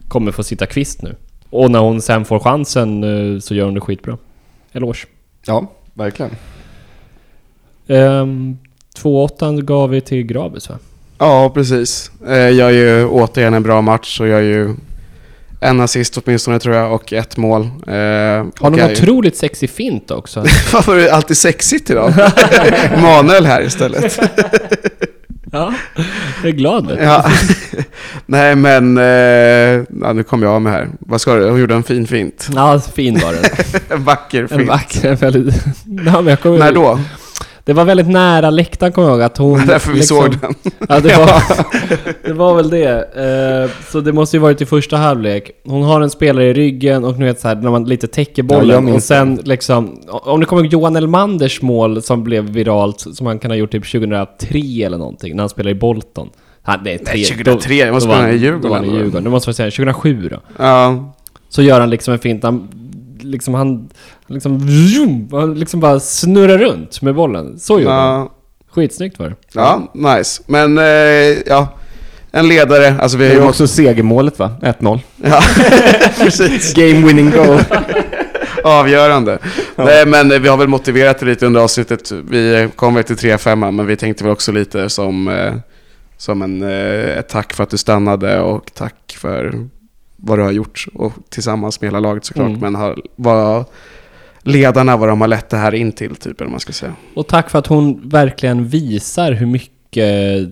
kommer 0.07 0.31
få 0.31 0.43
sitta 0.43 0.65
kvist 0.65 1.01
nu. 1.01 1.15
Och 1.49 1.71
när 1.71 1.79
hon 1.79 2.01
sen 2.01 2.25
får 2.25 2.39
chansen 2.39 3.03
eh, 3.03 3.39
så 3.39 3.55
gör 3.55 3.65
hon 3.65 3.73
det 3.73 3.81
skitbra. 3.81 4.17
Eloge. 4.71 5.05
Ja, 5.45 5.71
verkligen. 5.93 6.31
Um, 7.87 8.57
2-8 8.97 9.61
gav 9.61 9.89
vi 9.89 10.01
till 10.01 10.23
Grabis 10.23 10.69
va? 10.69 10.75
Ja, 11.17 11.51
precis. 11.53 12.11
Eh, 12.27 12.35
Jag 12.37 12.53
gör 12.53 12.69
ju 12.69 13.05
återigen 13.07 13.53
en 13.53 13.63
bra 13.63 13.81
match 13.81 14.19
och 14.21 14.27
jag 14.27 14.43
gör 14.43 14.49
ju 14.49 14.75
en 15.59 15.79
assist 15.79 16.17
åtminstone 16.17 16.59
tror 16.59 16.75
jag 16.75 16.93
och 16.93 17.13
ett 17.13 17.37
mål. 17.37 17.61
Eh, 17.61 17.93
Har 17.93 18.45
någon 18.61 18.91
otroligt 18.91 19.37
sexig 19.37 19.69
fint 19.69 20.11
också. 20.11 20.39
Varför 20.73 20.97
är 20.97 21.03
det 21.03 21.13
alltid 21.13 21.37
sexigt 21.37 21.89
idag? 21.89 22.13
Manuel 23.01 23.45
här 23.45 23.61
istället. 23.61 24.19
ja, 25.51 25.73
jag 26.41 26.49
är 26.49 26.55
glad. 26.55 26.97
Ja. 27.01 27.31
Nej 28.25 28.55
men, 28.55 28.97
eh, 28.97 29.03
ja, 30.01 30.13
nu 30.13 30.23
kom 30.23 30.43
jag 30.43 30.51
av 30.51 30.61
mig 30.61 30.73
här. 30.73 30.87
Vad 30.99 31.21
ska 31.21 31.33
du? 31.35 31.49
Hon 31.49 31.59
gjorde 31.59 31.75
en 31.75 31.83
fin 31.83 32.07
fint. 32.07 32.49
Ja, 32.55 32.79
fin 32.79 33.19
var 33.19 33.33
den. 33.33 33.43
En 33.89 34.03
vacker 34.03 34.41
En 34.41 34.47
fint. 34.49 34.69
vacker, 34.69 35.15
väldigt... 35.15 35.55
Nej, 35.85 36.13
men 36.13 36.27
jag 36.27 36.39
kommer, 36.41 36.57
När 36.57 36.71
då? 36.71 36.99
Det 37.67 37.73
var 37.73 37.85
väldigt 37.85 38.07
nära 38.09 38.49
läktaren 38.49 38.91
kommer 38.91 39.07
jag 39.07 39.15
ihåg 39.15 39.21
att 39.23 39.37
hon... 39.37 39.59
Därför 39.67 39.91
vi 39.91 39.97
liksom- 39.97 40.17
såg 40.17 40.31
den. 40.41 40.53
Ja, 40.89 40.99
det 40.99 41.17
var, 41.17 41.41
det 42.27 42.33
var 42.33 42.55
väl 42.55 42.69
det. 42.69 42.89
Eh, 43.65 43.71
så 43.91 44.01
det 44.01 44.13
måste 44.13 44.37
ju 44.37 44.41
varit 44.41 44.61
i 44.61 44.65
första 44.65 44.97
halvlek. 44.97 45.51
Hon 45.65 45.83
har 45.83 46.01
en 46.01 46.09
spelare 46.09 46.45
i 46.45 46.53
ryggen 46.53 47.03
och 47.05 47.19
nu 47.19 47.25
vet 47.25 47.39
så 47.39 47.47
här, 47.47 47.55
när 47.55 47.69
man 47.71 47.83
lite 47.85 48.07
täcker 48.07 48.43
Ja, 48.43 48.55
jag 48.55 48.61
bollen 48.61 48.85
minns 48.85 48.95
och 48.97 49.03
sen 49.03 49.39
liksom... 49.43 49.99
Om 50.07 50.39
du 50.39 50.45
kommer 50.45 50.63
ihåg 50.63 50.73
Johan 50.73 50.95
Elmanders 50.95 51.61
mål 51.61 52.01
som 52.01 52.23
blev 52.23 52.43
viralt, 52.43 52.99
som 53.13 53.27
han 53.27 53.39
kan 53.39 53.51
ha 53.51 53.55
gjort 53.55 53.71
typ 53.71 53.91
2003 53.91 54.59
eller 54.85 54.97
någonting, 54.97 55.35
när 55.35 55.43
han 55.43 55.49
spelade 55.49 55.71
i 55.71 55.75
Bolton. 55.79 56.29
Han, 56.61 56.83
det 56.83 56.93
är 56.93 56.97
tre, 56.97 57.05
Nej, 57.13 57.23
2003, 57.25 57.85
det 57.85 57.91
måste 57.91 58.09
han- 58.09 58.29
i 58.29 58.35
Djurgården 58.35 58.61
Då 58.61 58.69
var 58.69 58.75
han 58.75 58.85
i. 58.85 58.89
Djurgården. 58.93 59.23
Det 59.23 59.29
måste 59.29 59.47
vara 59.49 59.53
säga 59.55 59.71
2007 59.71 60.29
då. 60.31 60.37
Ja, 60.57 61.13
Så 61.49 61.61
gör 61.61 61.79
han 61.79 61.89
liksom 61.89 62.13
en 62.13 62.19
fint, 62.19 62.43
han 62.43 62.67
liksom 63.21 63.53
han 63.53 63.89
liksom, 64.27 64.59
han 65.31 65.53
liksom 65.53 65.79
bara 65.79 65.99
snurrar 65.99 66.57
runt 66.57 67.01
med 67.01 67.15
bollen. 67.15 67.59
Så 67.59 67.79
gjorde 67.79 67.93
han. 67.93 68.19
ja, 68.19 68.31
Skitsnyggt 68.71 69.19
var 69.19 69.29
det. 69.29 69.35
ja, 69.53 69.91
nice. 69.93 70.41
Men, 70.45 70.77
eh, 70.77 70.83
ja. 71.45 71.67
En 72.31 72.47
ledare, 72.47 72.95
alltså 73.01 73.17
vi 73.17 73.23
har 73.23 73.29
Det 73.29 73.35
ju 73.41 73.47
också... 73.47 73.63
också 73.63 73.75
segermålet 73.75 74.39
va? 74.39 74.51
1-0. 74.61 74.99
Ja, 75.23 75.41
precis. 76.23 76.73
Game 76.73 77.07
winning 77.07 77.31
goal. 77.31 77.59
Avgörande. 78.63 79.39
Nej, 79.75 80.05
men 80.05 80.31
eh, 80.31 80.39
vi 80.39 80.47
har 80.47 80.57
väl 80.57 80.67
motiverat 80.67 81.19
det 81.19 81.25
lite 81.25 81.45
under 81.45 81.61
avsnittet. 81.61 82.11
Vi 82.11 82.69
kom 82.75 82.93
väl 82.95 83.03
till 83.03 83.15
3-5, 83.15 83.71
men 83.71 83.85
vi 83.85 83.95
tänkte 83.95 84.23
väl 84.23 84.33
också 84.33 84.51
lite 84.51 84.89
som, 84.89 85.27
eh, 85.27 85.53
som 86.17 86.41
en, 86.41 86.63
eh, 86.63 87.17
ett 87.17 87.29
tack 87.29 87.53
för 87.53 87.63
att 87.63 87.69
du 87.69 87.77
stannade 87.77 88.39
och 88.39 88.65
tack 88.73 89.17
för 89.19 89.53
vad 90.15 90.39
du 90.39 90.43
har 90.43 90.51
gjort 90.51 90.85
och 90.93 91.13
tillsammans 91.29 91.81
med 91.81 91.87
hela 91.87 91.99
laget 91.99 92.25
såklart. 92.25 92.47
Mm. 92.47 92.59
Men 92.59 92.75
har, 92.75 92.99
vad 93.15 93.65
ledarna, 94.47 94.97
vad 94.97 95.09
de 95.09 95.21
har 95.21 95.27
lett 95.27 95.49
det 95.49 95.57
här 95.57 95.73
in 95.73 95.91
till, 95.91 96.15
typ, 96.15 96.41
eller 96.41 96.51
man 96.51 96.59
ska 96.59 96.73
säga. 96.73 96.95
Och 97.13 97.27
tack 97.27 97.49
för 97.49 97.59
att 97.59 97.67
hon 97.67 98.09
verkligen 98.09 98.67
visar 98.67 99.31
hur 99.31 99.45
mycket 99.45 100.49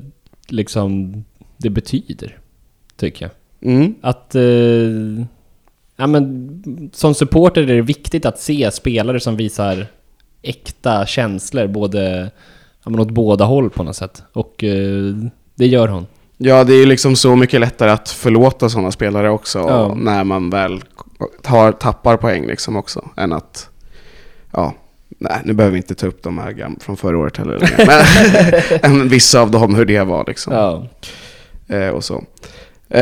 liksom 0.48 1.14
det 1.58 1.70
betyder. 1.70 2.38
Tycker 2.98 3.26
jag. 3.26 3.72
Mm. 3.72 3.96
Att... 4.02 4.36
Eh, 4.36 5.26
ja 5.98 6.08
men 6.08 6.90
som 6.94 7.14
supporter 7.14 7.62
är 7.62 7.76
det 7.76 7.82
viktigt 7.82 8.26
att 8.26 8.40
se 8.40 8.72
spelare 8.72 9.20
som 9.20 9.36
visar 9.38 9.88
äkta 10.42 11.06
känslor 11.06 11.68
både... 11.68 12.32
Ja 12.84 12.90
men 12.92 13.00
åt 13.00 13.12
båda 13.12 13.46
håll 13.46 13.70
på 13.70 13.84
något 13.84 13.96
sätt. 13.96 14.24
Och 14.34 14.64
eh, 14.64 15.16
det 15.56 15.68
gör 15.68 15.88
hon. 15.88 16.06
Ja, 16.38 16.64
det 16.64 16.74
är 16.74 16.78
ju 16.78 16.86
liksom 16.86 17.16
så 17.16 17.36
mycket 17.36 17.60
lättare 17.60 17.92
att 17.92 18.10
förlåta 18.10 18.70
sådana 18.70 18.92
spelare 18.92 19.30
också 19.30 19.60
Ja. 19.60 19.96
när 19.96 20.24
man 20.24 20.50
väl 20.50 20.82
tar, 21.42 21.72
tappar 21.72 22.18
poäng 22.18 22.48
liksom 22.48 22.76
också, 22.76 23.10
än 23.18 23.34
att, 23.34 23.70
ja, 24.56 24.74
nej, 25.20 25.38
nu 25.44 25.54
behöver 25.54 25.72
vi 25.72 25.78
inte 25.78 25.96
ta 25.96 26.08
upp 26.08 26.24
de 26.24 26.38
här 26.38 26.52
gam- 26.52 26.80
från 26.84 26.98
förra 26.98 27.18
året 27.18 27.38
heller. 27.38 27.72
Men 28.82 28.92
en, 29.02 29.10
vissa 29.10 29.42
av 29.42 29.52
dem, 29.52 29.76
hur 29.76 29.86
det 29.86 30.04
var 30.04 30.24
liksom. 30.28 30.54
Ja. 30.54 30.88
Eh, 31.76 31.88
och 31.90 32.04
så. 32.04 32.24
Eh, 32.90 33.02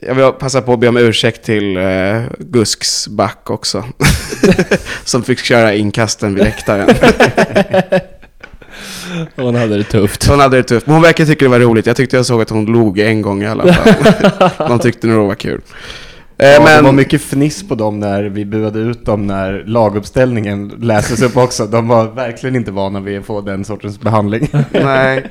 jag 0.00 0.14
vill 0.14 0.32
passa 0.32 0.62
på 0.62 0.72
att 0.72 0.78
be 0.80 0.88
om 0.88 0.96
ursäkt 0.96 1.42
till 1.44 1.76
eh, 1.76 2.22
Gusks 2.38 3.08
back 3.08 3.50
också. 3.50 3.84
Som 5.04 5.22
fick 5.22 5.38
köra 5.38 5.74
inkasten 5.74 6.34
vid 6.34 6.44
läktaren. 6.44 6.88
Hon 9.36 9.54
hade 9.54 9.76
det 9.76 9.84
tufft. 9.84 10.26
Hon 10.26 10.40
hade 10.40 10.56
det 10.56 10.62
tufft, 10.62 10.86
men 10.86 10.94
hon 10.94 11.02
verkar 11.02 11.24
tycka 11.26 11.44
det 11.44 11.48
var 11.48 11.60
roligt. 11.60 11.86
Jag 11.86 11.96
tyckte 11.96 12.16
jag 12.16 12.26
såg 12.26 12.42
att 12.42 12.50
hon 12.50 12.64
log 12.66 12.98
en 12.98 13.22
gång 13.22 13.42
i 13.42 13.46
alla 13.46 13.72
fall. 13.72 13.94
De 14.68 14.78
tyckte 14.78 15.06
nog 15.06 15.16
det 15.24 15.28
var 15.28 15.34
kul. 15.34 15.60
Eh, 16.38 16.48
Ja, 16.48 16.60
men, 16.64 16.76
Det 16.76 16.82
var 16.82 16.92
mycket 16.92 17.22
fniss 17.22 17.68
på 17.68 17.74
dem 17.74 18.00
när 18.00 18.22
vi 18.24 18.44
buade 18.44 18.78
ut 18.78 19.04
dem 19.04 19.26
när 19.26 19.64
laguppställningen 19.66 20.72
lästes 20.80 21.22
upp 21.22 21.36
också. 21.36 21.66
De 21.66 21.88
var 21.88 22.04
verkligen 22.06 22.56
inte 22.56 22.70
vana 22.70 23.00
vid 23.00 23.18
att 23.18 23.26
få 23.26 23.40
den 23.40 23.64
sortens 23.64 24.00
behandling. 24.00 24.48
nej. 24.70 25.26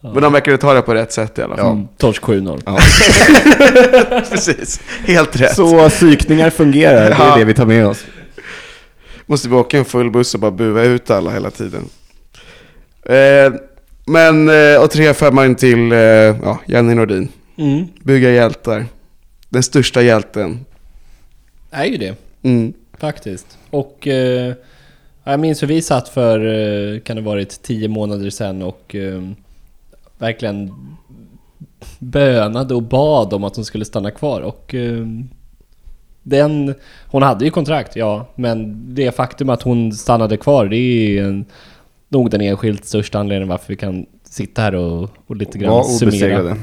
Men 0.00 0.22
de 0.22 0.32
verkade 0.32 0.58
ta 0.58 0.74
det 0.74 0.82
på 0.82 0.94
rätt 0.94 1.12
sätt 1.12 1.38
i 1.38 1.42
alla 1.42 1.56
fall. 1.56 1.64
Ja. 1.66 1.72
Mm, 1.72 1.88
Torsk 1.96 2.22
7-0. 2.22 2.60
Precis, 4.30 4.80
helt 5.06 5.40
rätt. 5.40 5.54
Så 5.56 5.88
psykningar 5.88 6.50
fungerar, 6.50 7.10
det 7.10 7.16
Ja. 7.18 7.34
är 7.34 7.38
det 7.38 7.44
vi 7.44 7.54
tar 7.54 7.66
med 7.66 7.86
oss. 7.86 8.04
Måste 9.26 9.48
vi 9.48 9.54
åka 9.54 9.78
en 9.78 9.84
full 9.84 10.10
buss 10.10 10.34
och 10.34 10.40
bara 10.40 10.50
bua 10.50 10.82
ut 10.82 11.10
alla 11.10 11.30
hela 11.30 11.50
tiden. 11.50 11.84
Eh, 13.06 13.52
men, 14.06 14.48
eh, 14.48 14.82
och 14.82 14.90
tre 14.90 15.14
femmar 15.14 15.54
till 15.54 15.92
eh, 15.92 15.98
ja, 15.98 16.58
Jenny 16.66 16.94
Nordin. 16.94 17.28
Mm. 17.58 17.86
Bygga 18.02 18.30
hjältar. 18.30 18.84
Den 19.48 19.62
största 19.62 20.02
hjälten. 20.02 20.64
Är 21.70 21.84
ju 21.84 21.96
det. 21.96 22.14
Mm. 22.42 22.72
Faktiskt. 22.98 23.58
Och 23.70 24.06
eh, 24.06 24.54
jag 25.24 25.40
minns 25.40 25.62
hur 25.62 25.66
vi 25.66 25.82
satt 25.82 26.08
för, 26.08 26.46
eh, 26.46 27.00
kan 27.00 27.16
det 27.16 27.22
varit 27.22 27.62
tio 27.62 27.88
månader 27.88 28.30
sedan 28.30 28.62
och 28.62 28.94
eh, 28.94 29.22
verkligen 30.18 30.74
bönade 31.98 32.74
och 32.74 32.82
bad 32.82 33.32
om 33.32 33.44
att 33.44 33.56
hon 33.56 33.64
skulle 33.64 33.84
stanna 33.84 34.10
kvar 34.10 34.40
och 34.40 34.74
eh, 34.74 35.06
den, 36.22 36.74
hon 37.06 37.22
hade 37.22 37.44
ju 37.44 37.50
kontrakt, 37.50 37.96
ja, 37.96 38.26
men 38.34 38.84
det 38.94 39.16
faktum 39.16 39.50
att 39.50 39.62
hon 39.62 39.92
stannade 39.92 40.36
kvar, 40.36 40.66
det 40.66 40.76
är 40.76 41.24
en, 41.24 41.44
nog 42.08 42.30
den 42.30 42.40
enskilt 42.40 42.84
största 42.84 43.18
anledningen 43.18 43.48
varför 43.48 43.68
vi 43.68 43.76
kan 43.76 44.06
sitta 44.24 44.62
här 44.62 44.74
och, 44.74 45.10
och 45.26 45.36
lite 45.36 45.58
grann 45.58 45.70
Var 45.70 45.84
summera. 45.84 46.56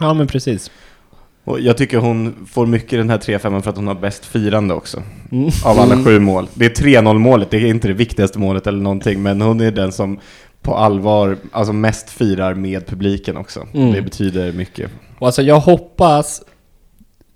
Ja, 0.00 0.14
men 0.14 0.26
precis. 0.26 0.70
Och 1.48 1.60
jag 1.60 1.76
tycker 1.76 1.98
hon 1.98 2.34
får 2.50 2.66
mycket 2.66 2.92
i 2.92 2.96
den 2.96 3.10
här 3.10 3.18
3-5 3.18 3.60
för 3.62 3.70
att 3.70 3.76
hon 3.76 3.86
har 3.86 3.94
bäst 3.94 4.26
firande 4.26 4.74
också. 4.74 5.02
Mm. 5.32 5.50
Av 5.64 5.78
alla 5.80 5.92
Mm. 5.92 6.04
sju 6.04 6.18
mål. 6.20 6.46
Det 6.54 6.64
är 6.64 6.70
3-0 6.70 7.18
målet, 7.18 7.50
det 7.50 7.56
är 7.56 7.66
inte 7.66 7.88
det 7.88 7.94
viktigaste 7.94 8.38
målet 8.38 8.66
eller 8.66 8.78
någonting, 8.82 9.22
men 9.22 9.40
hon 9.40 9.60
är 9.60 9.70
den 9.70 9.92
som 9.92 10.18
på 10.62 10.74
allvar, 10.74 11.36
alltså 11.52 11.72
mest 11.72 12.10
firar 12.10 12.54
med 12.54 12.86
publiken 12.86 13.36
också. 13.36 13.66
Mm. 13.74 13.92
Det 13.92 14.02
betyder 14.02 14.52
mycket. 14.52 14.90
Och 15.18 15.26
alltså 15.26 15.42
jag 15.42 15.60
hoppas 15.60 16.42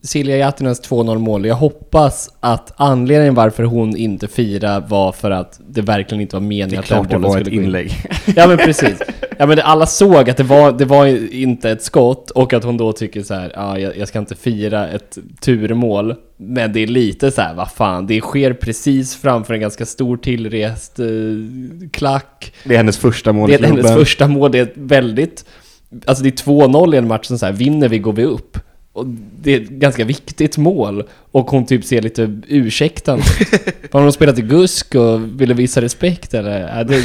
Silja 0.05 0.37
Jattinens 0.37 0.83
2-0 0.91 1.19
mål, 1.19 1.47
jag 1.47 1.55
hoppas 1.55 2.31
att 2.41 2.73
anledningen 2.77 3.35
varför 3.35 3.63
hon 3.65 3.97
inte 3.97 4.29
firade 4.29 4.87
var 4.89 5.13
för 5.13 5.31
att 5.31 5.61
det 5.69 5.81
verkligen 5.83 6.21
inte 6.23 6.37
var 6.37 6.41
Det 6.41 6.47
meningen 6.47 6.79
att 6.81 6.89
den 6.89 7.03
det 7.03 7.09
bollen 7.09 7.23
var 7.23 7.39
ett 7.39 7.47
skulle 7.47 7.57
gå 7.57 7.63
in. 7.63 7.67
inlägg. 7.67 7.93
Ja 8.37 8.47
men 8.47 8.57
precis. 8.59 8.99
Ja 9.39 9.47
men 9.47 9.59
alla 9.59 9.87
såg 9.87 10.31
att 10.31 10.37
det 10.37 10.43
var, 10.43 10.73
det 10.73 10.85
var 10.85 11.07
inte 11.35 11.71
ett 11.71 11.83
skott 11.83 12.31
och 12.31 12.53
att 12.53 12.65
hon 12.65 12.77
då 12.77 12.93
tycker 12.93 13.23
så 13.23 13.35
här, 13.35 13.53
ja 13.55 13.79
jag, 13.79 13.97
jag 13.97 14.09
ska 14.09 14.19
inte 14.19 14.35
fira 14.35 14.89
ett 14.89 15.19
turmål. 15.41 16.15
Men 16.37 16.73
det 16.73 16.81
är 16.81 16.87
lite 16.87 17.31
så 17.31 17.41
här, 17.41 17.55
vad 17.55 17.71
fan, 17.71 18.07
det 18.07 18.21
sker 18.21 18.53
precis 18.53 19.17
framför 19.17 19.55
en 19.55 19.61
ganska 19.61 19.87
stor 19.87 20.17
tillrest 20.17 20.99
eh, 20.99 21.07
klack. 21.93 22.55
Det 22.65 22.75
är 22.75 22.79
hennes 22.79 22.99
första 22.99 23.33
mål 23.33 23.51
Det 23.51 23.55
är 23.55 23.63
hennes 23.63 23.95
första 23.95 24.29
mål, 24.29 24.53
det 24.53 24.59
är 24.59 24.73
väldigt... 24.75 25.45
Alltså 26.07 26.25
det 26.25 26.29
är 26.29 26.45
2-0 26.45 26.95
i 26.95 26.99
en 26.99 27.09
match 27.09 27.27
som 27.27 27.39
så 27.39 27.47
här, 27.47 27.53
vinner 27.53 27.89
vi 27.89 27.99
går 27.99 28.13
vi 28.13 28.25
upp. 28.25 28.59
Och 28.95 29.07
det 29.43 29.53
är 29.55 29.61
ett 29.61 29.69
ganska 29.69 30.05
viktigt 30.05 30.57
mål. 30.59 31.05
Och 31.33 31.51
hon 31.51 31.67
typ 31.67 31.85
ser 31.85 32.03
lite 32.03 32.41
ursäktande 32.49 33.25
ut. 33.41 33.93
Har 33.93 34.03
hon 34.03 34.13
spelat 34.13 34.39
i 34.39 34.43
Gusk 34.43 34.95
och 34.95 35.41
ville 35.41 35.55
visa 35.55 35.81
respekt 35.81 36.35
eller? 36.35 36.77
Ja, 36.79 36.85
det, 36.85 37.03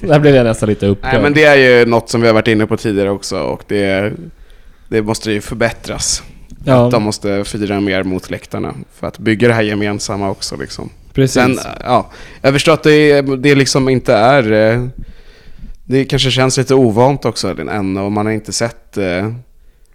där 0.00 0.18
blev 0.18 0.34
jag 0.34 0.44
nästan 0.44 0.68
lite 0.68 0.86
upprörd. 0.86 1.12
Nej 1.12 1.22
men 1.22 1.32
det 1.34 1.44
är 1.44 1.56
ju 1.56 1.86
något 1.86 2.10
som 2.10 2.20
vi 2.20 2.26
har 2.26 2.34
varit 2.34 2.48
inne 2.48 2.66
på 2.66 2.76
tidigare 2.76 3.10
också 3.10 3.38
och 3.40 3.62
det, 3.68 4.12
det 4.88 5.02
måste 5.02 5.32
ju 5.32 5.40
förbättras. 5.40 6.22
ja, 6.64 6.88
De 6.92 7.02
måste 7.02 7.44
fira 7.44 7.80
mer 7.80 8.02
mot 8.02 8.30
läktarna 8.30 8.74
för 8.94 9.06
att 9.06 9.18
bygga 9.18 9.48
det 9.48 9.54
här 9.54 9.62
gemensamma 9.62 10.30
också 10.30 10.56
liksom. 10.56 10.90
precis. 11.12 11.34
Sen, 11.34 11.58
ja, 11.84 12.10
jag 12.42 12.52
förstår 12.52 12.72
att 12.72 12.82
det, 12.82 13.22
det 13.22 13.54
liksom 13.54 13.88
inte 13.88 14.14
är... 14.14 14.52
eh, 14.72 14.84
Det 15.84 16.04
kanske 16.04 16.30
känns 16.30 16.58
lite 16.58 16.74
ovant 16.74 17.24
också 17.24 17.48
än 17.70 17.96
och 17.96 18.12
man 18.12 18.26
har 18.26 18.32
inte 18.32 18.52
sett... 18.52 18.98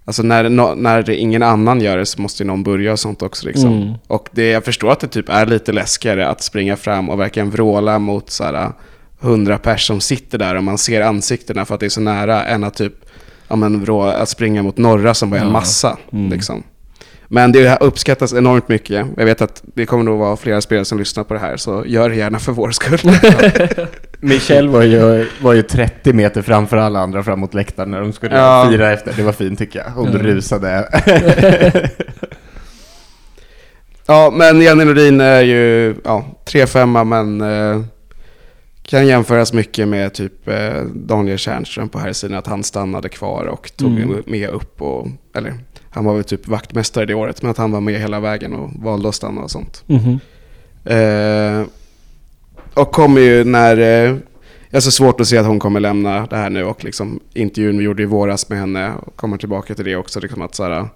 Alltså 0.05 0.23
när, 0.23 0.49
nå- 0.49 0.75
när 0.75 1.09
ingen 1.09 1.43
annan 1.43 1.81
gör 1.81 1.97
det 1.97 2.05
så 2.05 2.21
måste 2.21 2.43
ju 2.43 2.47
någon 2.47 2.63
börja 2.63 2.91
och 2.91 2.99
sånt 2.99 3.21
också 3.21 3.47
liksom. 3.47 3.81
Mm. 3.81 3.93
Och 4.07 4.29
det, 4.31 4.49
jag 4.49 4.65
förstår 4.65 4.91
att 4.91 4.99
det 4.99 5.07
typ 5.07 5.29
är 5.29 5.45
lite 5.45 5.71
läskigare 5.71 6.27
att 6.27 6.41
springa 6.41 6.75
fram 6.75 7.09
och 7.09 7.19
verkligen 7.19 7.49
vråla 7.49 7.99
mot 7.99 8.29
så 8.29 8.43
här 8.43 8.71
hundra 9.19 9.57
pers 9.57 9.87
som 9.87 10.01
sitter 10.01 10.37
där 10.37 10.55
och 10.55 10.63
man 10.63 10.77
ser 10.77 11.01
ansiktena 11.01 11.65
för 11.65 11.73
att 11.73 11.79
det 11.79 11.85
är 11.85 11.89
så 11.89 12.01
nära 12.01 12.45
än 12.45 12.63
att 12.63 12.73
typ 12.73 12.93
ja, 13.47 13.55
men 13.55 13.81
vrå, 13.81 14.03
att 14.03 14.29
springa 14.29 14.63
mot 14.63 14.77
norra 14.77 15.13
som 15.13 15.33
är 15.33 15.37
en 15.37 15.51
massa. 15.51 15.97
Mm. 16.11 16.31
Liksom. 16.31 16.63
Men 17.27 17.51
det 17.51 17.77
uppskattas 17.81 18.33
enormt 18.33 18.67
mycket. 18.67 19.07
Jag 19.17 19.25
vet 19.25 19.41
att 19.41 19.61
det 19.63 19.85
kommer 19.85 20.03
nog 20.03 20.19
vara 20.19 20.35
flera 20.37 20.61
spelare 20.61 20.85
som 20.85 20.99
lyssnar 20.99 21.23
på 21.23 21.33
det 21.33 21.39
här, 21.39 21.57
så 21.57 21.83
gör 21.87 22.09
det 22.09 22.15
gärna 22.15 22.39
för 22.39 22.51
vår 22.51 22.71
skull. 22.71 22.99
Michelle 24.19 24.69
var 24.69 24.81
ju, 24.83 25.27
var 25.41 25.53
ju 25.53 25.61
30 25.61 26.13
meter 26.13 26.41
framför 26.41 26.77
alla 26.77 26.99
andra 26.99 27.23
fram 27.23 27.39
mot 27.39 27.53
läktaren 27.53 27.91
när 27.91 27.99
de 28.01 28.13
skulle 28.13 28.35
Ja. 28.37 28.67
fira 28.71 28.91
efter. 28.93 29.13
Det 29.17 29.23
var 29.23 29.31
fint 29.31 29.59
tycker 29.59 29.79
jag. 29.79 29.89
Hon 29.91 30.11
Ja. 30.13 30.19
rusade. 30.19 30.89
ja, 34.07 34.33
men 34.35 34.61
Jenny 34.61 34.85
Nordin 34.85 35.21
är 35.21 35.41
ju 35.41 35.95
ja, 36.03 36.25
3-5 36.45 37.03
men 37.03 37.41
eh, 37.41 37.81
kan 38.83 39.07
jämföras 39.07 39.53
mycket 39.53 39.87
med 39.87 40.13
typ 40.13 40.47
eh, 40.47 40.81
Daniel 40.95 41.37
Tjärnström 41.37 41.89
på 41.89 41.99
här 41.99 42.13
sidan 42.13 42.37
att 42.37 42.47
han 42.47 42.63
stannade 42.63 43.09
kvar 43.09 43.45
och 43.45 43.71
tog 43.77 43.99
Mm. 43.99 44.23
med 44.25 44.49
upp 44.49 44.81
och, 44.81 45.07
eller 45.35 45.53
han 45.93 46.05
var 46.05 46.15
väl 46.15 46.23
typ 46.23 46.47
vaktmästare 46.47 47.05
det 47.05 47.13
året, 47.13 47.41
men 47.41 47.51
att 47.51 47.57
han 47.57 47.71
var 47.71 47.81
med 47.81 47.99
hela 47.99 48.19
vägen 48.19 48.53
och 48.53 48.69
valde 48.75 49.09
att 49.09 49.15
stanna 49.15 49.41
och 49.41 49.51
sånt. 49.51 49.83
Mhm. 49.87 50.19
Eh, 50.85 51.67
och 52.73 52.91
kommer 52.91 53.21
ju 53.21 53.43
när... 53.43 53.77
Eh, 53.77 54.17
jag 54.69 54.77
har 54.77 54.81
så 54.81 54.91
svårt 54.91 55.21
att 55.21 55.27
se 55.27 55.37
att 55.37 55.45
hon 55.45 55.59
kommer 55.59 55.79
lämna 55.79 56.27
det 56.27 56.35
här 56.35 56.49
nu 56.49 56.63
och 56.63 56.83
liksom 56.83 57.19
intervjun 57.33 57.77
vi 57.77 57.83
gjorde 57.83 58.03
i 58.03 58.05
våras 58.05 58.49
med 58.49 58.59
henne 58.59 58.93
och 58.93 59.15
kommer 59.15 59.37
tillbaka 59.37 59.75
till 59.75 59.85
det 59.85 59.95
också. 59.95 60.19
Liksom 60.19 60.41
att 60.41 60.55
så 60.55 60.63
här, 60.63 60.87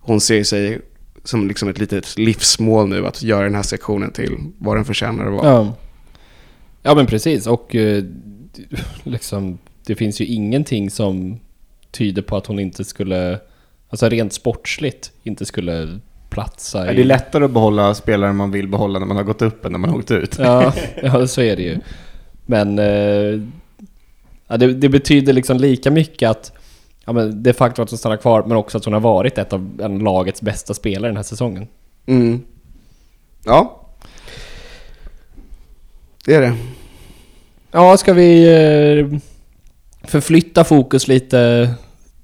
hon 0.00 0.20
ser 0.20 0.44
sig 0.44 0.80
som 1.24 1.48
liksom 1.48 1.68
ett 1.68 1.78
litet 1.78 2.18
livsmål 2.18 2.88
nu 2.88 3.06
att 3.06 3.22
göra 3.22 3.44
den 3.44 3.54
här 3.54 3.62
sektionen 3.62 4.12
till 4.12 4.36
vad 4.58 4.76
den 4.76 4.84
förtjänar 4.84 5.26
att 5.26 5.32
vara. 5.32 5.48
Ja. 5.48 5.74
ja 6.82 6.94
men 6.94 7.06
precis 7.06 7.46
och 7.46 7.74
eh, 7.74 8.04
liksom 9.02 9.58
det 9.86 9.94
finns 9.94 10.20
ju 10.20 10.24
ingenting 10.24 10.90
som 10.90 11.40
tyder 11.90 12.22
på 12.22 12.36
att 12.36 12.46
hon 12.46 12.58
inte 12.58 12.84
skulle, 12.84 13.40
alltså 13.96 14.08
rent 14.08 14.32
sportsligt, 14.32 15.12
inte 15.22 15.46
skulle 15.46 16.00
platsa 16.30 16.86
Är 16.86 16.94
det 16.94 17.00
är 17.00 17.04
lättare 17.04 17.44
att 17.44 17.50
behålla 17.50 17.94
spelare 17.94 18.32
man 18.32 18.50
vill 18.50 18.68
behålla 18.68 18.98
när 18.98 19.06
man 19.06 19.16
har 19.16 19.24
gått 19.24 19.42
upp 19.42 19.64
än 19.64 19.72
när 19.72 19.78
man 19.78 19.90
har 19.90 19.98
åkt 19.98 20.10
ut. 20.10 20.38
Ja, 20.38 20.72
ja 21.02 21.26
så 21.26 21.40
är 21.40 21.56
det 21.56 21.62
ju. 21.62 21.78
Men 22.46 22.78
eh, 22.78 23.40
ja, 24.48 24.56
det, 24.56 24.74
det 24.74 24.88
betyder 24.88 25.32
liksom 25.32 25.56
lika 25.56 25.90
mycket 25.90 26.30
att 26.30 26.52
ja, 27.04 27.12
men 27.12 27.42
det 27.42 27.52
faktum 27.52 27.82
att 27.82 27.90
hon 27.90 27.98
stannar 27.98 28.16
kvar, 28.16 28.44
men 28.46 28.56
också 28.56 28.78
att 28.78 28.84
hon 28.84 28.94
har 28.94 29.00
varit 29.00 29.38
ett 29.38 29.52
av 29.52 29.80
en 29.82 29.98
lagets 29.98 30.42
bästa 30.42 30.74
spelare 30.74 31.08
den 31.08 31.16
här 31.16 31.24
säsongen. 31.24 31.68
Mm. 32.06 32.42
Ja. 33.44 33.80
Det 36.24 36.34
är 36.34 36.40
det. 36.40 36.56
Ja, 37.72 37.96
ska 37.96 38.12
vi 38.12 38.44
eh, 38.44 39.18
förflytta 40.08 40.64
fokus 40.64 41.08
lite 41.08 41.70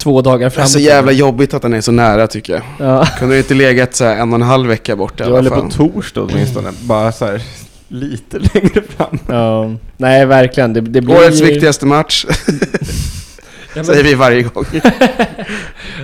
två 0.02 0.22
dagar 0.22 0.50
Det 0.56 0.62
är 0.62 0.66
så 0.66 0.78
jävla 0.78 1.12
jobbigt 1.12 1.54
att 1.54 1.62
den 1.62 1.74
är 1.74 1.80
så 1.80 1.92
nära 1.92 2.26
tycker 2.26 2.52
jag. 2.52 2.62
Ja. 2.88 3.06
Kunde 3.18 3.34
det 3.34 3.38
inte 3.38 3.54
legat 3.54 3.94
så 3.94 4.04
här 4.04 4.16
en 4.16 4.28
och 4.28 4.34
en 4.34 4.42
halv 4.42 4.68
vecka 4.68 4.96
bort 4.96 5.20
i 5.20 5.22
Ja, 5.22 5.26
alla 5.28 5.38
eller 5.38 5.50
fall. 5.50 5.62
på 5.62 5.68
torsdag 5.70 6.20
åtminstone. 6.22 6.68
Bara 6.82 7.12
så 7.12 7.24
här 7.26 7.42
lite 7.88 8.38
längre 8.54 8.82
fram. 8.96 9.18
ja. 9.28 9.70
Nej, 9.96 10.26
verkligen. 10.26 10.72
Det, 10.72 10.80
det 10.80 11.00
blir 11.00 11.16
Årets 11.16 11.40
viktigaste 11.40 11.86
match, 11.86 12.26
Ja, 12.28 12.34
men, 13.74 13.84
säger 13.84 14.04
vi 14.04 14.14
varje 14.14 14.42
gång. 14.42 14.64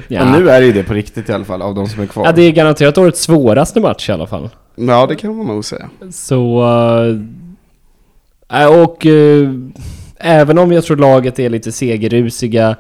ja. 0.09 0.25
Men 0.25 0.33
nu 0.43 0.51
är 0.51 0.61
det 0.61 0.67
ju 0.67 0.73
det 0.73 0.83
på 0.85 0.95
riktigt 0.95 1.29
i 1.29 1.33
alla 1.33 1.45
fall, 1.45 1.63
av 1.63 1.75
de 1.75 1.89
som 1.89 2.03
är 2.03 2.07
kvar. 2.07 2.25
ja, 2.27 2.33
det 2.33 2.43
är 2.43 2.51
garanterat 2.53 2.99
årets 2.99 3.21
svåraste 3.23 3.81
match 3.81 4.09
i 4.09 4.13
alla 4.13 4.27
fall. 4.27 4.51
Ja, 4.77 5.07
det 5.07 5.15
kan 5.17 5.37
man 5.37 5.47
nog 5.47 5.65
säga. 5.65 5.89
Så... 6.13 6.63
eh, 8.53 8.67
och 8.83 9.07
eh, 9.07 9.49
även 10.21 10.59
om 10.59 10.73
jag 10.73 10.85
tror 10.85 10.97
laget 10.97 11.39
är 11.39 11.49
lite 11.51 11.73
segerrusiga 11.73 12.77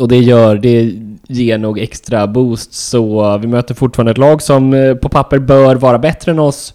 och 0.00 0.08
det 0.08 0.18
gör, 0.18 0.56
det 0.56 0.94
ger 1.28 1.58
nog 1.58 1.78
extra 1.78 2.26
boost 2.26 2.72
så 2.72 3.38
vi 3.38 3.46
möter 3.46 3.74
fortfarande 3.74 4.10
ett 4.12 4.18
lag 4.18 4.42
som 4.42 4.74
eh, 4.74 4.94
på 4.94 5.08
papper 5.08 5.38
bör 5.38 5.76
vara 5.76 5.98
bättre 5.98 6.32
än 6.32 6.38
oss 6.38 6.74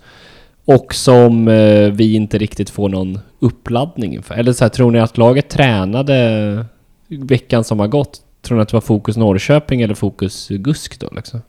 och 0.65 0.93
som 0.95 1.47
eh, 1.47 1.89
vi 1.91 2.13
inte 2.15 2.37
riktigt 2.37 2.69
får 2.69 2.89
någon 2.89 3.19
uppladdning 3.39 4.13
inför. 4.13 4.35
Eller 4.35 4.53
så 4.53 4.63
här, 4.63 4.69
tror 4.69 4.91
ni 4.91 4.99
att 4.99 5.17
laget 5.17 5.49
tränade 5.49 6.65
veckan 7.07 7.63
som 7.63 7.79
har 7.79 7.87
gått? 7.87 8.21
Tror 8.41 8.57
ni 8.57 8.61
att 8.61 8.69
det 8.69 8.75
var 8.75 8.81
fokus 8.81 9.17
Norrköping 9.17 9.81
eller 9.81 9.93
fokus 9.95 10.47
Gusk 10.49 10.99
då 10.99 11.09
liksom? 11.15 11.41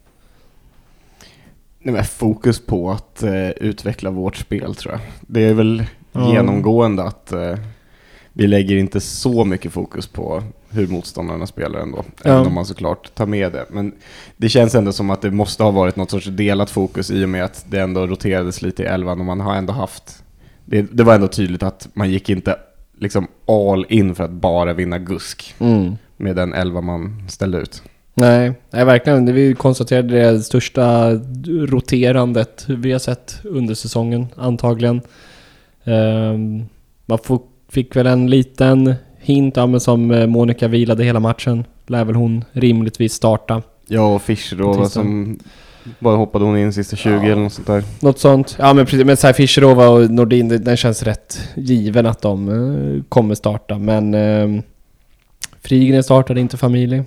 Nej, 1.79 1.95
men 1.95 2.05
fokus 2.05 2.67
på 2.67 2.91
att 2.91 3.23
eh, 3.23 3.49
utveckla 3.51 4.11
vårt 4.11 4.37
spel 4.37 4.75
tror 4.75 4.93
jag. 4.95 5.01
Det 5.21 5.45
är 5.45 5.55
väl 5.55 5.85
Ja. 6.13 6.33
genomgående 6.33 7.03
att 7.03 7.33
eh, 7.33 7.55
vi 8.39 8.47
lägger 8.47 8.77
inte 8.77 9.01
så 9.01 9.45
mycket 9.45 9.73
fokus 9.73 10.07
på 10.07 10.43
hur 10.71 10.87
motståndarna 10.87 11.47
spelar 11.47 11.81
ändå. 11.81 12.05
Ja. 12.23 12.31
Även 12.31 12.47
om 12.47 12.55
man 12.55 12.67
såklart 12.67 13.15
tar 13.15 13.27
med 13.27 13.53
det. 13.53 13.67
Men 13.71 13.93
det 14.37 14.49
känns 14.49 14.75
ändå 14.75 14.93
som 14.93 15.11
att 15.11 15.23
det 15.23 15.31
måste 15.31 15.63
ha 15.63 15.71
varit 15.71 15.97
något 15.97 16.11
sorts 16.11 16.27
delat 16.27 16.71
fokus 16.71 17.11
i 17.11 17.25
och 17.25 17.29
med 17.29 17.45
att 17.45 17.65
det 17.69 17.81
ändå 17.81 18.07
roterades 18.07 18.63
lite 18.63 18.83
i 18.83 18.87
elvan 18.87 19.21
och 19.21 19.27
man 19.27 19.41
har 19.41 19.55
ändå 19.55 19.73
haft... 19.73 20.23
Det, 20.65 20.83
det 20.93 21.03
var 21.05 21.15
ändå 21.15 21.29
tydligt 21.29 21.63
att 21.63 21.89
man 21.95 22.11
gick 22.11 22.29
inte 22.31 22.57
liksom 22.99 23.27
all 23.47 23.87
in 23.89 24.15
för 24.15 24.25
att 24.25 24.31
bara 24.31 24.73
vinna 24.73 24.99
GUSK 24.99 25.55
Mm. 25.59 25.97
med 26.17 26.37
den 26.37 26.55
elva 26.55 26.81
man 26.81 27.23
ställde 27.29 27.59
ut. 27.59 27.83
Nej, 28.15 28.53
nej 28.71 28.85
verkligen. 28.85 29.35
Vi 29.35 29.55
konstaterade 29.55 30.33
det 30.33 30.43
största 30.43 31.11
roterandet 31.47 32.65
vi 32.69 32.93
har 32.93 32.99
sett 32.99 33.41
under 33.45 33.75
säsongen, 33.75 34.27
antagligen. 34.37 35.01
Ehm, 35.85 36.63
man 37.07 37.19
få- 37.19 37.43
fick 37.69 37.97
väl 37.97 38.07
en 38.07 38.31
liten 38.31 38.95
hint, 39.19 39.57
ja, 39.57 39.67
men 39.67 39.81
som 39.81 40.11
eh, 40.11 40.27
Monica 40.27 40.69
vilade 40.69 41.05
hela 41.05 41.21
matchen. 41.21 41.65
Lär 41.87 42.05
väl 42.05 42.15
hon 42.15 42.45
rimligtvis 42.53 43.13
starta. 43.13 43.63
Ja, 43.89 44.15
och 44.15 44.23
Fischerova 44.23 44.75
Tisdag. 44.85 44.91
som... 45.01 45.39
Bara 45.99 46.17
hoppade 46.17 46.45
hon 46.45 46.59
in 46.59 46.73
sista 46.73 46.97
20 46.97 47.11
eller 47.17 47.37
något 47.43 47.53
sånt 47.53 47.67
där. 47.67 47.83
Något 48.01 48.19
sånt. 48.19 48.57
Ja 48.59 48.73
men 48.75 48.87
precis, 48.87 49.05
men 49.07 49.17
så 49.17 49.27
här 49.27 49.35
Fischerova 49.35 49.89
och 49.89 50.11
Nordin, 50.11 50.49
den 50.49 50.77
känns 50.77 51.03
rätt 51.03 51.41
given 51.55 52.07
att 52.07 52.23
de 52.23 52.49
eh, 52.49 53.03
kommer 53.09 53.35
starta. 53.35 53.79
Men 53.79 54.15
eh, 54.15 54.63
Frigren 55.63 56.03
startade 56.03 56.41
inte 56.41 56.57
familj. 56.57 57.03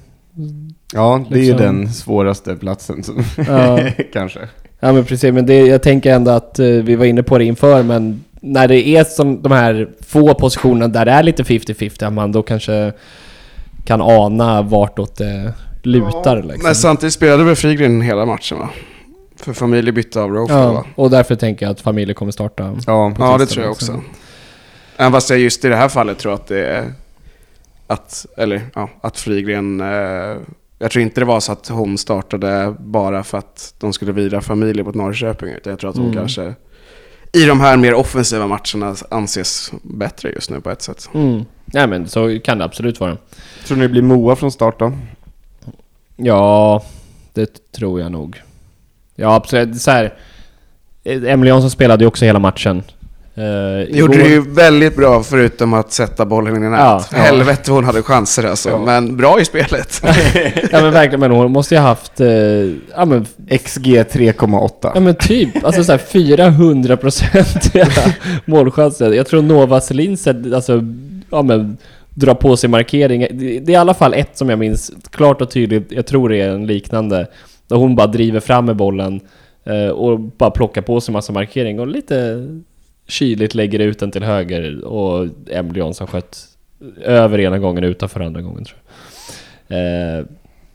Ja, 0.94 1.26
det 1.30 1.36
är 1.36 1.44
ju 1.44 1.52
Liksom. 1.52 1.66
den 1.66 1.94
svåraste 1.94 2.56
platsen 2.56 3.04
som, 3.04 3.24
Ja. 3.48 3.80
kanske. 4.14 4.40
Ja 4.80 4.92
men 4.94 5.06
precis, 5.06 5.34
men 5.34 5.46
det, 5.46 5.68
jag 5.68 5.84
tänker 5.84 6.14
ändå 6.16 6.32
att 6.32 6.60
eh, 6.60 6.66
vi 6.68 6.96
var 6.96 7.06
inne 7.06 7.24
på 7.24 7.38
det 7.38 7.46
inför, 7.46 7.84
men 7.84 8.24
när 8.40 8.68
det 8.68 8.88
är 8.88 9.04
som 9.04 9.42
de 9.42 9.52
här 9.52 9.90
få 10.08 10.34
positionerna 10.34 10.88
där 10.88 11.06
det 11.06 11.12
är 11.12 11.24
lite 11.24 11.44
50-50, 11.44 12.08
att 12.08 12.14
man 12.14 12.32
då 12.32 12.44
kanske 12.44 12.94
kan 13.86 14.02
ana 14.02 14.62
vartåt 14.62 15.16
det 15.18 15.54
lutar 15.84 16.44
liksom. 16.44 16.64
Men 16.64 16.76
samtidigt 16.76 17.14
spelade 17.14 17.44
väl 17.44 17.56
Frigren 17.56 18.02
hela 18.02 18.26
matchen 18.26 18.60
va? 18.60 18.70
För 19.36 19.54
familj 19.54 19.92
bytte 19.92 20.22
av 20.22 20.32
Rofer 20.32 20.58
ja, 20.58 20.72
va? 20.74 20.86
och 20.96 21.10
därför 21.10 21.36
tänker 21.36 21.66
jag 21.66 21.72
att 21.72 21.82
familjen 21.82 22.16
kommer 22.16 22.32
starta. 22.32 22.76
Ja, 22.88 23.14
Ja, 23.20 23.38
det 23.38 23.46
tror 23.46 23.64
jag 23.64 23.72
också. 23.72 23.92
också. 23.92 24.04
Även 24.98 25.12
fast 25.12 25.30
jag 25.30 25.40
just 25.40 25.66
i 25.66 25.70
det 25.70 25.76
här 25.76 25.90
fallet 25.90 26.20
tror 26.20 26.34
att 26.34 26.48
det 26.48 26.66
är 26.68 26.94
att, 27.88 28.26
eller 28.38 28.62
ja, 28.76 28.90
att 29.02 29.18
Frigren, 29.20 29.82
eh, 29.82 30.38
jag 30.80 30.92
tror 30.92 31.02
inte 31.02 31.22
det 31.22 31.26
var 31.26 31.40
så 31.40 31.52
att 31.52 31.68
hon 31.68 31.98
startade 31.98 32.76
bara 32.80 33.24
för 33.24 33.38
att 33.38 33.74
de 33.80 33.94
skulle 33.94 34.12
vira 34.12 34.42
familjer 34.42 34.84
mot 34.84 34.96
Norrköping, 34.96 35.50
utan 35.50 35.72
jag 35.72 35.80
tror 35.80 35.90
att 35.90 35.96
hon 35.98 36.06
Mm. 36.06 36.18
kanske 36.18 36.54
i 37.32 37.46
de 37.46 37.60
här 37.60 37.78
mer 37.78 37.94
offensiva 37.94 38.48
matcherna 38.48 38.96
anses 39.12 39.72
bättre 39.82 40.30
just 40.30 40.50
nu 40.50 40.62
på 40.62 40.70
ett 40.70 40.82
sätt. 40.82 41.10
Mm. 41.14 41.46
Nej 41.66 41.88
men 41.88 42.08
så 42.08 42.40
kan 42.40 42.58
det 42.58 42.64
absolut 42.64 43.00
vara. 43.00 43.18
Tror 43.66 43.78
ni 43.78 43.84
det 43.84 43.90
blir 43.90 44.02
Moa 44.02 44.36
från 44.36 44.52
start 44.52 44.80
då? 44.80 44.94
Ja, 46.16 46.84
det 47.34 47.72
tror 47.72 48.00
jag 48.02 48.12
nog. 48.12 48.42
Ja 49.16 49.36
absolut, 49.36 49.82
så 49.82 49.92
här. 49.92 50.14
Emily 51.04 51.50
Jansson 51.50 51.72
spelade 51.72 52.04
ju 52.04 52.08
också 52.08 52.26
hela 52.26 52.40
matchen. 52.40 52.84
Uh, 53.40 53.98
Gjorde 53.98 54.18
det 54.18 54.30
ju 54.30 54.42
väldigt 54.42 54.96
bra 54.96 55.24
förutom 55.24 55.74
att 55.74 55.92
sätta 55.92 56.26
bollen 56.26 56.56
i 56.56 56.60
nät. 56.70 56.80
Ja, 56.80 57.04
ja. 57.12 57.18
Helvete 57.18 57.72
vad 57.72 57.76
hon 57.78 57.84
hade 57.84 58.04
chanser 58.04 58.44
alltså. 58.44 58.70
Ja. 58.70 58.78
Men 58.86 59.18
bra 59.18 59.42
i 59.42 59.46
spelet. 59.46 60.02
Ja 60.72 60.82
men 60.82 60.92
verkligen, 60.94 61.20
men 61.20 61.32
hon 61.32 61.52
måste 61.52 61.76
ju 61.76 61.82
ha 61.82 61.88
haft, 61.88 62.20
eh, 62.20 62.28
ja 62.96 63.06
men 63.06 63.26
XG 63.64 63.86
3,8. 64.04 64.92
Ja 64.94 65.00
men 65.00 65.16
typ, 65.16 65.66
alltså 65.66 65.84
såhär 65.84 66.00
400 66.00 66.98
procentiga 66.98 67.88
målchanser. 68.46 69.12
Jag 69.12 69.28
tror 69.28 69.42
Nova 69.42 69.82
Selin 69.82 70.18
sett- 70.18 70.54
alltså, 70.54 70.82
ja 71.30 71.42
men 71.42 71.78
dra 72.10 72.36
på 72.36 72.58
sig 72.58 72.70
markering. 72.70 73.20
Det, 73.32 73.60
det 73.60 73.72
är 73.72 73.74
i 73.74 73.76
alla 73.76 73.94
fall 73.94 74.14
ett 74.14 74.38
som 74.38 74.50
jag 74.50 74.60
minns 74.60 74.92
klart 75.10 75.42
och 75.42 75.52
tydligt, 75.52 75.92
jag 75.92 76.06
tror 76.06 76.30
det 76.30 76.38
är 76.42 76.50
en 76.50 76.68
liknande. 76.68 77.28
Där 77.68 77.76
hon 77.76 77.96
bara 77.96 78.08
driver 78.08 78.40
fram 78.40 78.66
med 78.66 78.76
bollen 78.76 79.20
eh, 79.66 79.90
och 79.90 80.20
bara 80.20 80.52
plockar 80.52 80.82
på 80.82 81.02
sig 81.02 81.14
massa 81.14 81.34
markering 81.34 81.80
och 81.80 81.88
lite 81.88 82.48
kyligt 83.10 83.56
lägger 83.56 83.80
ut 83.80 84.00
den 84.00 84.12
till 84.12 84.24
höger 84.24 84.86
och 84.86 85.28
Emily 85.52 85.80
Jansson 85.80 86.08
sköt 86.08 86.46
över 87.02 87.40
ena 87.40 87.60
gången 87.60 87.84
utanför 87.84 88.20
andra 88.20 88.42
gången 88.42 88.66
tror 88.66 88.80
jag. 89.68 90.18
Eh, 90.20 90.26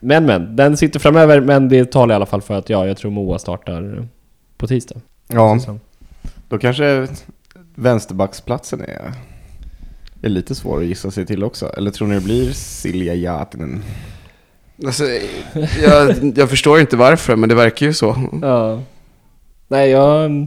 men 0.00 0.26
men, 0.26 0.56
den 0.56 0.76
sitter 0.76 1.00
framöver 1.00 1.40
men 1.40 1.68
det 1.68 1.92
talar 1.92 2.14
i 2.14 2.16
alla 2.16 2.26
fall 2.26 2.42
för 2.42 2.54
att 2.58 2.68
ja, 2.70 2.86
jag 2.86 2.96
tror 2.96 3.10
Moa 3.10 3.38
startar 3.38 4.08
på 4.56 4.66
tisdag. 4.66 5.00
Ja, 5.28 5.58
Så- 5.58 5.78
då 6.48 6.58
kanske 6.58 7.08
vänsterbacksplatsen 7.74 8.80
är, 8.80 9.12
är 10.22 10.28
lite 10.28 10.54
svår 10.54 10.78
att 10.80 10.86
gissa 10.86 11.10
sig 11.10 11.26
till 11.26 11.44
också. 11.44 11.72
Eller 11.76 11.90
tror 11.90 12.08
ni 12.08 12.14
det 12.14 12.20
blir 12.20 12.52
Silja 12.52 13.14
Jatinen? 13.14 13.82
Alltså, 14.86 15.04
jag, 15.82 16.32
jag 16.36 16.50
förstår 16.50 16.80
inte 16.80 16.96
varför, 16.96 17.36
men 17.36 17.48
det 17.48 17.54
verkar 17.54 17.86
ju 17.86 17.92
så. 17.92 18.16
Ja. 18.42 18.82
Nej, 19.68 19.90
jag... 19.90 20.46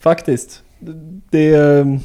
Faktiskt. 0.00 0.62
Det... 1.30 1.54
mm, 1.54 2.00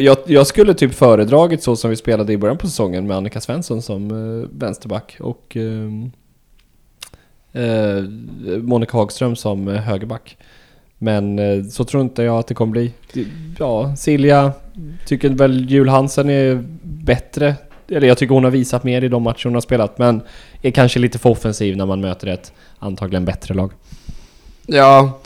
Jag, 0.00 0.18
jag, 0.26 0.46
skulle 0.46 0.74
typ 0.74 0.94
föredragit 0.94 1.62
så 1.62 1.76
som 1.76 1.90
vi 1.90 1.96
spelade 1.96 2.32
i 2.32 2.38
början 2.38 2.58
på 2.58 2.66
säsongen 2.66 3.06
med 3.06 3.16
Annika 3.16 3.40
Svensson 3.40 3.82
som 3.82 4.10
eh, 4.10 4.48
vänsterback 4.52 5.16
och 5.20 5.56
ehm, 5.56 6.10
eh, 7.52 8.02
Monica 8.62 8.96
Hagström 8.96 9.36
som 9.36 9.68
eh, 9.68 9.74
högerback. 9.74 10.36
Men 10.98 11.38
eh, 11.38 11.64
så 11.64 11.84
tror 11.84 12.02
inte 12.02 12.22
jag 12.22 12.38
att 12.38 12.46
det 12.46 12.54
kommer 12.54 12.72
bli. 12.72 12.92
Ja, 13.58 13.96
Silja 13.96 14.52
tycker 15.06 15.28
väl 15.28 15.70
Jul 15.70 15.88
Hansen 15.88 16.30
är 16.30 16.64
bättre. 16.82 17.54
Eller 17.88 18.08
jag 18.08 18.18
tycker 18.18 18.34
hon 18.34 18.44
har 18.44 18.50
visat 18.50 18.84
mer 18.84 19.04
i 19.04 19.08
de 19.08 19.22
matcher 19.22 19.44
hon 19.44 19.54
har 19.54 19.60
spelat. 19.60 19.98
Men 19.98 20.22
är 20.62 20.70
kanske 20.70 20.98
lite 20.98 21.18
för 21.18 21.30
offensiv 21.30 21.76
när 21.76 21.86
man 21.86 22.00
möter 22.00 22.26
ett 22.26 22.52
antagligen 22.78 23.24
bättre 23.24 23.54
lag. 23.54 23.72
Ja, 24.66 25.20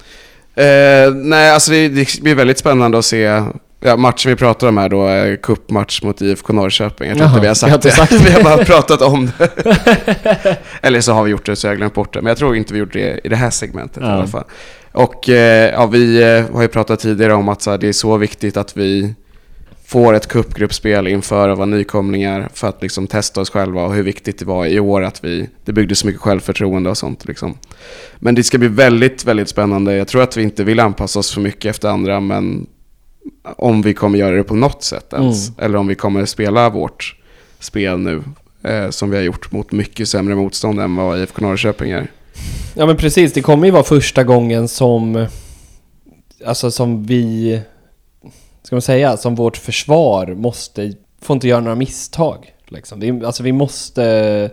eh, 0.54 1.14
nej 1.14 1.50
alltså 1.50 1.70
det, 1.70 1.88
det 1.88 2.20
blir 2.22 2.34
väldigt 2.34 2.58
spännande 2.58 2.98
att 2.98 3.04
se 3.04 3.42
Ja, 3.86 3.96
matchen 3.96 4.30
vi 4.30 4.36
pratar 4.36 4.68
om 4.68 4.76
här 4.78 4.88
då 4.88 5.06
är 5.06 5.36
cupmatch 5.36 6.02
mot 6.02 6.20
IFK 6.22 6.52
Norrköping. 6.52 7.08
Jag 7.08 7.16
tror 7.18 7.28
Jaha, 7.28 7.36
inte 7.36 7.40
vi 7.40 7.46
har 7.46 7.50
har 7.50 7.54
sagt 7.54 7.74
inte 7.74 7.88
det. 7.88 7.94
sagt 7.94 8.12
vi 8.26 8.30
har 8.32 8.42
bara 8.42 8.64
pratat 8.64 9.02
om 9.02 9.30
det. 9.38 10.56
Eller 10.82 11.00
så 11.00 11.12
har 11.12 11.24
vi 11.24 11.30
gjort 11.30 11.46
det 11.46 11.56
så 11.56 11.66
jag 11.66 11.70
har 11.72 11.76
glömt 11.76 11.94
bort 11.94 12.12
det. 12.14 12.20
Men 12.22 12.26
jag 12.30 12.38
tror 12.38 12.56
inte 12.56 12.72
vi 12.72 12.78
gjorde 12.78 12.98
det 12.98 13.20
i 13.24 13.28
det 13.28 13.36
här 13.36 13.50
segmentet 13.50 14.02
i 14.02 14.06
Ja. 14.06 14.12
alla 14.12 14.26
fall. 14.26 14.44
Och 14.92 15.28
eh, 15.28 15.70
ja, 15.72 15.86
vi 15.86 16.22
eh, 16.22 16.54
har 16.54 16.62
ju 16.62 16.68
pratat 16.68 17.00
tidigare 17.00 17.34
om 17.34 17.48
att 17.48 17.62
så 17.62 17.70
här, 17.70 17.78
det 17.78 17.88
är 17.88 17.92
så 17.92 18.16
viktigt 18.16 18.56
att 18.56 18.76
vi 18.76 19.14
får 19.94 20.14
ett 20.14 20.26
cupgruppspel 20.26 21.06
inför 21.06 21.48
att 21.48 21.58
vara 21.58 21.66
nykomlingar 21.66 22.48
för 22.54 22.68
att 22.68 22.82
liksom 22.82 23.06
testa 23.06 23.40
oss 23.40 23.50
själva 23.50 23.82
och 23.84 23.94
hur 23.94 24.02
viktigt 24.02 24.38
det 24.38 24.44
var 24.44 24.66
i 24.66 24.80
år 24.80 25.02
att 25.02 25.24
vi, 25.24 25.48
det 25.64 25.72
byggde 25.72 25.94
så 25.94 26.06
mycket 26.06 26.22
självförtroende 26.22 26.90
och 26.90 26.98
sånt 26.98 27.24
liksom. 27.24 27.58
Men 28.18 28.34
det 28.34 28.42
ska 28.42 28.58
bli 28.58 28.68
väldigt, 28.68 29.24
väldigt 29.24 29.48
spännande. 29.48 29.96
Jag 29.96 30.08
tror 30.08 30.22
att 30.22 30.36
vi 30.36 30.42
inte 30.42 30.64
vill 30.64 30.80
anpassa 30.80 31.18
oss 31.18 31.34
för 31.34 31.40
mycket 31.40 31.70
efter 31.70 31.88
andra, 31.88 32.20
men 32.20 32.66
om 33.56 33.82
vi 33.82 33.94
kommer 33.94 34.18
göra 34.18 34.36
det 34.36 34.44
på 34.44 34.54
något 34.54 34.82
sätt 34.82 35.12
ens. 35.12 35.48
Mm. 35.48 35.64
Eller 35.64 35.78
om 35.78 35.86
vi 35.86 35.94
kommer 35.94 36.24
spela 36.24 36.70
vårt 36.70 37.16
spel 37.58 37.98
nu, 37.98 38.22
eh, 38.62 38.90
som 38.90 39.10
vi 39.10 39.16
har 39.16 39.24
gjort 39.24 39.52
mot 39.52 39.72
mycket 39.72 40.08
sämre 40.08 40.34
motstånd 40.34 40.80
än 40.80 40.96
vad 40.96 41.18
IFK 41.18 41.42
Norrköping 41.42 41.90
är. 41.90 42.10
Ja 42.74 42.86
men 42.86 42.96
precis, 42.96 43.32
det 43.32 43.42
kommer 43.42 43.66
ju 43.66 43.70
vara 43.70 43.84
första 43.84 44.24
gången 44.24 44.68
som... 44.68 45.26
Alltså 46.44 46.70
som 46.70 47.06
vi... 47.06 47.60
Ska 48.74 48.76
man 48.76 48.82
säga? 48.82 49.16
Som 49.16 49.34
vårt 49.34 49.56
försvar 49.56 50.26
måste... 50.34 50.92
Får 51.20 51.34
inte 51.34 51.48
göra 51.48 51.60
några 51.60 51.76
misstag. 51.76 52.54
Liksom. 52.68 53.02
Är, 53.02 53.24
alltså 53.24 53.42
vi 53.42 53.52
måste... 53.52 54.50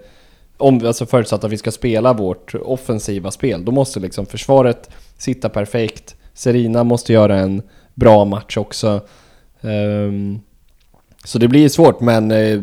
Om, 0.58 0.86
alltså 0.86 1.06
förutsatt 1.06 1.44
att 1.44 1.52
vi 1.52 1.58
ska 1.58 1.72
spela 1.72 2.14
vårt 2.14 2.56
offensiva 2.56 3.32
spel. 3.32 3.66
Då 3.66 3.72
måste 3.72 4.00
liksom 4.00 4.26
försvaret 4.26 4.90
sitta 5.18 5.50
perfekt. 5.50 6.16
Serina 6.34 6.84
måste 6.84 7.14
göra 7.14 7.40
en 7.40 7.62
bra 7.96 8.26
match 8.26 8.58
också. 8.58 9.02
Um, 9.62 10.42
så 11.24 11.40
det 11.40 11.48
blir 11.48 11.70
svårt 11.70 12.02
men 12.02 12.32
eh, 12.32 12.62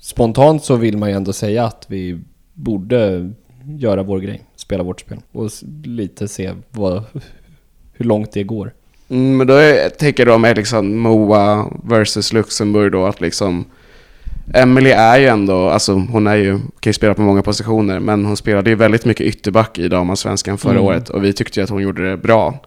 spontant 0.00 0.64
så 0.64 0.76
vill 0.76 0.98
man 0.98 1.08
ju 1.08 1.16
ändå 1.16 1.32
säga 1.32 1.64
att 1.64 1.86
vi 1.88 2.20
borde 2.52 3.32
göra 3.78 4.02
vår 4.02 4.18
grej, 4.18 4.42
spela 4.56 4.82
vårt 4.82 5.00
spel 5.00 5.20
och 5.32 5.50
lite 5.84 6.28
se 6.28 6.52
vad, 6.70 7.02
hur 7.92 8.04
långt 8.04 8.32
det 8.32 8.44
går. 8.44 8.72
Mm, 9.08 9.36
men 9.36 9.46
då 9.46 9.54
är, 9.54 9.88
tänker 9.88 10.26
de 10.26 10.44
är 10.44 10.54
liksom 10.54 10.98
Moa 10.98 11.66
versus 11.84 12.32
Luxemburg 12.32 12.92
då 12.92 13.06
att 13.06 13.20
liksom 13.20 13.64
Emily 14.54 14.90
är 14.90 15.18
ju 15.18 15.26
ändå, 15.26 15.68
alltså 15.68 15.92
hon 15.94 16.26
är 16.26 16.34
ju, 16.36 16.52
kan 16.58 16.90
ju 16.90 16.92
spela 16.92 17.14
på 17.14 17.22
många 17.22 17.42
positioner, 17.42 18.00
men 18.00 18.24
hon 18.24 18.36
spelade 18.36 18.70
ju 18.70 18.76
väldigt 18.76 19.04
mycket 19.04 19.26
ytterback 19.26 19.78
i 19.78 19.88
damallsvenskan 19.88 20.58
förra 20.58 20.72
Mm. 20.72 20.84
året 20.84 21.08
och 21.08 21.24
vi 21.24 21.32
tyckte 21.32 21.60
ju 21.60 21.64
att 21.64 21.70
hon 21.70 21.82
gjorde 21.82 22.10
det 22.10 22.16
bra. 22.16 22.58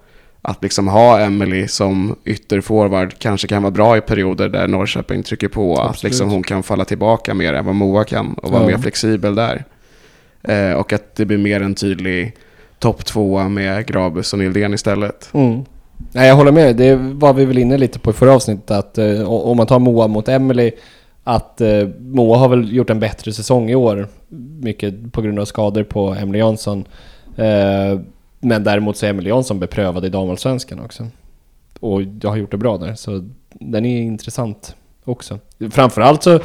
Att 0.42 0.64
liksom 0.64 0.88
ha 0.88 1.20
Emily 1.20 1.68
som 1.68 2.16
ytterforward 2.26 3.14
kanske 3.20 3.48
kan 3.48 3.64
vara 3.64 3.72
bra 3.72 3.98
i 3.98 4.02
perioder 4.02 4.50
där 4.50 4.68
Norrköping 4.68 5.24
trycker 5.24 5.48
på, 5.48 5.74
att 5.82 5.90
Absolut. 5.90 6.04
liksom 6.12 6.30
hon 6.30 6.44
kan 6.44 6.64
falla 6.64 6.86
tillbaka 6.86 7.34
mer 7.34 7.54
än 7.54 7.66
vad 7.66 7.76
Moa 7.76 8.04
kan 8.04 8.34
och 8.34 8.52
vara 8.52 8.62
Ja. 8.62 8.68
mer 8.68 8.78
flexibel 8.78 9.36
där. 9.36 9.64
Eh, 10.44 10.72
och 10.72 10.94
att 10.94 11.16
det 11.16 11.26
blir 11.26 11.38
mer 11.38 11.62
en 11.62 11.76
tydlig 11.76 12.36
topp 12.80 13.06
tvåa 13.06 13.50
med 13.50 13.86
Grabus 13.86 14.34
och 14.34 14.40
Nildén 14.40 14.74
istället. 14.74 15.30
Mm. 15.34 15.62
Nej 16.12 16.28
jag 16.28 16.36
håller 16.36 16.52
med, 16.52 16.76
det 16.76 16.96
var 16.96 17.34
vi 17.34 17.46
väl 17.46 17.58
inne 17.58 17.78
lite 17.78 18.00
på 18.00 18.10
i 18.10 18.14
förra 18.14 18.34
avsnittet 18.34 18.72
att 18.72 18.98
eh, 18.98 19.30
om 19.30 19.58
man 19.58 19.68
tar 19.68 19.80
Moa 19.80 20.08
mot 20.08 20.30
Emily 20.30 20.72
att 21.24 21.62
eh, 21.62 21.88
Moa 22.00 22.38
har 22.38 22.50
väl 22.50 22.74
gjort 22.74 22.90
en 22.90 23.00
bättre 23.00 23.34
säsong 23.34 23.70
i 23.70 23.76
år. 23.76 24.08
Mycket 24.60 25.12
på 25.12 25.22
grund 25.22 25.40
av 25.40 25.46
skador 25.46 25.84
på 25.84 26.14
Emily 26.14 26.40
Jansson. 26.40 26.86
Eh, 27.36 28.00
men 28.40 28.64
däremot 28.64 28.98
så 28.98 29.06
är 29.06 29.10
Emily 29.10 29.30
Jansson 29.30 29.60
beprövad 29.60 30.06
i 30.06 30.10
damallsvenskan 30.10 30.80
också. 30.80 31.08
Och 31.80 32.02
jag 32.22 32.30
har 32.30 32.38
gjort 32.38 32.52
det 32.52 32.58
bra 32.58 32.78
där, 32.78 32.96
så 32.96 33.30
den 33.52 33.86
är 33.86 34.02
intressant 34.02 34.76
också. 35.04 35.40
Framförallt 35.72 36.24
så 36.24 36.40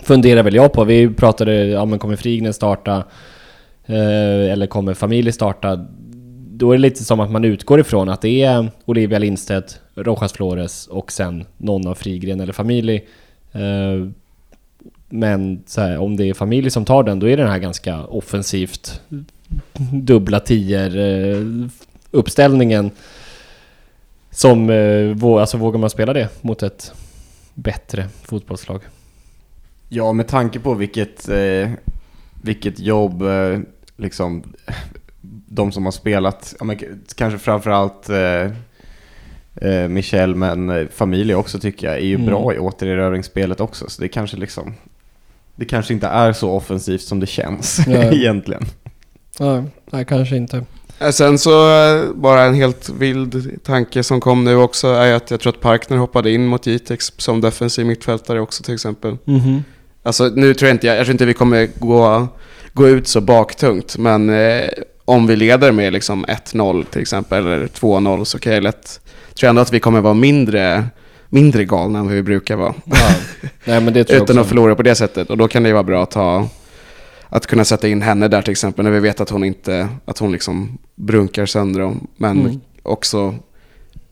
funderar 0.00 0.42
väl 0.42 0.54
jag 0.54 0.72
på, 0.72 0.84
vi 0.84 1.08
pratade, 1.08 1.66
ja 1.66 1.84
men 1.84 1.98
kommer 1.98 2.16
Frignen 2.16 2.54
starta? 2.54 3.04
Eh, 3.86 4.52
eller 4.52 4.66
kommer 4.66 4.94
familj 4.94 5.32
starta? 5.32 5.86
Då 6.58 6.72
är 6.72 6.76
det 6.76 6.82
lite 6.82 7.04
som 7.04 7.20
att 7.20 7.30
man 7.30 7.44
utgår 7.44 7.80
ifrån 7.80 8.08
att 8.08 8.20
det 8.20 8.42
är 8.42 8.70
Olivia 8.84 9.18
Lindstedt, 9.18 9.80
Rojas 9.94 10.32
Flores 10.32 10.86
och 10.86 11.12
sen 11.12 11.44
någon 11.56 11.86
av 11.86 11.94
Frigren 11.94 12.40
eller 12.40 12.52
familj. 12.52 13.06
Eh, 13.52 14.08
men 15.08 15.62
så 15.66 15.80
här, 15.80 15.98
om 15.98 16.16
det 16.16 16.24
är 16.24 16.34
familj 16.34 16.70
som 16.70 16.84
tar 16.84 17.02
den, 17.02 17.18
då 17.18 17.28
är 17.28 17.36
den 17.36 17.48
här 17.48 17.58
ganska 17.58 18.04
offensivt 18.04 19.00
dubbla 19.92 20.40
tior-uppställningen. 20.40 22.84
Eh, 22.84 22.90
som, 24.30 24.70
eh, 24.70 25.24
alltså 25.24 25.56
vågar 25.56 25.78
man 25.78 25.90
spela 25.90 26.12
det 26.12 26.28
mot 26.42 26.62
ett 26.62 26.92
bättre 27.54 28.08
fotbollslag? 28.22 28.80
Ja, 29.88 30.12
med 30.12 30.28
tanke 30.28 30.60
på 30.60 30.74
vilket, 30.74 31.28
vilket 32.42 32.80
jobb 32.80 33.22
liksom 33.96 34.42
de 35.46 35.72
som 35.72 35.84
har 35.84 35.92
spelat, 35.92 36.54
ja, 36.58 36.64
men, 36.64 36.78
kanske 37.14 37.38
framförallt 37.38 38.08
eh, 38.08 38.50
eh, 39.70 39.88
Michel, 39.88 40.34
men 40.34 40.70
eh, 40.70 40.86
familj 40.94 41.34
också 41.34 41.58
tycker 41.58 41.86
jag, 41.86 41.96
är 41.96 42.00
ju 42.04 42.14
Mm. 42.14 42.26
bra 42.26 42.54
i 42.54 42.58
återerövringsspelet 42.58 43.60
också. 43.60 43.84
Så 43.88 44.02
det 44.02 44.08
kanske 44.08 44.36
liksom, 44.36 44.74
det 45.56 45.64
kanske 45.64 45.94
inte 45.94 46.06
är 46.06 46.32
så 46.32 46.50
offensivt 46.50 47.02
som 47.02 47.20
det 47.20 47.26
känns 47.26 47.78
Ja. 47.86 48.02
egentligen. 48.12 48.64
Ja, 49.38 49.64
nej, 49.90 50.04
kanske 50.04 50.36
inte. 50.36 50.64
Eh, 51.00 51.10
Sen 51.10 51.38
så 51.38 51.50
bara 52.14 52.42
en 52.42 52.54
helt 52.54 52.88
vild 52.88 53.60
tanke 53.64 54.02
som 54.02 54.20
kom 54.20 54.44
nu 54.44 54.56
också 54.56 54.88
är 54.88 55.14
att 55.14 55.30
jag 55.30 55.40
tror 55.40 55.52
att 55.52 55.60
Parkner 55.60 55.96
hoppade 55.96 56.30
in 56.30 56.46
mot 56.46 56.66
Jitex 56.66 57.12
som 57.16 57.40
defensiv 57.40 57.86
mittfältare 57.86 58.40
också 58.40 58.62
till 58.62 58.74
exempel. 58.74 59.16
Mhm. 59.24 59.64
Alltså 60.02 60.24
nu 60.34 60.54
tror 60.54 60.68
jag 60.68 60.74
inte, 60.74 60.86
jag 60.86 60.96
tror 61.06 61.10
inte 61.12 61.24
vi 61.26 61.34
kommer 61.34 61.68
gå, 61.78 62.28
gå 62.72 62.88
ut 62.88 63.08
så 63.08 63.20
baktungt, 63.20 63.98
men 63.98 64.30
eh, 64.30 64.68
om 65.08 65.26
vi 65.26 65.36
leder 65.36 65.72
med 65.72 65.92
liksom 65.92 66.26
1-0 66.26 66.84
till 66.84 67.00
exempel, 67.02 67.46
eller 67.46 67.66
2-0 67.66 68.24
så 68.24 68.38
kan 68.38 68.52
jag 68.52 68.62
lätt, 68.62 69.00
tror 69.34 69.46
jag 69.46 69.48
ändå 69.48 69.62
att 69.62 69.72
vi 69.72 69.80
kommer 69.80 70.00
vara 70.00 70.14
mindre, 70.14 70.84
mindre 71.28 71.64
galna 71.64 71.98
än 71.98 72.06
vad 72.06 72.14
vi 72.14 72.22
brukar 72.22 72.56
vara. 72.56 72.74
Ja. 72.84 72.96
Nej 73.64 73.80
men 73.80 73.92
det 73.94 74.04
tror 74.04 74.16
jag 74.16 74.22
Utan 74.24 74.36
att 74.38 74.40
också. 74.40 74.48
förlora 74.48 74.74
på 74.74 74.82
det 74.82 74.94
sättet. 74.94 75.30
Och 75.30 75.36
då 75.36 75.48
kan 75.48 75.62
det 75.62 75.68
ju 75.68 75.72
vara 75.72 75.82
bra 75.84 76.02
att 76.02 76.14
ha 76.14 76.48
att 77.28 77.46
kunna 77.46 77.64
sätta 77.64 77.88
in 77.88 78.02
henne 78.02 78.28
där 78.28 78.42
till 78.42 78.52
exempel 78.52 78.84
när 78.84 78.92
vi 78.92 79.00
vet 79.00 79.20
att 79.20 79.30
hon 79.30 79.44
inte, 79.44 79.88
att 80.04 80.18
hon 80.18 80.32
liksom 80.32 80.78
brunkar 80.94 81.46
sönder 81.46 81.80
dem. 81.80 82.06
Men 82.16 82.40
Mm. 82.40 82.60
också, 82.82 83.34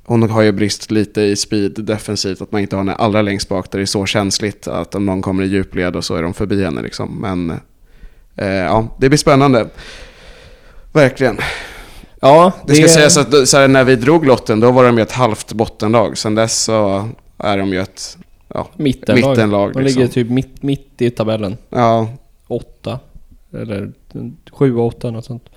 hon 0.05 0.31
har 0.31 0.43
ju 0.43 0.53
brist 0.53 0.91
lite 0.91 1.21
i 1.23 1.37
speed 1.37 1.73
defensivt, 1.85 2.41
att 2.43 2.53
man 2.53 2.61
inte 2.61 2.77
har 2.77 2.81
henne 2.81 2.95
allra 2.95 3.23
längst 3.23 3.49
bak 3.49 3.71
där 3.71 3.79
det 3.79 3.85
är 3.85 3.87
så 3.87 4.07
känsligt 4.07 4.69
att 4.69 4.95
om 4.95 5.07
någon 5.07 5.23
kommer 5.23 5.43
i 5.43 5.47
djupled 5.47 5.97
och 5.97 6.05
så 6.05 6.15
är 6.15 6.23
de 6.23 6.35
förbi 6.35 6.65
henne 6.65 6.83
liksom. 6.83 7.19
Men 7.21 7.51
eh, 8.37 8.49
ja, 8.49 8.97
det 9.01 9.09
blir 9.09 9.19
spännande. 9.19 9.69
Verkligen. 10.95 11.39
Ja, 12.21 12.53
Det 12.67 12.75
ska 12.75 12.89
sägas 12.89 13.17
att 13.17 13.49
så 13.49 13.57
här, 13.57 13.69
när 13.69 13.85
vi 13.85 13.97
drog 13.97 14.27
lotten, 14.27 14.61
då 14.61 14.71
var 14.71 14.85
de 14.85 14.97
ju 14.97 15.03
ett 15.03 15.13
halvt 15.13 15.53
bottenlag. 15.53 16.19
Sen 16.19 16.35
dess 16.35 16.63
så 16.63 17.09
är 17.39 17.59
de 17.59 17.69
ju 17.73 17.81
ett 17.81 18.19
ja, 18.49 18.69
mittenlag. 18.77 19.31
mittenlag. 19.31 19.73
De 19.73 19.83
liksom. 19.83 20.01
ligger 20.03 20.13
typ 20.13 20.31
mitt, 20.31 20.63
mitt 20.63 21.03
i 21.03 21.11
tabellen. 21.11 21.57
Ja, 21.71 22.09
Åtta. 22.47 22.99
Eller 23.53 23.93
sju, 24.53 24.77
åtta, 24.77 25.11
något 25.11 25.25
sånt. 25.25 25.49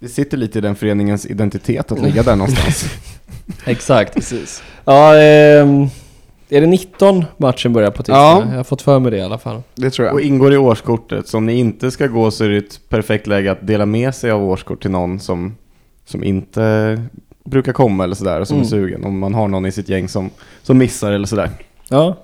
Det 0.00 0.08
sitter 0.08 0.36
lite 0.36 0.58
i 0.58 0.62
den 0.62 0.76
föreningens 0.76 1.26
identitet 1.26 1.92
att 1.92 2.00
ligga 2.02 2.22
där 2.22 2.36
någonstans. 2.36 2.84
Exakt. 3.64 4.14
Precis. 4.14 4.62
Ja, 4.84 5.16
ehm, 5.16 5.88
är 6.50 6.60
det 6.60 6.66
19 6.66 7.24
matchen 7.36 7.72
börjar 7.72 7.90
på 7.90 8.02
tisdag? 8.02 8.14
Ja. 8.16 8.44
Jag 8.50 8.56
har 8.56 8.64
fått 8.64 8.82
för 8.82 8.98
mig 8.98 9.10
det 9.10 9.16
i 9.16 9.22
alla 9.22 9.38
fall. 9.38 9.62
det 9.74 9.90
tror 9.90 10.06
jag. 10.06 10.14
Och 10.14 10.20
ingår 10.20 10.52
i 10.52 10.56
årskortet, 10.56 11.28
så 11.28 11.36
om 11.38 11.46
ni 11.46 11.58
inte 11.58 11.90
ska 11.90 12.06
gå 12.06 12.30
så 12.30 12.44
är 12.44 12.48
det 12.48 12.56
ett 12.56 12.80
perfekt 12.88 13.26
läge 13.26 13.52
att 13.52 13.66
dela 13.66 13.86
med 13.86 14.14
sig 14.14 14.30
av 14.30 14.44
årskort 14.44 14.82
till 14.82 14.90
någon 14.90 15.20
som, 15.20 15.56
som 16.04 16.24
inte 16.24 17.02
brukar 17.44 17.72
komma 17.72 18.04
eller 18.04 18.14
sådär, 18.14 18.40
och 18.40 18.48
som 18.48 18.56
Mm. 18.56 18.64
är 18.66 18.68
sugen. 18.68 19.04
Om 19.04 19.18
man 19.18 19.34
har 19.34 19.48
någon 19.48 19.66
i 19.66 19.72
sitt 19.72 19.88
gäng 19.88 20.08
som, 20.08 20.30
som 20.62 20.78
missar 20.78 21.12
eller 21.12 21.26
sådär. 21.26 21.50
Ja. 21.88 22.16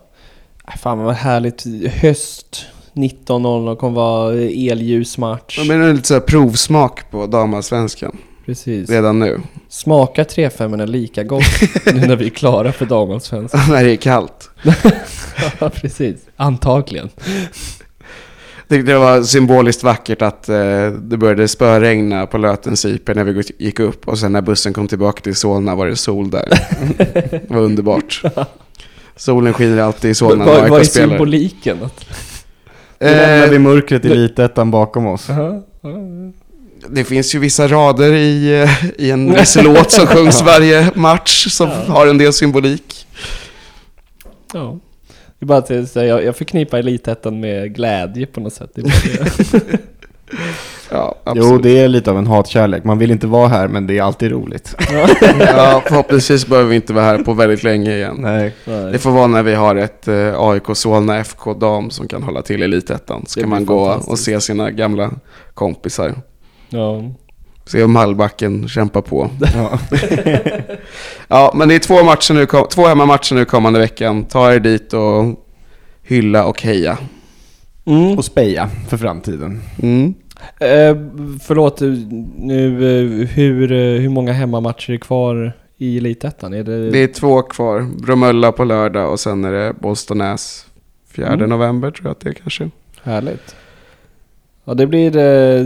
Äh, 0.68 0.76
Fan 0.76 0.98
vad 0.98 1.14
härligt. 1.14 1.64
Höst 2.02 2.66
19.00 2.92 3.76
kommer 3.76 3.94
vara 3.96 4.32
elljusmatch. 4.34 5.58
Ja, 5.58 5.64
men 5.64 5.80
det 5.80 5.86
är 5.86 5.92
lite 5.92 6.08
så 6.08 6.14
här 6.14 6.20
provsmak 6.20 7.10
på 7.10 7.26
damallsvenskan 7.26 8.16
Precis. 8.46 8.90
redan 8.90 9.18
nu. 9.18 9.40
Smakar 9.68 10.24
3-5 10.24 10.82
är 10.82 10.86
lika 10.86 11.22
gott 11.22 11.42
nu 11.86 12.06
när 12.06 12.16
vi 12.16 12.26
är 12.26 12.30
klara 12.30 12.72
för 12.72 12.86
damallsvenskan. 12.86 13.60
När 13.70 13.84
det 13.84 13.90
är 13.92 13.96
kallt. 13.96 14.50
Ja, 15.60 15.70
precis. 15.70 16.16
Antagligen. 16.36 17.08
Det, 18.68 18.82
det 18.82 18.98
var 18.98 19.22
symboliskt 19.22 19.82
vackert 19.82 20.22
att 20.22 20.48
eh, 20.48 20.86
det 20.90 21.16
började 21.16 21.48
spöregna 21.48 22.26
på 22.26 22.38
Lötens 22.38 22.84
IP 22.84 23.08
när 23.08 23.24
vi 23.24 23.42
gick- 23.58 23.80
upp. 23.80 24.08
Och 24.08 24.18
sen 24.18 24.32
när 24.32 24.40
bussen 24.40 24.72
kom 24.72 24.88
tillbaka 24.88 25.20
till 25.20 25.34
Solna 25.34 25.74
var 25.74 25.86
det 25.86 25.96
sol 25.96 26.30
där. 26.30 26.48
det 27.30 27.50
var 27.50 27.60
underbart. 27.60 28.22
Solen 29.16 29.52
skiner 29.52 29.78
alltid 29.82 30.10
i 30.10 30.14
Solna 30.14 30.44
när 30.44 30.68
vad 30.68 30.80
är 30.80 30.84
symboliken? 30.84 31.78
Att... 31.82 32.04
Nu 32.98 33.06
lämnar 33.10 33.48
vi 33.48 33.56
Eh, 33.56 33.60
murkret 33.62 34.04
i 34.04 34.08
elitettan 34.12 34.70
bakom 34.70 35.06
oss. 35.06 35.28
Det 36.90 37.04
finns 37.04 37.34
ju 37.34 37.38
vissa 37.38 37.68
rader 37.68 38.12
i, 38.12 38.66
i 38.98 39.10
en 39.10 39.34
viss 39.34 39.56
låt 39.62 39.90
som 39.90 40.06
sjungs 40.16 40.42
varje 40.42 40.90
match 40.94 41.46
som 41.50 41.68
Ja. 41.68 41.92
har 41.94 42.06
en 42.06 42.18
del 42.18 42.32
symbolik. 42.32 43.06
Ja. 44.52 44.78
Det 45.38 45.44
är 45.44 45.46
bara 45.46 45.58
att 45.58 45.70
jag, 45.70 46.06
jag, 46.06 46.24
jag 46.24 46.36
förknippar 46.36 46.78
elitettan 46.78 47.40
med 47.40 47.74
glädje 47.74 48.26
på 48.26 48.40
något 48.40 48.52
sätt. 48.52 48.70
Det. 48.74 48.82
Ja, 50.90 51.14
absolut. 51.24 51.48
Jo, 51.50 51.58
det 51.58 51.78
är 51.78 51.88
lite 51.88 52.10
av 52.10 52.18
en 52.18 52.26
hatkärlek. 52.26 52.84
Man 52.84 52.98
vill 52.98 53.10
inte 53.10 53.26
vara 53.26 53.48
här, 53.48 53.68
men 53.68 53.86
det 53.86 53.98
är 53.98 54.02
alltid 54.02 54.30
roligt. 54.30 54.74
Ja, 55.40 55.82
förhoppningsvis 55.86 56.46
behöver 56.46 56.70
vi 56.70 56.76
inte 56.76 56.92
vara 56.92 57.04
här 57.04 57.18
på 57.18 57.32
väldigt 57.32 57.62
länge 57.62 57.96
igen. 57.96 58.16
Nej. 58.18 58.54
Det 58.92 58.98
får 58.98 59.10
vara 59.10 59.26
när 59.26 59.42
vi 59.42 59.54
har 59.54 59.76
ett 59.76 60.08
eh, 60.08 60.40
AIK 60.40 60.62
Solna 60.74 61.18
FK 61.18 61.54
dam 61.54 61.90
som 61.90 62.08
kan 62.08 62.22
hålla 62.22 62.42
till 62.42 62.60
i 62.62 62.64
Elitettan. 62.64 63.24
Så 63.26 63.34
Det 63.38 63.42
kan 63.42 63.50
man 63.50 63.66
gå 63.66 64.00
och 64.06 64.18
se 64.18 64.40
sina 64.40 64.70
gamla 64.70 65.10
kompisar. 65.54 66.14
Ja. 66.74 67.02
Se 67.66 67.82
om 67.84 67.96
Hallbacken 67.96 68.68
kämpar 68.68 69.00
på. 69.02 69.30
Ja. 69.54 69.78
Ja, 71.28 71.52
men 71.54 71.68
det 71.68 71.74
är 71.74 71.78
två, 71.78 72.04
matcher 72.04 72.34
nu, 72.34 72.46
två 72.70 72.86
hemmamatcher 72.86 73.34
nu 73.34 73.44
kommande 73.44 73.78
veckan. 73.78 74.24
Ta 74.24 74.52
er 74.52 74.60
dit 74.60 74.92
och 74.92 75.24
hylla 76.02 76.44
och 76.44 76.62
heja. 76.62 76.98
Mm. 77.86 78.18
Och 78.18 78.24
speja 78.24 78.70
för 78.88 78.96
framtiden. 78.96 79.60
Mm. 79.82 80.14
Eh, 80.60 80.96
förlåt, 81.42 81.80
nu, 82.38 82.66
eh, 83.22 83.26
hur, 83.28 83.72
eh, 83.72 84.00
hur 84.00 84.08
många 84.08 84.32
hemmamatcher 84.32 84.90
är 84.92 84.96
kvar 84.96 85.52
i 85.78 85.98
Elitettan? 85.98 86.54
Är 86.54 86.64
det... 86.64 86.90
Det 86.90 86.98
är 86.98 87.06
två 87.06 87.42
kvar. 87.42 87.86
Bromölla 88.02 88.52
på 88.52 88.64
lördag 88.64 89.12
och 89.12 89.20
sen 89.20 89.44
är 89.44 89.52
det 89.52 89.72
Bollstanäs 89.80 90.66
4 91.12 91.26
Mm. 91.28 91.48
november 91.48 91.90
tror 91.90 92.06
jag 92.06 92.12
att 92.12 92.20
det 92.20 92.28
är 92.28 92.34
kanske. 92.34 92.70
Härligt. 93.02 93.56
Ja, 94.64 94.74
det 94.74 94.86
blir... 94.86 95.16
Eh, 95.16 95.64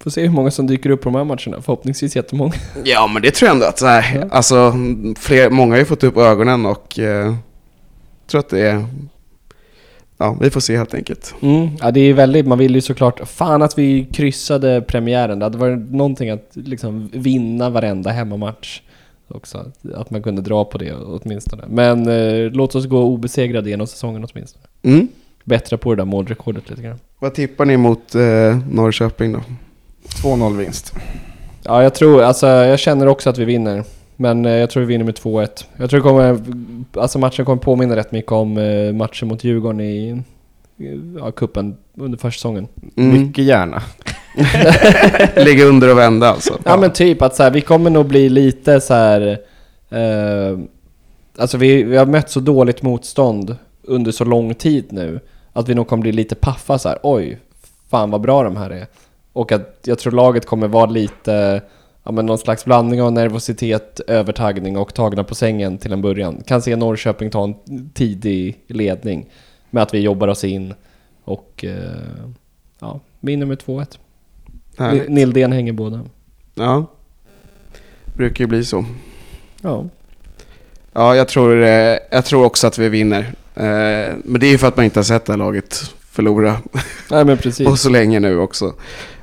får 0.00 0.10
se 0.10 0.22
hur 0.22 0.30
många 0.30 0.50
som 0.50 0.66
dyker 0.66 0.90
upp 0.90 1.00
på 1.02 1.08
de 1.08 1.14
här 1.16 1.24
matcherna. 1.24 1.62
Förhoppningsvis 1.62 2.16
jättemånga. 2.16 2.52
Ja, 2.84 3.06
men 3.06 3.22
det 3.22 3.30
tror 3.30 3.46
jag 3.46 3.54
ändå 3.54 3.66
att, 3.66 3.82
nej, 3.82 4.12
Ja. 4.20 4.28
alltså, 4.30 4.74
fler, 5.16 5.50
många 5.50 5.72
har 5.74 5.78
ju 5.78 5.84
fått 5.84 6.04
upp 6.04 6.16
ögonen 6.16 6.66
och 6.66 6.98
eh, 6.98 7.34
tror 8.26 8.38
att 8.38 8.48
det 8.48 8.60
är, 8.60 8.84
ja, 10.18 10.36
vi 10.40 10.50
får 10.50 10.60
se 10.60 10.76
helt 10.76 10.94
enkelt. 10.94 11.34
Mm. 11.42 11.68
Ja, 11.80 11.90
det 11.90 12.00
är 12.00 12.14
väldigt... 12.14 12.46
Man 12.46 12.58
vill 12.58 12.74
ju 12.74 12.80
såklart... 12.80 13.28
Fan 13.28 13.62
att 13.62 13.78
vi 13.78 14.04
kryssade 14.12 14.80
premiären. 14.82 15.38
Det 15.38 15.44
hade 15.44 15.58
varit 15.58 15.90
någonting 15.90 16.30
att 16.30 16.50
liksom 16.54 17.08
vinna 17.12 17.70
varenda 17.70 18.10
hemmamatch. 18.10 18.80
Också. 19.28 19.72
Att- 19.94 20.10
man 20.10 20.22
kunde 20.22 20.42
dra 20.42 20.64
på 20.64 20.78
det 20.78 20.92
åtminstone. 20.94 21.64
Men 21.68 22.08
eh, 22.08 22.50
låt 22.52 22.74
oss 22.74 22.86
gå 22.86 23.02
obesegrade 23.02 23.70
genom 23.70 23.86
säsongen 23.86 24.26
åtminstone. 24.32 24.64
Mm. 24.82 25.08
Bättra 25.48 25.78
på 25.78 25.94
det 25.94 26.00
där 26.00 26.04
målrekordet 26.04 26.70
lite 26.70 26.82
grann. 26.82 26.98
Vad 27.18 27.34
tippar 27.34 27.64
ni 27.64 27.76
mot 27.76 28.14
eh, 28.14 28.58
Norrköping 28.70 29.32
då? 29.32 29.40
2-0 30.22 30.56
vinst. 30.56 30.94
Ja, 31.62 31.82
jag 31.82 31.94
tror, 31.94 32.22
alltså 32.22 32.46
jag 32.46 32.78
känner 32.78 33.06
också 33.06 33.30
att 33.30 33.38
vi 33.38 33.44
vinner. 33.44 33.84
Men 34.16 34.46
eh, 34.46 34.52
jag 34.52 34.70
tror 34.70 34.80
vi 34.80 34.86
vinner 34.86 35.04
med 35.04 35.14
2-1. 35.14 35.64
Jag 35.76 35.90
tror 35.90 36.00
det 36.00 36.08
kommer, 36.08 36.40
alltså 36.92 37.18
matchen 37.18 37.44
kommer 37.44 37.62
påminna 37.62 37.96
rätt 37.96 38.12
mycket 38.12 38.32
om 38.32 38.58
eh, 38.58 38.92
matchen 38.92 39.28
mot 39.28 39.44
Djurgården 39.44 39.80
i 39.80 40.22
ja, 41.18 41.30
kuppen 41.30 41.76
under 41.96 42.18
försäsongen. 42.18 42.68
Mm. 42.96 43.22
Mycket 43.22 43.44
gärna. 43.44 43.82
Ligga 45.36 45.64
under 45.68 45.90
och 45.90 45.98
vända 45.98 46.28
alltså. 46.28 46.58
Ja 46.64 46.76
men 46.76 46.92
typ 46.92 47.22
att 47.22 47.36
så 47.36 47.42
här, 47.42 47.50
vi 47.50 47.60
kommer 47.60 47.90
nog 47.90 48.06
bli 48.06 48.28
lite 48.28 48.80
så 48.80 48.94
här. 48.94 49.38
Eh, 49.90 50.58
alltså 51.38 51.58
vi, 51.58 51.82
vi 51.82 51.96
har 51.96 52.06
mött 52.06 52.30
så 52.30 52.40
dåligt 52.40 52.82
motstånd 52.82 53.56
under 53.82 54.12
så 54.12 54.24
lång 54.24 54.54
tid 54.54 54.84
nu. 54.90 55.20
Att 55.58 55.68
vi 55.68 55.74
nog 55.74 55.88
kommer 55.88 56.00
bli 56.00 56.12
lite 56.12 56.34
paffa 56.34 56.78
så 56.78 56.88
här. 56.88 56.98
oj, 57.02 57.38
fan 57.88 58.10
vad 58.10 58.20
bra 58.20 58.42
de 58.42 58.56
här 58.56 58.70
är. 58.70 58.86
Och 59.32 59.52
att 59.52 59.80
jag 59.84 59.98
tror 59.98 60.12
laget 60.12 60.46
kommer 60.46 60.68
vara 60.68 60.86
lite, 60.86 61.62
ja 62.04 62.12
men 62.12 62.26
någon 62.26 62.38
slags 62.38 62.64
blandning 62.64 63.02
av 63.02 63.12
nervositet, 63.12 64.00
övertagning 64.06 64.76
och 64.76 64.94
tagna 64.94 65.24
på 65.24 65.34
sängen 65.34 65.78
till 65.78 65.92
en 65.92 66.02
början. 66.02 66.42
Kan 66.46 66.62
se 66.62 66.76
Norrköping 66.76 67.30
ta 67.30 67.44
en 67.44 67.54
tidig 67.94 68.64
ledning 68.66 69.30
med 69.70 69.82
att 69.82 69.94
vi 69.94 69.98
jobbar 70.00 70.28
oss 70.28 70.44
in 70.44 70.74
och 71.24 71.64
eh, 71.64 72.28
ja, 72.78 73.00
vinner 73.20 73.46
med 73.46 73.58
2-1. 73.58 73.98
Härligt. 74.78 75.08
Nildén 75.08 75.52
hänger 75.52 75.72
båda. 75.72 76.00
Ja. 76.54 76.86
Brukar 78.16 78.44
ju 78.44 78.48
bli 78.48 78.64
så. 78.64 78.84
Ja. 79.62 79.84
Ja, 80.92 81.16
jag 81.16 81.28
tror, 81.28 81.62
eh, 81.62 81.98
jag 82.10 82.24
tror 82.24 82.44
också 82.44 82.66
att 82.66 82.78
vi 82.78 82.88
vinner. 82.88 83.34
Eh, 83.58 84.14
men 84.24 84.40
det 84.40 84.46
är 84.46 84.50
ju 84.50 84.58
för 84.58 84.68
att 84.68 84.76
man 84.76 84.84
inte 84.84 84.98
har 84.98 85.04
sett 85.04 85.24
det 85.24 85.32
här 85.32 85.38
laget 85.38 85.94
förlora 86.10 86.56
Nej 87.10 87.24
men 87.24 87.38
precis. 87.38 87.66
på 87.68 87.76
så 87.76 87.88
länge 87.88 88.20
nu 88.20 88.38
också. 88.38 88.74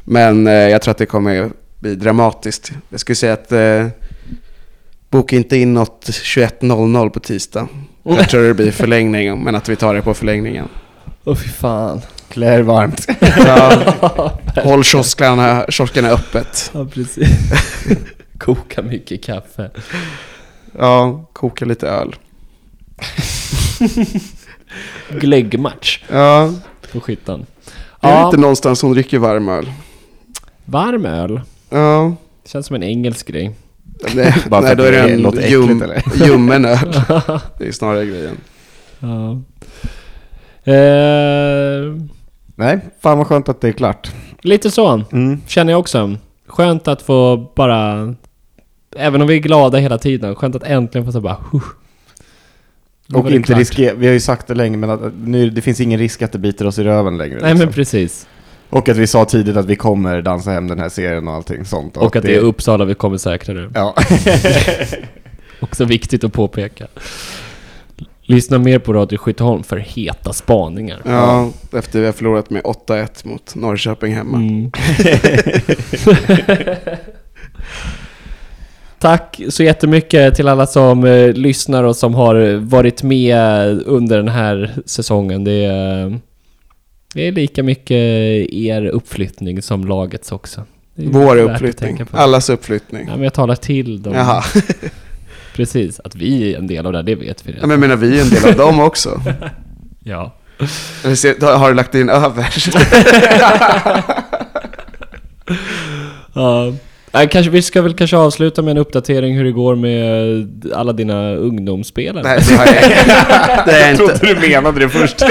Men 0.03 0.47
eh, 0.47 0.53
jag 0.53 0.81
tror 0.81 0.91
att 0.91 0.97
det 0.97 1.05
kommer 1.05 1.49
bli 1.79 1.95
dramatiskt. 1.95 2.71
Jag 2.89 2.99
skulle 2.99 3.15
säga 3.15 3.33
att 3.33 3.51
eh, 3.51 3.87
boka 5.09 5.35
inte 5.35 5.57
in 5.57 5.73
något 5.73 6.05
21.00 6.05 7.09
på 7.09 7.19
tisdag. 7.19 7.67
Jag 8.03 8.29
tror 8.29 8.43
det 8.43 8.53
blir 8.53 8.71
förlängning, 8.71 9.39
men 9.43 9.55
att 9.55 9.69
vi 9.69 9.75
tar 9.75 9.95
det 9.95 10.01
på 10.01 10.13
förlängningen. 10.13 10.67
Åh 11.23 11.35
fy 11.35 11.49
fan. 11.49 12.01
Klä 12.29 12.55
er 12.55 12.61
varmt. 12.61 13.07
Ja, 13.37 13.93
håll 14.63 14.83
kioskarna, 14.83 15.65
kioskarna 15.69 16.09
öppet. 16.09 16.71
Ja 16.73 16.85
precis. 16.85 17.29
Koka 18.37 18.81
mycket 18.81 19.23
kaffe. 19.23 19.71
Ja, 20.77 21.25
koka 21.33 21.65
lite 21.65 21.87
öl. 21.87 22.15
Glöggmatch 25.19 25.99
Ja, 26.11 26.53
på 26.91 26.99
skyttan. 27.01 27.45
det 28.01 28.07
är 28.07 28.11
Ja, 28.19 28.25
inte 28.25 28.37
någonstans 28.37 28.79
som 28.79 28.93
dricker 28.93 29.19
varm 29.19 29.49
öl. 29.49 29.71
varm 30.65 31.05
öl. 31.05 31.41
Ja, 31.69 32.15
Känns 32.45 32.65
som 32.67 32.75
en 32.75 32.83
engelsk 32.83 33.27
grej. 33.27 33.51
nej, 34.15 34.35
Bara 34.49 34.61
nej 34.61 34.75
då 34.75 34.83
är 34.83 34.91
det 34.91 35.01
det 35.01 35.13
en 35.13 35.25
äckligt, 35.25 35.49
ljum, 35.51 35.83
ljummen 36.15 36.65
öl. 36.65 36.77
Det 37.57 37.67
är 37.67 37.71
snarare 37.71 38.05
grejen. 38.05 38.37
Ja. 38.99 39.31
Eh, 40.73 41.93
Nej, 42.57 42.79
fan 43.01 43.17
vad 43.17 43.27
skönt 43.27 43.49
att 43.49 43.61
det 43.61 43.67
är 43.67 43.71
klart. 43.71 44.11
lite 44.41 44.71
så, 44.71 45.03
Mm. 45.11 45.41
känner 45.47 45.73
jag 45.73 45.79
också. 45.79 46.15
Skönt 46.47 46.87
att 46.87 47.01
få 47.01 47.37
bara... 47.55 48.13
Även 48.97 49.21
om 49.21 49.27
vi 49.27 49.33
är 49.35 49.39
glada 49.39 49.77
hela 49.77 49.97
tiden, 49.97 50.35
skönt 50.35 50.55
att 50.55 50.63
äntligen 50.63 51.05
få 51.05 51.11
så 51.11 51.21
bara... 51.21 51.37
Huh. 51.51 51.61
Och 53.13 53.31
inte 53.31 53.53
riskera, 53.53 53.93
vi 53.93 54.05
har 54.05 54.13
ju 54.13 54.19
sagt 54.19 54.47
det 54.47 54.55
länge 54.55 54.77
men 54.77 54.89
att 54.89 55.01
nu, 55.23 55.49
det 55.49 55.61
finns 55.61 55.81
ingen 55.81 55.99
risk 55.99 56.21
att 56.21 56.31
det 56.31 56.39
biter 56.39 56.67
oss 56.67 56.79
i 56.79 56.83
röven 56.83 57.17
längre. 57.17 57.39
Nej 57.41 57.49
liksom. 57.49 57.65
men 57.65 57.73
precis. 57.73 58.27
Och 58.69 58.89
att 58.89 58.97
vi 58.97 59.07
sa 59.07 59.25
tidigt 59.25 59.57
att 59.57 59.65
vi 59.65 59.75
kommer 59.75 60.21
dansa 60.21 60.51
hem 60.51 60.67
den 60.67 60.79
här 60.79 60.89
serien 60.89 61.27
och 61.27 61.33
allting 61.33 61.65
sånt. 61.65 61.97
Och 61.97 62.15
att 62.15 62.23
det 62.23 62.35
är 62.35 62.39
Uppsala 62.39 62.85
vi 62.85 62.95
kommer 62.95 63.17
säkra 63.17 63.53
nu. 63.53 63.71
Ja. 63.73 63.95
Också 65.59 65.85
viktigt 65.85 66.23
att 66.23 66.33
påpeka. 66.33 66.87
Lyssna 68.21 68.57
mer 68.57 68.79
på 68.79 68.93
Radio 68.93 69.17
Skytteholm 69.17 69.63
för 69.63 69.77
heta 69.77 70.33
spaningar. 70.33 71.01
Ja, 71.05 71.49
efter 71.71 71.99
vi 71.99 72.05
har 72.05 72.13
förlorat 72.13 72.49
med 72.49 72.63
8-1 72.63 73.27
mot 73.27 73.55
Norrköping 73.55 74.15
hemma. 74.15 74.37
Mm. 74.37 74.71
Tack 79.05 79.41
så 79.49 79.63
jättemycket 79.63 80.35
till 80.35 80.47
alla 80.47 80.67
som 80.67 81.03
eh, 81.03 81.33
lyssnar 81.33 81.83
och 81.83 81.95
som 81.95 82.13
har 82.13 82.55
varit 82.55 83.03
med 83.03 83.81
under 83.85 84.17
den 84.17 84.27
här 84.27 84.75
säsongen. 84.85 85.43
Det 85.43 85.65
är, 85.65 86.19
det 87.13 87.27
är 87.27 87.31
lika 87.31 87.63
mycket 87.63 87.97
er 88.53 88.85
uppflyttning 88.85 89.61
som 89.61 89.87
lagets 89.87 90.31
också. 90.31 90.63
Vår 90.95 91.37
uppflyttning. 91.37 92.01
Allas 92.11 92.49
uppflyttning. 92.49 93.05
Ja, 93.07 93.13
men 93.13 93.23
jag 93.23 93.33
talar 93.33 93.55
till 93.55 94.03
dem. 94.03 94.13
Jaha. 94.13 94.43
Precis, 95.55 95.99
att 95.99 96.15
vi 96.15 96.53
är 96.53 96.57
en 96.57 96.67
del 96.67 96.85
av 96.85 96.93
det, 96.93 97.01
det 97.03 97.15
vet 97.15 97.47
vi 97.47 97.51
Ja, 97.51 97.55
redan. 97.55 97.69
men 97.69 97.71
jag 97.71 97.79
menar, 97.79 97.95
vi 97.95 98.19
är 98.19 98.23
en 98.23 98.29
del 98.29 98.45
av 98.45 98.55
dem 98.55 98.79
också. 98.79 99.21
Ja. 100.03 100.35
Har 101.41 101.67
du 101.69 101.75
lagt 101.75 101.95
in 101.95 102.09
över? 102.09 102.47
Ja. 106.33 106.73
Nej, 107.15 107.29
kanske, 107.29 107.51
vi 107.51 107.61
ska 107.61 107.81
väl 107.81 107.93
kanske 107.93 108.17
avsluta 108.17 108.61
med 108.61 108.71
en 108.71 108.77
uppdatering 108.77 109.37
hur 109.37 109.43
det 109.43 109.51
går 109.51 109.75
med 109.75 110.73
alla 110.73 110.93
dina 110.93 111.35
ungdomsspelare. 111.35 112.23
Nej, 112.23 112.39
det 112.49 112.55
har 112.55 112.65
jag, 112.65 112.75
det 113.65 113.71
har 113.71 113.79
jag, 113.79 113.91
inte, 113.91 114.19
du 114.21 114.49
menade 114.49 114.79
det 114.79 114.89
först. 114.89 115.17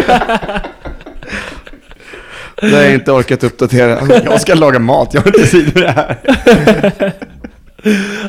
det 2.60 2.70
har 2.70 2.82
jag 2.82 2.94
inte 2.94 3.12
orkat 3.12 3.44
uppdatera. 3.44 4.22
Jag 4.24 4.40
ska 4.40 4.54
laga 4.54 4.78
mat, 4.78 5.14
jag 5.14 5.20
har 5.20 5.28
inte 5.28 5.46
tid 5.46 5.74
med 5.74 5.82
det 5.82 5.90
här. 5.90 6.16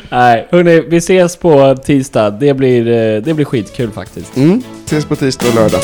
Nej, 0.10 0.48
hörni, 0.50 0.80
vi 0.80 0.96
ses 0.96 1.36
på 1.36 1.76
tisdag. 1.84 2.30
Det 2.30 2.54
blir, 2.54 2.88
eh, 2.88 3.22
det 3.22 3.34
blir 3.34 3.44
skitkul 3.44 3.90
faktiskt. 3.90 4.36
Mm, 4.36 4.62
ses 4.86 5.04
på 5.04 5.16
tisdag 5.16 5.48
och 5.48 5.54
lördag. 5.54 5.80